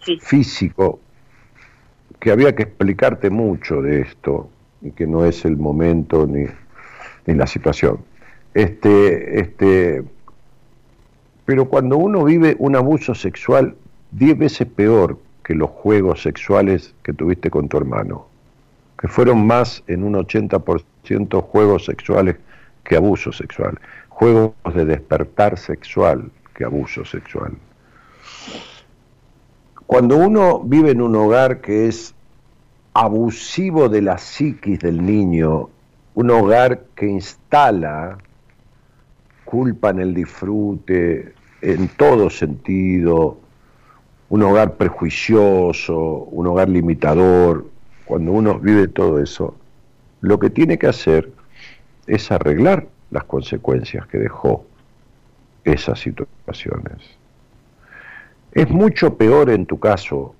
[0.03, 1.01] Sí, físico,
[2.19, 4.49] que había que explicarte mucho de esto,
[4.81, 6.45] y que no es el momento ni,
[7.25, 7.99] ni la situación.
[8.53, 10.03] Este, este,
[11.45, 13.75] pero cuando uno vive un abuso sexual
[14.11, 18.27] diez veces peor que los juegos sexuales que tuviste con tu hermano,
[18.99, 22.37] que fueron más en un 80% juegos sexuales
[22.83, 23.79] que abuso sexual,
[24.09, 27.53] juegos de despertar sexual que abuso sexual.
[29.85, 32.13] Cuando uno vive en un hogar que es
[32.93, 35.69] abusivo de la psiquis del niño,
[36.15, 38.17] un hogar que instala
[39.45, 43.37] culpa en el disfrute, en todo sentido,
[44.29, 45.97] un hogar prejuicioso,
[46.31, 47.65] un hogar limitador,
[48.05, 49.55] cuando uno vive todo eso,
[50.21, 51.31] lo que tiene que hacer
[52.07, 54.65] es arreglar las consecuencias que dejó
[55.63, 57.17] esas situaciones.
[58.51, 60.35] Es mucho peor en tu caso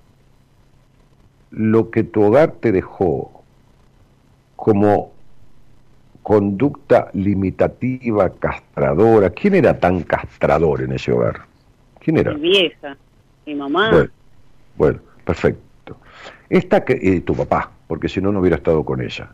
[1.50, 3.42] lo que tu hogar te dejó
[4.56, 5.12] como
[6.22, 9.30] conducta limitativa, castradora.
[9.30, 11.40] ¿Quién era tan castrador en ese hogar?
[11.98, 12.34] ¿Quién era?
[12.34, 12.96] mi vieja,
[13.46, 14.10] mi mamá, Bueno,
[14.76, 15.96] bueno, perfecto.
[16.48, 19.30] Esta que, eh, tu papá, porque si no, no hubiera estado con ella.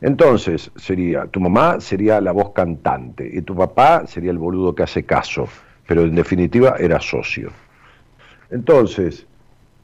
[0.00, 4.82] Entonces, sería, tu mamá sería la voz cantante y tu papá sería el boludo que
[4.82, 5.48] hace caso,
[5.86, 7.50] pero en definitiva era socio.
[8.50, 9.26] Entonces,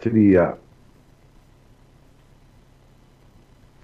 [0.01, 0.55] sería,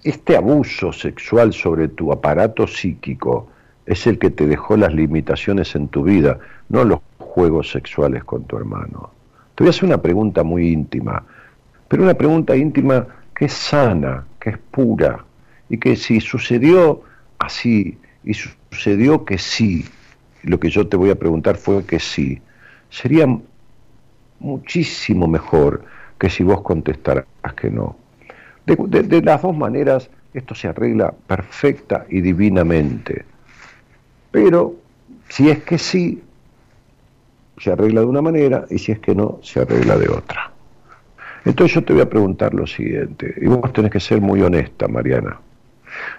[0.03, 3.49] este abuso sexual sobre tu aparato psíquico
[3.85, 6.39] es el que te dejó las limitaciones en tu vida,
[6.69, 9.11] no los juegos sexuales con tu hermano.
[9.55, 11.23] Te voy a hacer una pregunta muy íntima,
[11.87, 15.25] pero una pregunta íntima que es sana, que es pura,
[15.69, 17.01] y que si sucedió
[17.39, 19.85] así, y sucedió que sí,
[20.43, 22.41] lo que yo te voy a preguntar fue que sí,
[22.89, 23.27] sería
[24.39, 25.83] muchísimo mejor
[26.17, 27.95] que si vos contestaras que no.
[28.75, 33.25] De, las dos maneras, esto se arregla perfecta y divinamente.
[34.31, 34.75] Pero
[35.29, 36.21] si es que sí,
[37.57, 40.51] se arregla de una manera y si es que no, se arregla de otra.
[41.45, 44.87] Entonces yo te voy a preguntar lo siguiente, y vos tenés que ser muy honesta,
[44.87, 45.39] Mariana.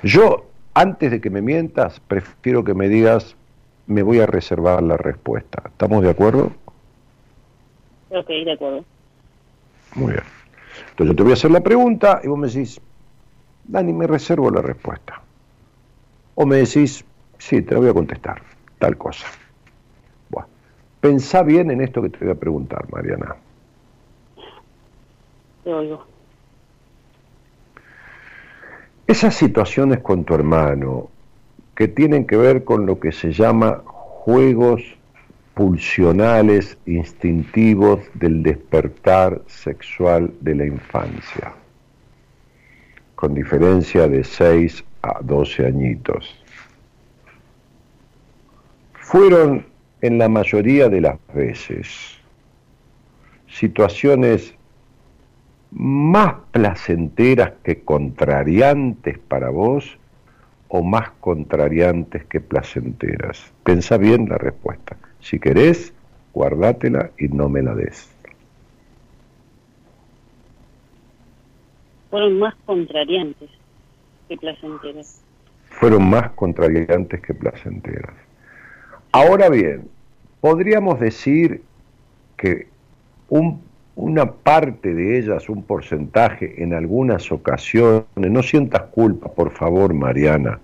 [0.02, 3.36] Yo, antes de que me mientas, prefiero que me digas,
[3.86, 5.62] me voy a reservar la respuesta.
[5.66, 6.52] ¿Estamos de acuerdo?
[8.10, 8.84] Ok, de acuerdo.
[9.94, 10.39] Muy bien.
[10.90, 12.80] Entonces yo te voy a hacer la pregunta y vos me decís,
[13.64, 15.20] Dani, me reservo la respuesta.
[16.34, 17.04] O me decís,
[17.38, 18.42] sí, te la voy a contestar,
[18.78, 19.26] tal cosa.
[20.28, 20.48] Bueno,
[21.00, 23.36] pensá bien en esto que te voy a preguntar, Mariana.
[25.64, 26.04] Te oigo.
[29.06, 31.10] Esas situaciones con tu hermano
[31.74, 34.82] que tienen que ver con lo que se llama juegos
[36.86, 41.52] instintivos del despertar sexual de la infancia,
[43.14, 46.42] con diferencia de 6 a 12 añitos.
[48.94, 49.66] Fueron
[50.00, 52.18] en la mayoría de las veces
[53.48, 54.54] situaciones
[55.72, 59.98] más placenteras que contrariantes para vos
[60.68, 63.52] o más contrariantes que placenteras?
[63.62, 64.96] Pensa bien la respuesta.
[65.20, 65.92] Si querés,
[66.32, 68.10] guardátela y no me la des.
[72.10, 73.50] Fueron más contrariantes
[74.28, 75.22] que placenteras.
[75.68, 78.14] Fueron más contrariantes que placenteras.
[79.12, 79.88] Ahora bien,
[80.40, 81.62] podríamos decir
[82.36, 82.68] que
[83.28, 83.62] un
[84.00, 90.58] una parte de ellas, un porcentaje, en algunas ocasiones, no sientas culpa, por favor, Mariana,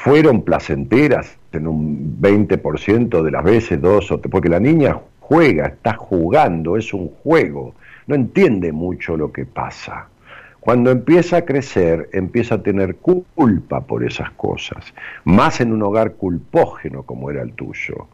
[0.00, 5.94] fueron placenteras en un 20% de las veces, dos o porque la niña juega, está
[5.94, 7.74] jugando, es un juego,
[8.06, 10.08] no entiende mucho lo que pasa.
[10.58, 14.92] Cuando empieza a crecer, empieza a tener culpa por esas cosas,
[15.24, 18.08] más en un hogar culpógeno como era el tuyo.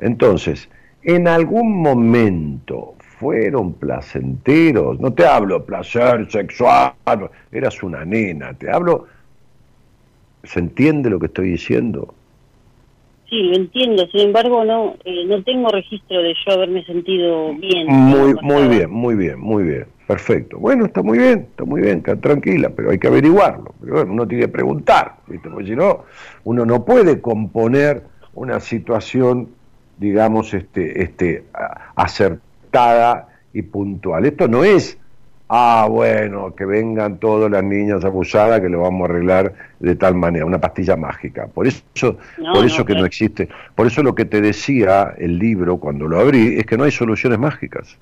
[0.00, 0.68] Entonces,
[1.02, 5.00] en algún momento fueron placenteros.
[5.00, 6.94] No te hablo placer sexual,
[7.52, 9.06] eras una nena, te hablo...
[10.44, 12.14] ¿Se entiende lo que estoy diciendo?
[13.28, 14.06] Sí, lo entiendo.
[14.12, 17.86] Sin embargo, no eh, no tengo registro de yo haberme sentido bien.
[17.88, 19.86] Muy, muy bien, muy bien, muy bien.
[20.06, 20.58] Perfecto.
[20.58, 23.74] Bueno, está muy bien, está muy bien, está tranquila, pero hay que averiguarlo.
[23.80, 25.48] Pero bueno, uno tiene que preguntar, ¿viste?
[25.48, 26.04] porque si no,
[26.44, 28.02] uno no puede componer
[28.34, 29.48] una situación,
[29.96, 31.44] digamos, este, este,
[31.94, 34.26] acertada y puntual.
[34.26, 34.98] Esto no es,
[35.56, 40.16] ah, bueno, que vengan todas las niñas abusadas que lo vamos a arreglar de tal
[40.16, 41.46] manera, una pastilla mágica.
[41.46, 42.18] Por eso,
[42.52, 43.48] por eso que no existe.
[43.76, 46.90] Por eso lo que te decía el libro cuando lo abrí es que no hay
[46.90, 47.96] soluciones mágicas.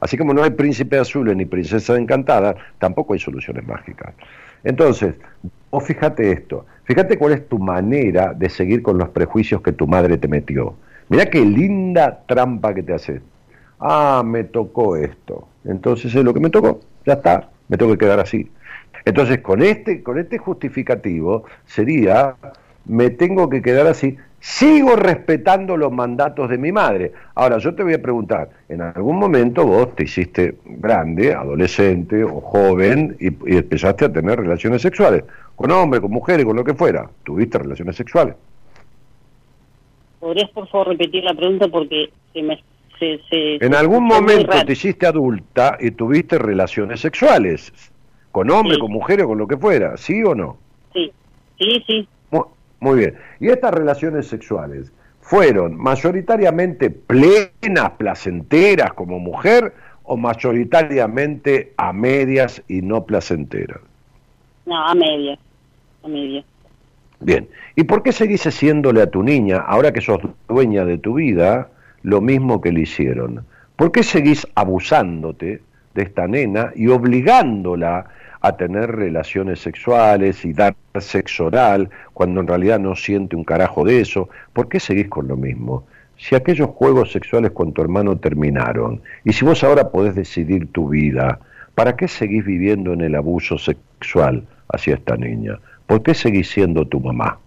[0.00, 4.14] Así como no hay príncipe azul ni princesa encantada, tampoco hay soluciones mágicas.
[4.64, 5.14] Entonces,
[5.70, 9.86] vos fíjate esto, fíjate cuál es tu manera de seguir con los prejuicios que tu
[9.86, 10.74] madre te metió.
[11.10, 13.20] Mirá qué linda trampa que te hace
[13.80, 15.48] ah, me tocó esto.
[15.68, 18.50] Entonces es lo que me tocó, ya está, me tengo que quedar así.
[19.04, 22.34] Entonces con este, con este justificativo sería,
[22.86, 27.12] me tengo que quedar así, sigo respetando los mandatos de mi madre.
[27.34, 32.40] Ahora yo te voy a preguntar, en algún momento vos te hiciste grande, adolescente o
[32.40, 35.24] joven y, y empezaste a tener relaciones sexuales,
[35.54, 37.10] con hombres, con mujeres, con lo que fuera.
[37.24, 38.34] ¿Tuviste relaciones sexuales?
[40.18, 42.58] ¿Podrías por favor repetir la pregunta porque se me
[43.00, 47.72] en algún momento te hiciste adulta y tuviste relaciones sexuales,
[48.32, 50.58] con hombres, con mujeres, con lo que fuera, ¿sí o no?
[50.92, 51.12] Sí,
[51.58, 52.08] sí, sí.
[52.80, 53.16] Muy, bien.
[53.40, 62.82] ¿Y estas relaciones sexuales fueron mayoritariamente plenas, placenteras como mujer o mayoritariamente a medias y
[62.82, 63.80] no placenteras?
[64.64, 65.38] No, a medias,
[66.04, 66.44] a medias.
[67.20, 71.14] Bien, ¿y por qué seguís haciéndole a tu niña, ahora que sos dueña de tu
[71.14, 71.68] vida,
[72.02, 73.44] lo mismo que le hicieron.
[73.76, 75.62] ¿Por qué seguís abusándote
[75.94, 78.06] de esta nena y obligándola
[78.40, 83.84] a tener relaciones sexuales y dar sexo oral cuando en realidad no siente un carajo
[83.84, 85.86] de eso, ¿por qué seguís con lo mismo?
[86.16, 90.88] Si aquellos juegos sexuales con tu hermano terminaron y si vos ahora podés decidir tu
[90.88, 91.40] vida,
[91.74, 95.58] ¿para qué seguís viviendo en el abuso sexual hacia esta niña?
[95.86, 97.38] ¿Por qué seguís siendo tu mamá?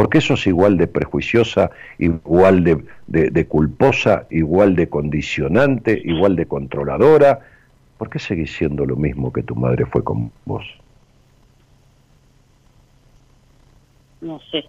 [0.00, 6.36] ¿Por qué sos igual de prejuiciosa, igual de, de, de culposa, igual de condicionante, igual
[6.36, 7.40] de controladora?
[7.98, 10.64] ¿Por qué seguís siendo lo mismo que tu madre fue con vos?
[14.22, 14.64] No sé.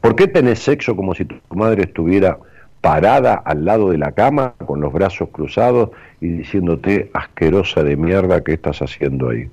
[0.00, 2.36] ¿Por qué tenés sexo como si tu madre estuviera
[2.80, 5.90] parada al lado de la cama con los brazos cruzados
[6.20, 9.48] y diciéndote asquerosa de mierda que estás haciendo ahí?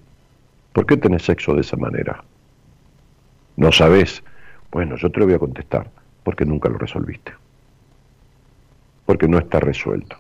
[0.74, 2.24] ¿Por qué tenés sexo de esa manera?
[3.56, 4.24] ¿No sabés?
[4.72, 5.90] Bueno, yo te lo voy a contestar,
[6.24, 7.34] porque nunca lo resolviste.
[9.06, 10.16] Porque no está resuelto.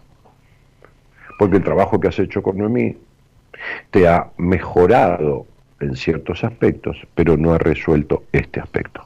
[1.37, 2.97] Porque el trabajo que has hecho con Noemí
[3.91, 5.45] te ha mejorado
[5.79, 9.05] en ciertos aspectos, pero no ha resuelto este aspecto.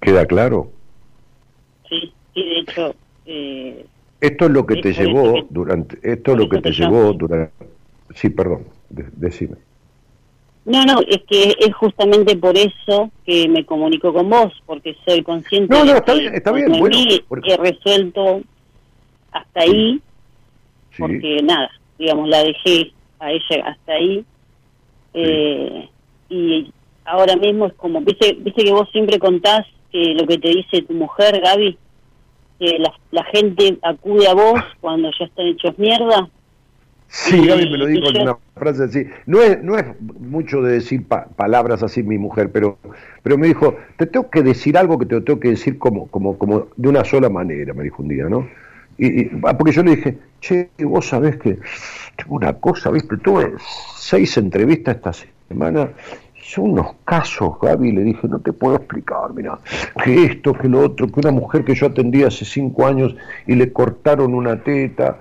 [0.00, 0.70] ¿Queda claro?
[1.88, 2.94] Sí, sí, de hecho...
[3.26, 3.86] Eh,
[4.20, 7.52] Esto es lo que te llevó que- durante, esto es lo que te llevó durante,
[8.14, 9.56] sí, perdón, de- decime.
[10.66, 15.22] No, no, es que es justamente por eso que me comunico con vos, porque soy
[15.22, 18.42] consciente No, de no, está que bien, está con bien, Noemí bueno, porque- he resuelto
[19.32, 20.00] hasta ahí,
[20.90, 24.24] Sí, porque nada, digamos, la dejé a ella hasta ahí.
[25.14, 25.88] Eh,
[26.28, 26.72] y
[27.04, 30.82] ahora mismo es como, viste, viste que vos siempre contás que lo que te dice
[30.82, 31.76] tu mujer, Gaby,
[32.58, 36.28] que la, la gente acude a vos cuando ya están hechos mierda.
[37.08, 39.06] Sí, Gaby me lo dijo en una frase así.
[39.26, 42.78] No es, no es mucho de decir pa- palabras así mi mujer, pero,
[43.22, 46.08] pero me dijo, te tengo que decir algo que te lo tengo que decir como,
[46.08, 48.48] como, como de una sola manera, me dijo un día, ¿no?
[48.98, 51.58] Y, y- ah, porque yo le dije, che, vos sabés que
[52.16, 53.52] tengo una cosa, viste, tuve
[53.96, 55.12] seis entrevistas esta
[55.48, 55.90] semana,
[56.46, 59.58] son unos casos, Gaby, le dije, no te puedo explicar, mira,
[60.02, 63.16] que esto, que lo otro, que una mujer que yo atendí hace cinco años
[63.46, 65.18] y le cortaron una teta,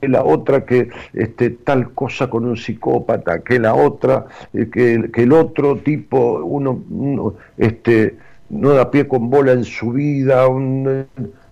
[0.00, 5.10] que la otra que este, tal cosa con un psicópata, que la otra, eh, que,
[5.12, 8.16] que el otro tipo, uno, uno, este,
[8.48, 11.06] no da pie con bola en su vida, un, eh,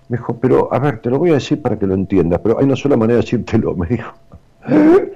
[0.08, 2.58] me dijo, pero a ver, te lo voy a decir para que lo entiendas, pero
[2.58, 4.12] hay una sola manera de decírtelo, me dijo.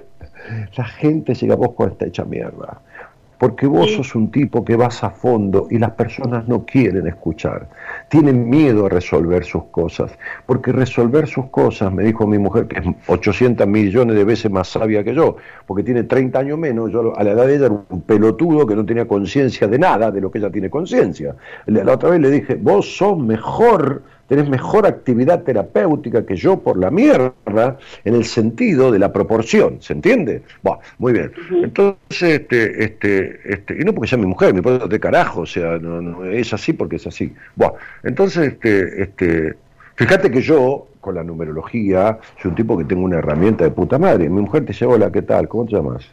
[0.76, 2.80] La gente llega a vos con esta hecha mierda.
[3.38, 7.68] Porque vos sos un tipo que vas a fondo y las personas no quieren escuchar.
[8.08, 10.12] Tienen miedo a resolver sus cosas.
[10.46, 14.68] Porque resolver sus cosas, me dijo mi mujer, que es 800 millones de veces más
[14.68, 15.36] sabia que yo,
[15.66, 18.76] porque tiene 30 años menos, yo a la edad de ella era un pelotudo que
[18.76, 21.34] no tenía conciencia de nada de lo que ella tiene conciencia.
[21.66, 26.60] La la otra vez le dije, vos sos mejor tenés mejor actividad terapéutica que yo
[26.60, 30.42] por la mierda, en el sentido de la proporción, ¿se entiende?
[30.62, 31.32] Bueno, muy bien.
[31.62, 35.46] Entonces, este, este, este, y no porque sea mi mujer, mi puedo de carajo, o
[35.46, 37.32] sea, no, no, es así porque es así.
[37.56, 39.54] Bueno, entonces, este, este,
[39.94, 43.98] fíjate que yo, con la numerología, soy un tipo que tengo una herramienta de puta
[43.98, 44.28] madre.
[44.28, 45.48] Mi mujer te dice, hola, ¿qué tal?
[45.48, 46.04] ¿Cómo te llamas?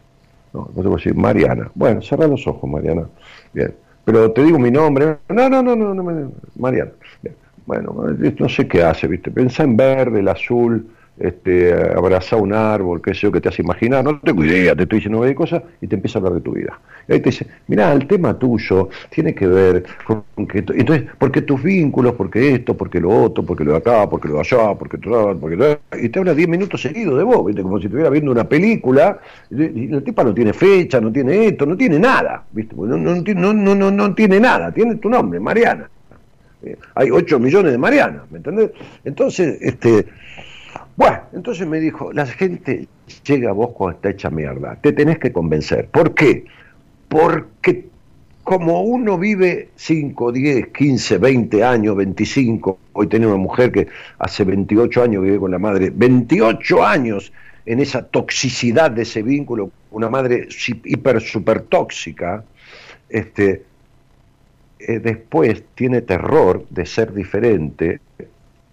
[0.53, 1.71] No, no te puedo decir, Mariana.
[1.75, 3.07] Bueno, cerra los ojos, Mariana.
[3.53, 3.73] Bien.
[4.03, 5.17] Pero te digo mi nombre.
[5.29, 6.91] No, no, no, no, no, Mariana.
[7.65, 7.95] Bueno,
[8.39, 9.31] no sé qué hace, ¿viste?
[9.31, 10.85] Pensá en verde, el azul,
[11.21, 14.83] este, abrazar un árbol, qué sé yo, que te hace imaginar, no tengo idea, te
[14.83, 16.79] estoy diciendo de cosas y te empieza a hablar de tu vida.
[17.07, 20.59] Y ahí te dice, mirá, el tema tuyo tiene que ver con que...
[20.59, 24.35] Entonces, porque tus vínculos, porque esto, porque lo otro, porque lo de acá, porque lo
[24.35, 27.61] de allá, porque todo, porque lo Y te habla 10 minutos seguidos de vos, ¿viste?
[27.61, 29.19] Como si estuviera viendo una película
[29.49, 32.75] y la tipa no tiene fecha, no tiene esto, no tiene nada, ¿viste?
[32.75, 35.89] No, no, no, no, no tiene nada, tiene tu nombre, Mariana.
[36.63, 38.71] Eh, hay 8 millones de Mariana, ¿me entendés?
[39.03, 40.05] Entonces, este,
[40.95, 42.87] bueno, entonces me dijo, la gente
[43.25, 45.87] llega a vos cuando está hecha mierda, te tenés que convencer.
[45.87, 46.45] ¿Por qué?
[47.07, 47.89] Porque
[48.43, 53.87] como uno vive 5, 10, 15, 20 años, 25, hoy tengo una mujer que
[54.19, 57.31] hace 28 años vive con la madre, 28 años
[57.65, 60.47] en esa toxicidad de ese vínculo, una madre
[60.85, 62.43] hiper, super tóxica,
[63.09, 63.63] este,
[64.87, 67.99] eh, después tiene terror de ser diferente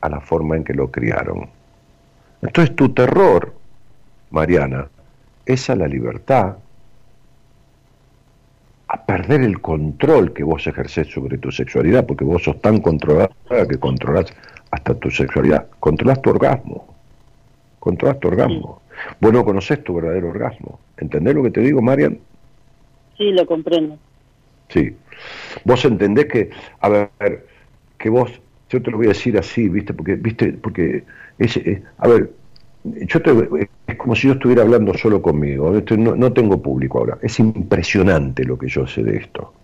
[0.01, 1.48] a la forma en que lo criaron.
[2.43, 3.52] Entonces tu terror,
[4.30, 4.89] Mariana,
[5.44, 6.56] es a la libertad,
[8.89, 13.30] a perder el control que vos ejercés sobre tu sexualidad, porque vos sos tan controlada
[13.68, 14.26] que controlás
[14.70, 16.86] hasta tu sexualidad, controlás tu orgasmo,
[17.78, 18.80] controlás tu orgasmo.
[19.20, 20.80] Vos no conocés tu verdadero orgasmo.
[20.97, 22.18] ¿Entendés lo que te digo, Marian?
[23.16, 23.97] Sí, lo comprendo.
[24.69, 24.97] Sí.
[25.65, 26.51] Vos entendés que,
[26.81, 27.47] a ver,
[27.99, 28.31] que vos,
[28.70, 29.95] yo te lo voy a decir así, ¿viste?
[29.95, 30.53] Porque, ¿viste?
[30.55, 31.05] Porque
[31.39, 31.59] Es,
[31.99, 32.32] a ver,
[32.85, 35.73] yo te- es como si yo estuviera hablando solo conmigo.
[35.99, 37.19] No, no tengo público ahora.
[37.23, 39.55] Es impresionante lo que yo sé de esto.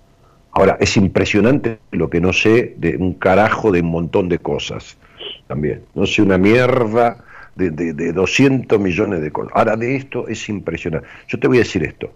[0.52, 4.98] Ahora, es impresionante lo que no sé de un carajo de un montón de cosas.
[5.48, 5.82] También.
[5.94, 7.24] No sé una mierda
[7.54, 9.52] de, de, de 200 millones de cosas.
[9.54, 11.06] Ahora, de esto es impresionante.
[11.28, 12.10] Yo te voy a decir esto.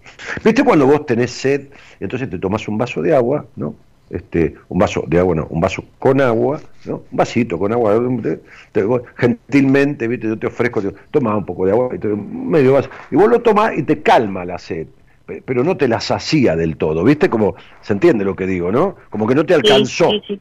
[0.44, 1.68] ¿Viste cuando vos tenés sed?
[2.00, 3.74] Entonces te tomás un vaso de agua, ¿no?
[4.10, 7.02] Este, un vaso de agua, no, un vaso con agua, ¿no?
[7.10, 8.00] Un vasito con agua.
[8.22, 8.40] te-
[8.72, 10.28] te- vos gentilmente, ¿viste?
[10.28, 12.88] Yo te ofrezco, te, toma un poco de agua, y te- medio vaso.
[13.10, 14.86] Y vos lo tomás y te calma la sed.
[15.26, 17.28] pe- Pero no te la sacía del todo, ¿viste?
[17.28, 18.96] Como, se entiende lo que digo, ¿no?
[19.10, 20.10] Como que no te alcanzó.
[20.10, 20.40] Sí, sí,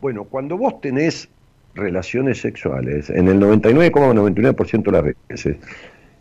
[0.00, 1.28] Bueno, cuando vos tenés
[1.74, 5.56] relaciones sexuales, en el 99,99% de las veces,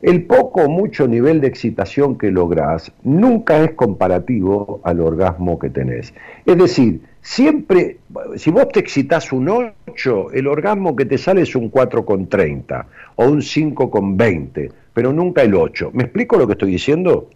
[0.01, 5.69] el poco o mucho nivel de excitación que lográs nunca es comparativo al orgasmo que
[5.69, 6.13] tenés.
[6.45, 7.97] Es decir, siempre,
[8.35, 13.25] si vos te excitás un 8, el orgasmo que te sale es un 4,30 o
[13.25, 15.89] un 5,20, pero nunca el 8.
[15.93, 17.29] ¿Me explico lo que estoy diciendo?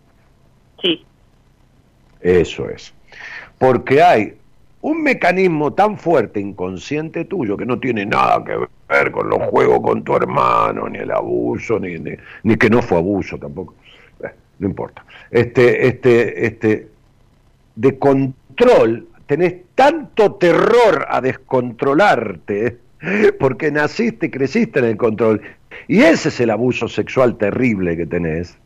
[0.81, 1.03] sí.
[2.21, 2.93] Eso es.
[3.57, 4.35] Porque hay
[4.81, 8.57] un mecanismo tan fuerte inconsciente tuyo que no tiene nada que
[8.89, 12.11] ver con los juegos con tu hermano, ni el abuso, ni, ni,
[12.43, 13.75] ni que no fue abuso tampoco.
[14.23, 15.05] Eh, no importa.
[15.29, 16.87] Este, este, este,
[17.75, 22.77] de control, tenés tanto terror a descontrolarte,
[23.39, 25.41] porque naciste y creciste en el control.
[25.87, 28.57] Y ese es el abuso sexual terrible que tenés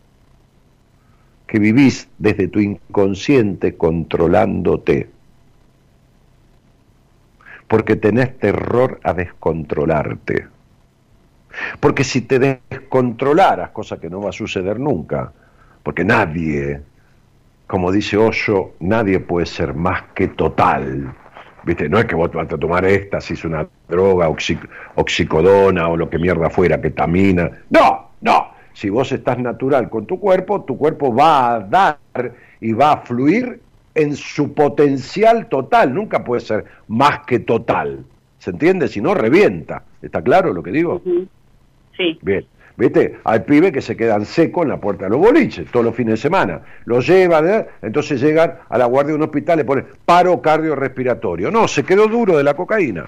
[1.48, 5.10] que vivís desde tu inconsciente controlándote.
[7.76, 10.48] Porque tenés terror a descontrolarte.
[11.82, 12.40] Porque si te
[12.70, 15.34] descontrolaras, cosa que no va a suceder nunca,
[15.84, 16.80] porque nadie,
[17.68, 21.14] como dice Osho, nadie puede ser más que total.
[21.66, 21.90] ¿Viste?
[21.90, 26.18] No es que vos vas a tomar éxtasis, una droga, oxi- oxicodona o lo que
[26.18, 27.52] mierda fuera, ketamina.
[27.72, 28.52] No, no.
[28.72, 31.98] Si vos estás natural con tu cuerpo, tu cuerpo va a dar
[32.62, 33.60] y va a fluir
[33.96, 35.94] en su potencial total.
[35.94, 38.06] Nunca puede ser más que total.
[38.38, 38.88] ¿Se entiende?
[38.88, 39.84] Si no, revienta.
[40.02, 41.02] ¿Está claro lo que digo?
[41.04, 41.28] ujú.
[41.98, 42.46] Sí, Bien.
[42.78, 43.20] ¿Viste?
[43.24, 46.16] Hay pibes que se quedan secos en la puerta de los boliches todos los fines
[46.16, 46.60] de semana.
[46.84, 47.66] Los llevan, ¿eh?
[47.82, 51.50] entonces llegan a la guardia de un hospital, le ponen paro cardiorrespiratorio.
[51.52, 53.06] No, se quedó duro de la cocaína.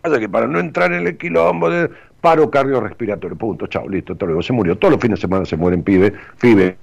[0.00, 1.90] Pasa que para no entrar en el quilombo de
[2.20, 4.76] paro cardiorrespiratorio, punto, chao, listo, todo luego se murió.
[4.76, 6.12] Todos los fines de semana se mueren pibes,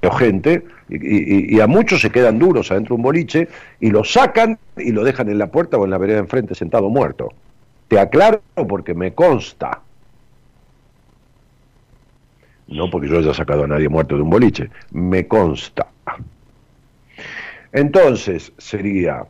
[0.03, 3.47] o gente, y, a muchos se quedan duros adentro de un boliche
[3.79, 6.89] y lo sacan y lo dejan en la puerta o en la vereda enfrente sentado
[6.89, 7.33] muerto.
[7.87, 9.81] Te aclaro porque me consta.
[12.67, 15.87] No porque yo haya sacado a nadie muerto de un boliche, me consta.
[17.71, 19.25] Entonces sería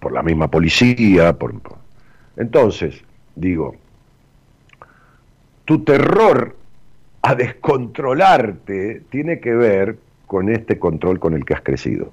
[0.00, 1.54] por la misma policía, por-
[2.36, 3.02] entonces
[3.34, 3.76] digo,
[5.64, 6.56] tu terror
[7.22, 12.12] a descontrolarte tiene que ver con este control con el que has crecido.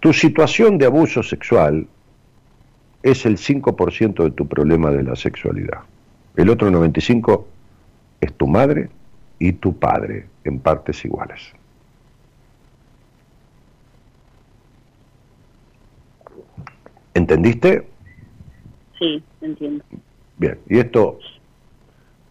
[0.00, 1.86] Tu situación de abuso sexual
[3.02, 5.80] es el 5% de tu problema de la sexualidad.
[6.36, 7.44] El otro 95%
[8.20, 8.88] es tu madre
[9.38, 11.52] y tu padre en partes iguales.
[17.14, 17.91] ¿Entendiste?
[19.02, 19.84] Sí, entiendo.
[20.38, 21.18] Bien, y esto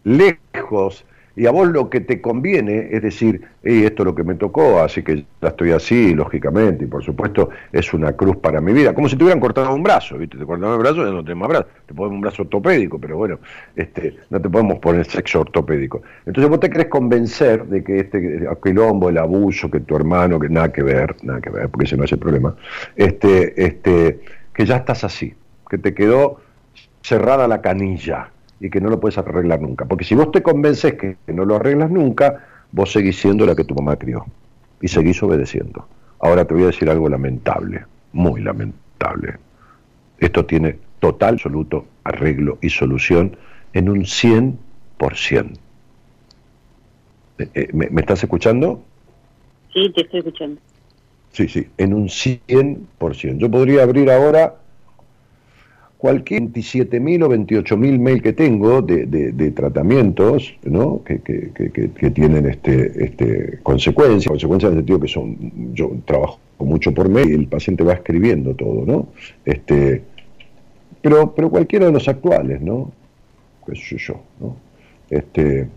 [0.04, 1.04] lejos,
[1.34, 4.34] y a vos lo que te conviene es decir, "Ey, esto es lo que me
[4.34, 8.72] tocó, así que ya estoy así, lógicamente, y por supuesto es una cruz para mi
[8.72, 10.36] vida, como si te hubieran cortado un brazo, ¿viste?
[10.36, 13.16] Te cortaron el brazo, ya no tenés más brazo, te ponemos un brazo ortopédico, pero
[13.16, 13.38] bueno,
[13.76, 16.02] este, no te podemos poner sexo ortopédico.
[16.26, 20.50] Entonces vos te querés convencer de que este quilombo, el abuso, que tu hermano, que
[20.50, 22.54] nada que ver, nada que ver, porque ese no es el problema,
[22.96, 24.20] este, este,
[24.52, 25.32] que ya estás así,
[25.70, 26.40] que te quedó
[27.02, 28.30] cerrada la canilla
[28.60, 29.84] y que no lo puedes arreglar nunca.
[29.84, 33.64] Porque si vos te convences que no lo arreglas nunca, vos seguís siendo la que
[33.64, 34.24] tu mamá crió
[34.80, 35.86] y seguís obedeciendo.
[36.20, 39.34] Ahora te voy a decir algo lamentable, muy lamentable.
[40.18, 43.36] Esto tiene total, absoluto arreglo y solución
[43.72, 44.56] en un 100%.
[47.38, 48.82] Eh, eh, ¿Me, me estás escuchando?
[49.72, 50.60] Sí, te estoy escuchando.
[51.32, 53.38] Sí, sí, en un 100%.
[53.38, 54.54] Yo podría abrir ahora
[56.02, 61.00] cualquier 27.000 o 28.000 mail que tengo de, de- tratamientos ¿no?
[61.04, 61.70] que, que- que-
[62.10, 65.36] tienen este, este, consecuencias, consecuencias en el sentido que son,
[65.74, 69.10] yo trabajo mucho por mail y el paciente va escribiendo todo, ¿no?
[69.44, 70.02] Este,
[71.02, 72.90] pero, pero cualquiera de los actuales, ¿no?
[73.96, 74.56] Yo, ¿no?
[75.08, 75.68] Este,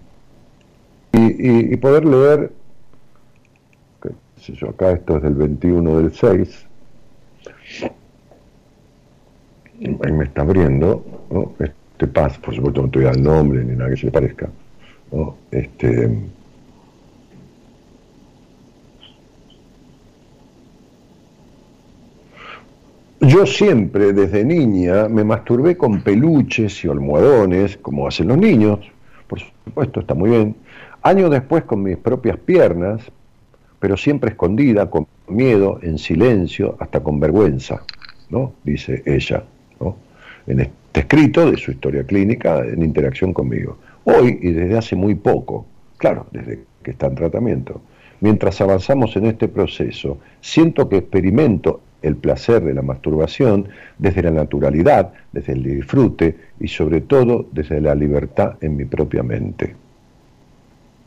[1.14, 2.52] y, y- poder leer,
[4.02, 4.10] qué
[4.54, 6.66] yo, acá esto es del 21 del 6,
[9.82, 11.54] ahí me está abriendo, ¿no?
[11.98, 14.12] te pasa, por supuesto no te voy a dar nombre ni nada que se le
[14.12, 14.50] parezca,
[15.12, 15.36] ¿no?
[15.52, 16.10] Este,
[23.22, 28.80] Yo siempre, desde niña, me masturbé con peluches y almohadones, como hacen los niños,
[29.28, 30.56] por supuesto, está muy bien.
[31.02, 33.02] Años después con mis propias piernas,
[33.80, 37.84] pero siempre escondida, con miedo, en silencio, hasta con vergüenza,
[38.30, 38.54] ¿no?
[38.64, 39.44] Dice ella.
[40.48, 43.78] En este escrito de su historia clínica en interacción conmigo.
[44.04, 45.66] Hoy y desde hace muy poco,
[45.98, 47.82] claro, desde que está en tratamiento,
[48.22, 53.68] mientras avanzamos en este proceso, siento que experimento el placer de la masturbación
[53.98, 59.24] desde la naturalidad, desde el disfrute y sobre todo desde la libertad en mi propia
[59.24, 59.76] mente.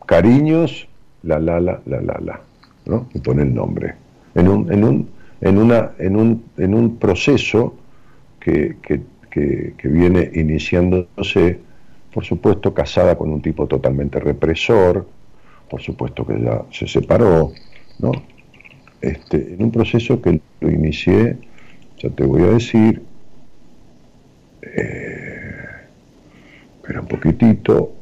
[0.07, 0.89] Cariños,
[1.23, 2.41] la la la la la la,
[2.87, 3.09] ¿no?
[3.15, 3.95] Y pone el nombre.
[4.35, 5.09] En un, en un,
[5.41, 7.75] en una, en un, en un proceso
[8.41, 9.01] que, que,
[9.31, 11.59] que, viene iniciándose,
[12.13, 15.07] por supuesto, casada con un tipo totalmente represor,
[15.69, 17.53] por supuesto que ya se separó,
[17.99, 18.13] ¿no?
[19.01, 21.37] Este, en un proceso que lo inicié,
[21.99, 23.03] ya te voy a decir,
[24.63, 25.53] eh,
[26.81, 27.93] espera un poquitito,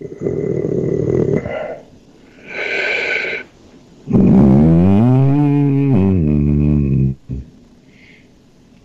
[0.00, 0.78] eh,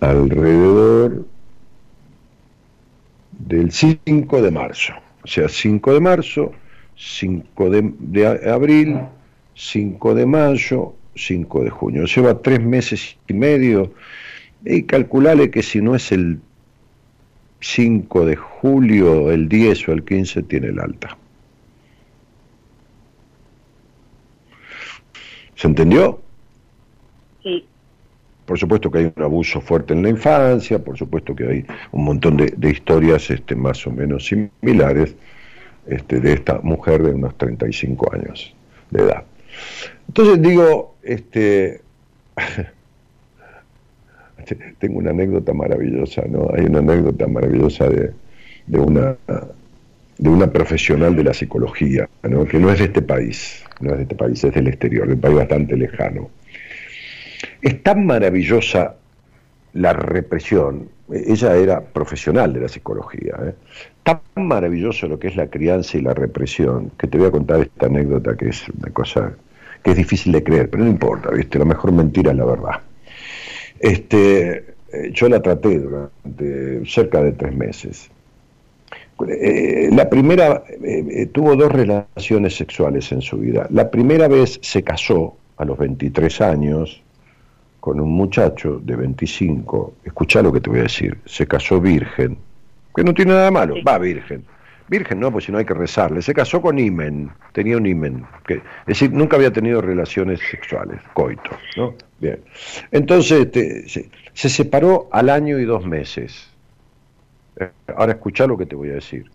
[0.04, 1.26] alrededor
[3.32, 4.94] del 5 de marzo,
[5.24, 6.52] o sea, 5 de marzo,
[6.96, 9.00] 5 de, de abril,
[9.56, 12.06] 5 de mayo, 5 de junio.
[12.06, 13.94] Lleva tres meses y medio
[14.66, 16.40] y calculale que si no es el
[17.60, 21.18] 5 de julio, el 10 o el 15 tiene el alta.
[25.56, 26.22] ¿Se entendió?
[27.42, 27.66] Sí.
[28.46, 32.04] Por supuesto que hay un abuso fuerte en la infancia, por supuesto que hay un
[32.04, 35.16] montón de, historias este, más o menos similares
[35.88, 38.54] este, de esta mujer de unos 35 años
[38.92, 39.24] de edad.
[40.08, 41.82] Entonces digo, este,
[44.80, 46.50] tengo una anécdota maravillosa, ¿no?
[46.54, 48.12] Hay una anécdota maravillosa de,
[48.68, 49.16] de una
[50.18, 52.46] de una profesional de la psicología, ¿no?
[52.46, 55.16] que no es de este país, no es de este país, es del exterior, de
[55.16, 56.30] un país bastante lejano.
[57.62, 58.96] Es tan maravillosa
[59.74, 63.54] la represión, ella era profesional de la psicología, ¿eh?
[64.04, 67.62] tan maravilloso lo que es la crianza y la represión, que te voy a contar
[67.62, 69.34] esta anécdota que es una cosa
[69.84, 71.60] que es difícil de creer, pero no importa, ¿viste?
[71.60, 72.80] La mejor mentira es la verdad.
[73.80, 78.10] Este, eh, yo la traté durante cerca de tres meses.
[79.28, 80.64] Eh, la primera,
[81.34, 83.68] tuvo dos relaciones sexuales en su vida.
[83.72, 87.03] La primera vez se casó a los 23 años
[87.84, 89.96] con un muchacho de 25.
[90.06, 91.18] Escucha lo que te voy a decir.
[91.26, 92.38] Se casó virgen,
[92.96, 94.46] que no tiene nada malo, va virgen.
[94.88, 96.22] Virgen no, pues si no hay que rezarle.
[96.22, 98.26] Se casó con Imen, tenía un Imen.
[98.48, 101.94] Que, es decir, nunca había tenido relaciones sexuales, coito, ¿no?
[102.22, 102.40] Bien.
[102.92, 106.50] Entonces este, se, se, separó al año y dos meses.
[107.60, 109.26] Eh, ahora escucha lo que te voy a decir.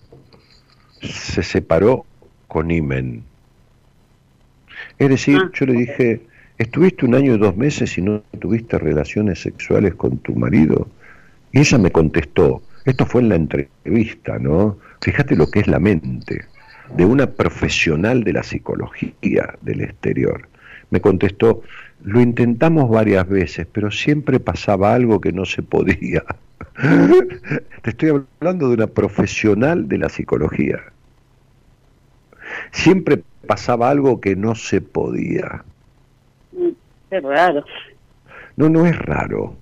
[1.03, 2.07] Se separó
[2.47, 3.25] con Imen.
[4.99, 5.51] Es decir, ah.
[5.53, 6.23] yo le dije,
[6.59, 10.89] ¿estuviste un año y dos meses y no tuviste relaciones sexuales con tu marido?
[11.53, 14.79] Y ella me contestó, esto fue en la entrevista, ¿no?
[15.01, 16.45] Fíjate lo que es la mente
[16.95, 20.49] de una profesional de la psicología del exterior.
[20.91, 21.63] Me contestó,
[22.03, 26.25] lo intentamos varias veces, pero siempre pasaba algo que no se podía.
[27.83, 30.81] Te estoy hablando de una profesional de la psicología.
[32.73, 35.65] Siempre pasaba algo que no se podía.
[37.11, 37.65] Es raro.
[38.57, 39.55] No, no es raro.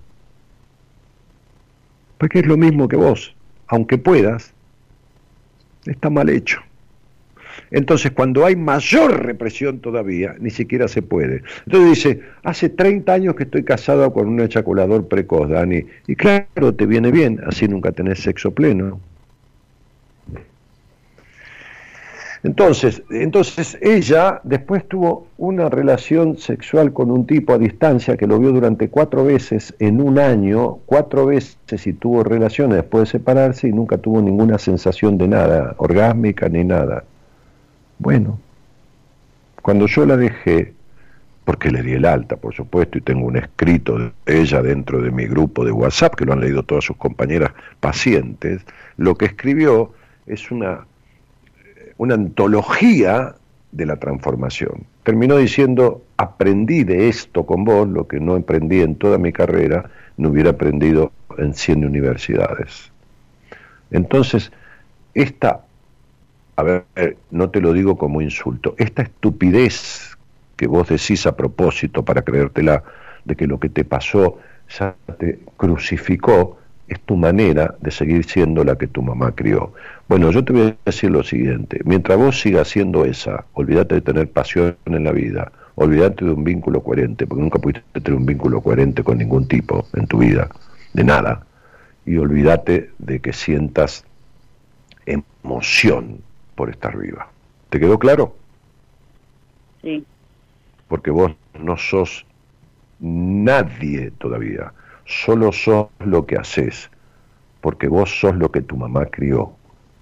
[2.17, 3.35] Porque es lo mismo que vos.
[3.67, 4.53] Aunque puedas,
[5.85, 6.61] está mal hecho.
[7.71, 11.43] Entonces, cuando hay mayor represión todavía, ni siquiera se puede.
[11.65, 15.83] Entonces dice, hace 30 años que estoy casado con un ejaculador precoz, Dani.
[16.07, 18.99] Y claro, te viene bien, así nunca tenés sexo pleno.
[22.47, 28.39] Entonces, entonces ella después tuvo una relación sexual con un tipo a distancia que lo
[28.39, 33.67] vio durante cuatro veces en un año, cuatro veces y tuvo relaciones después de separarse
[33.67, 37.03] y nunca tuvo ninguna sensación de nada, orgásmica ni nada.
[37.99, 38.39] Bueno,
[39.61, 40.73] cuando yo la dejé,
[41.43, 45.11] porque le di el alta, por supuesto, y tengo un escrito de ella dentro de
[45.11, 47.51] mi grupo de WhatsApp, que lo han leído todas sus compañeras
[47.81, 48.65] pacientes,
[48.95, 49.91] lo que escribió
[50.27, 50.85] es una
[51.97, 53.35] una antología
[53.71, 54.85] de la transformación.
[55.03, 59.89] Terminó diciendo, aprendí de esto con vos, lo que no aprendí en toda mi carrera,
[60.17, 62.91] no hubiera aprendido en 100 universidades.
[63.91, 64.51] Entonces,
[65.13, 65.61] esta,
[66.55, 66.85] a ver,
[67.31, 70.17] no te lo digo como insulto, esta estupidez
[70.55, 72.83] que vos decís a propósito para creértela
[73.25, 74.39] de que lo que te pasó
[74.77, 76.57] ya te crucificó,
[76.87, 79.73] es tu manera de seguir siendo la que tu mamá crió.
[80.07, 84.01] Bueno, yo te voy a decir lo siguiente, mientras vos sigas siendo esa, olvídate de
[84.01, 88.25] tener pasión en la vida, olvídate de un vínculo coherente, porque nunca pudiste tener un
[88.25, 90.49] vínculo coherente con ningún tipo en tu vida,
[90.93, 91.45] de nada,
[92.05, 94.05] y olvídate de que sientas
[95.05, 96.19] emoción
[96.55, 97.27] por estar viva.
[97.69, 98.35] ¿Te quedó claro?
[99.81, 100.05] Sí.
[100.87, 102.25] Porque vos no sos
[102.99, 104.71] nadie todavía,
[105.07, 106.89] solo sos lo que haces,
[107.61, 109.51] porque vos sos lo que tu mamá crió,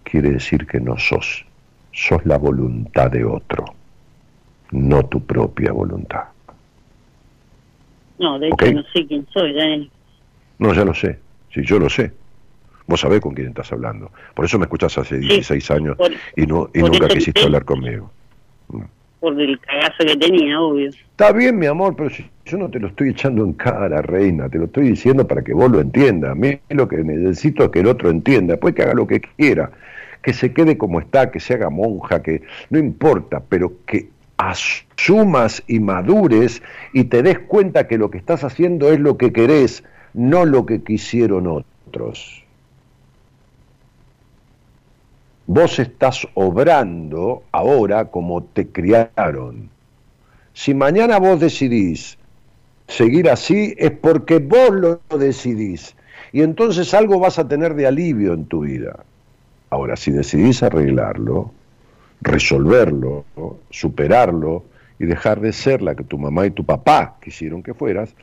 [0.03, 1.45] quiere decir que no sos,
[1.94, 3.65] sos la voluntad de otro,
[4.72, 6.26] no tu propia voluntad.
[8.18, 9.91] No, de hecho no sé quién soy, Dani.
[10.57, 11.19] No, ya lo sé,
[11.53, 12.14] sí, yo lo sé.
[12.88, 14.11] Vos sabés con quién estás hablando.
[14.36, 17.65] Por eso me escuchás hace 16 años por- y, no, y nunca quisiste te- hablar
[17.65, 18.11] conmigo.
[19.20, 20.90] Por el cagazo que tenía, obvio.
[20.90, 22.10] Está bien, mi amor, pero
[22.46, 25.54] yo no te lo estoy echando en cara, reina, te lo estoy diciendo para que
[25.54, 26.32] vos lo entiendas.
[26.32, 29.22] A mí lo que necesito es que el otro entienda, después que haga lo que
[29.22, 29.72] quiera,
[30.22, 35.64] que se quede como está, que se haga monja, que no importa, pero que asumas
[35.68, 36.62] y madures
[36.94, 39.84] y te des cuenta que lo que estás haciendo es lo que querés,
[40.14, 42.45] no lo que quisieron otros.
[45.48, 49.70] Vos estás obrando ahora como te criaron.
[50.54, 52.18] Si mañana vos decidís
[52.88, 55.96] seguir así, es porque vos lo decidís.
[56.32, 59.04] Y entonces algo vas a tener de alivio en tu vida.
[59.70, 61.52] Ahora, si decidís arreglarlo,
[62.22, 63.26] resolverlo,
[63.70, 64.64] superarlo
[65.00, 68.16] y dejar de ser la que tu mamá y tu papá quisieron que fueras,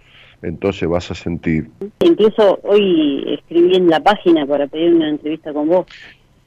[0.43, 1.71] entonces vas a sentir
[2.01, 5.87] Incluso hoy escribí en la página para pedir una entrevista con vos.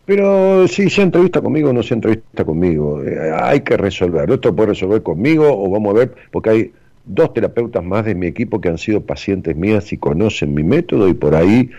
[0.05, 4.35] Pero si se entrevista conmigo o no se entrevista conmigo, eh, hay que resolverlo.
[4.35, 6.71] Esto puede resolver conmigo o vamos a ver, porque hay
[7.05, 11.07] dos terapeutas más de mi equipo que han sido pacientes mías y conocen mi método
[11.07, 11.69] y por ahí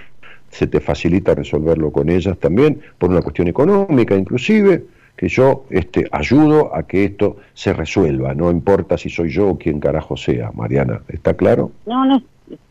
[0.50, 4.84] se te facilita resolverlo con ellas también, por una cuestión económica inclusive,
[5.16, 9.58] que yo este, ayudo a que esto se resuelva, no importa si soy yo o
[9.58, 11.72] quien carajo sea, Mariana, ¿está claro?
[11.86, 12.22] No, no,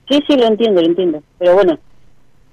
[0.09, 1.23] sí, sí, lo entiendo, lo entiendo.
[1.39, 1.77] Pero bueno,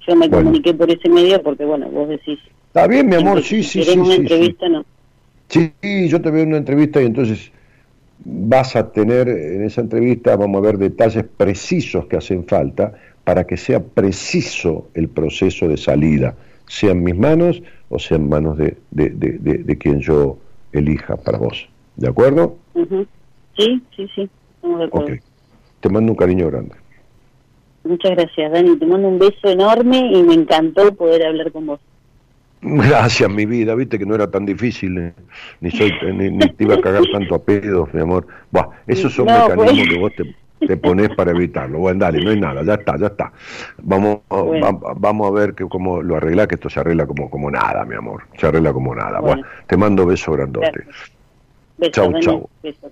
[0.06, 0.44] yo me Bueno.
[0.44, 2.38] comuniqué por ese medio porque, bueno, vos decís.
[2.72, 3.98] Está bien, mi amor, sí, sí, sí.
[3.98, 4.20] una sí, sí.
[4.22, 4.84] entrevista, no.
[5.48, 5.74] Sí,
[6.08, 7.52] yo te veo en una entrevista y entonces
[8.24, 12.94] vas a tener en esa entrevista, vamos a ver detalles precisos que hacen falta
[13.24, 16.34] para que sea preciso el proceso de salida,
[16.66, 20.38] sea en mis manos o sea en manos de, de, de- de- de quien yo
[20.72, 21.68] elija para vos.
[21.96, 22.56] ¿De acuerdo?
[22.72, 23.06] Ujú.
[23.58, 25.12] Sí, sí, sí, estamos de acuerdo.
[25.12, 25.20] Ok.
[25.80, 26.74] Te mando un cariño grande.
[27.84, 28.78] Muchas gracias, Dani.
[28.78, 31.80] Te mando un beso enorme y me encantó poder hablar con vos.
[32.64, 35.12] Gracias, mi vida, viste que no era tan difícil, eh,
[35.60, 38.26] ni, soy, ni, ni te iba a cagar tanto a pedos, mi amor.
[38.52, 39.88] Buah, esos son No, mecanismos pues.
[39.88, 40.12] que vos
[40.60, 41.80] te, te pones para evitarlo.
[41.80, 43.32] Bueno, dale, no hay nada, ya está, ya está.
[43.78, 44.78] Vamos, Bueno.
[44.80, 47.84] va- vamos a ver que cómo lo arregla, que esto se arregla como, como nada,
[47.84, 48.22] mi amor.
[48.38, 49.18] Se arregla como nada.
[49.18, 49.42] Bueno.
[49.66, 50.84] Te mando beso grandote.
[51.90, 52.48] Chau, chau.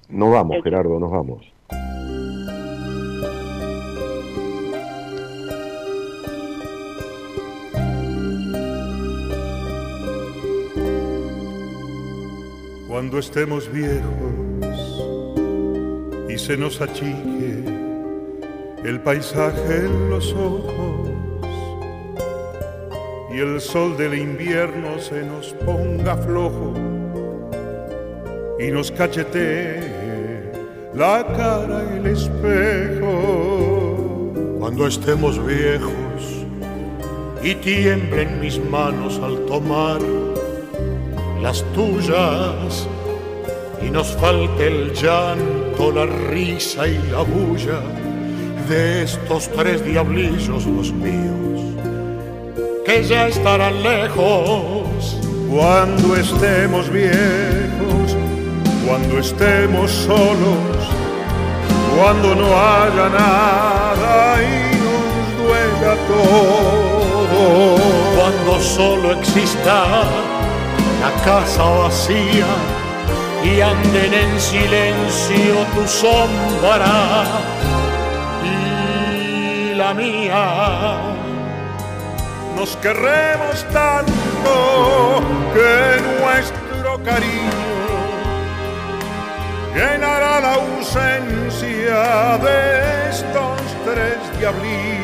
[0.09, 0.57] Nos vamos.
[0.65, 1.47] Gerardo, nos vamos.
[12.91, 14.03] Cuando estemos viejos
[16.29, 17.63] y se nos achique
[18.85, 21.09] el paisaje en los ojos
[23.33, 26.75] y el sol del invierno se nos ponga flojo
[28.59, 30.51] y nos cachetee
[30.93, 33.05] la cara el espejo.
[34.59, 36.45] Cuando estemos viejos
[37.41, 40.01] y tiemblen mis manos al tomar
[41.43, 42.89] las tuyas
[43.83, 47.81] y nos falte el llanto, la risa y la bulla
[48.69, 51.61] de estos tres diablillos los míos
[52.85, 55.17] que ya estarán lejos
[55.51, 58.17] cuando estemos viejos,
[58.87, 60.89] cuando estemos solos,
[61.97, 67.77] cuando no haya nada y nos duela todo,
[68.17, 70.05] cuando solo exista
[71.25, 72.47] casa vacía
[73.45, 77.25] y anden en silencio tu sombra
[78.45, 80.99] y la mía.
[82.57, 85.23] Nos querremos tanto
[85.55, 87.71] que nuestro cariño
[89.75, 95.00] llenará la ausencia de estos tres diablillos.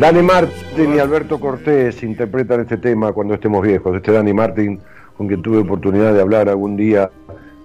[0.00, 3.96] Dani Martín y Alberto Cortés interpretan este tema cuando estemos viejos.
[3.96, 4.78] Este Dani Martín,
[5.16, 7.10] con quien tuve oportunidad de hablar algún día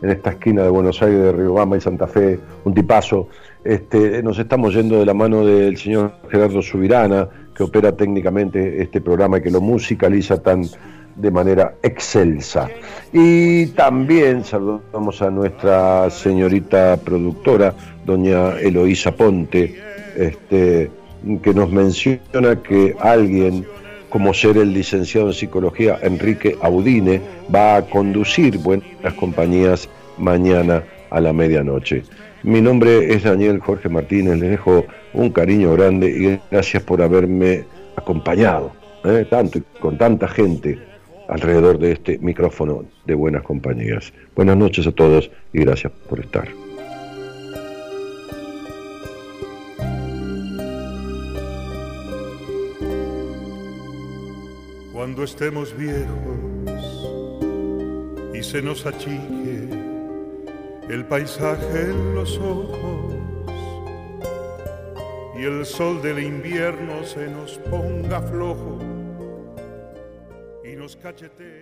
[0.02, 3.28] en esta esquina de Buenos Aires, de Riobamba y Santa Fe, un tipazo.
[3.66, 9.02] Este, nos estamos yendo de la mano del señor Gerardo Subirana, que opera técnicamente este
[9.02, 10.64] programa y que lo musicaliza tan
[11.18, 12.70] de manera excelsa.
[13.12, 17.74] Y también saludamos a nuestra señorita productora,
[18.06, 19.76] doña Eloísa Ponte,
[20.16, 20.90] este,
[21.42, 23.66] que nos menciona que alguien
[24.10, 27.22] como ser el licenciado en psicología Enrique Audine
[27.54, 29.88] va a conducir Buenas Compañías
[30.18, 32.04] mañana a la medianoche.
[32.44, 37.64] Mi nombre es Daniel Jorge Martínez, les dejo un cariño grande y gracias por haberme
[37.96, 38.72] acompañado,
[39.06, 39.26] ¿eh?
[39.30, 40.80] tanto y con tanta gente
[41.30, 44.12] alrededor de este micrófono de Buenas Compañías.
[44.36, 46.48] Buenas noches a todos y gracias por estar.
[55.02, 56.06] Cuando estemos viejos
[58.36, 59.68] y se nos achique
[60.90, 63.16] el paisaje en los ojos
[65.40, 68.78] y el sol del invierno se nos ponga flojo
[70.64, 71.61] y nos cachetee.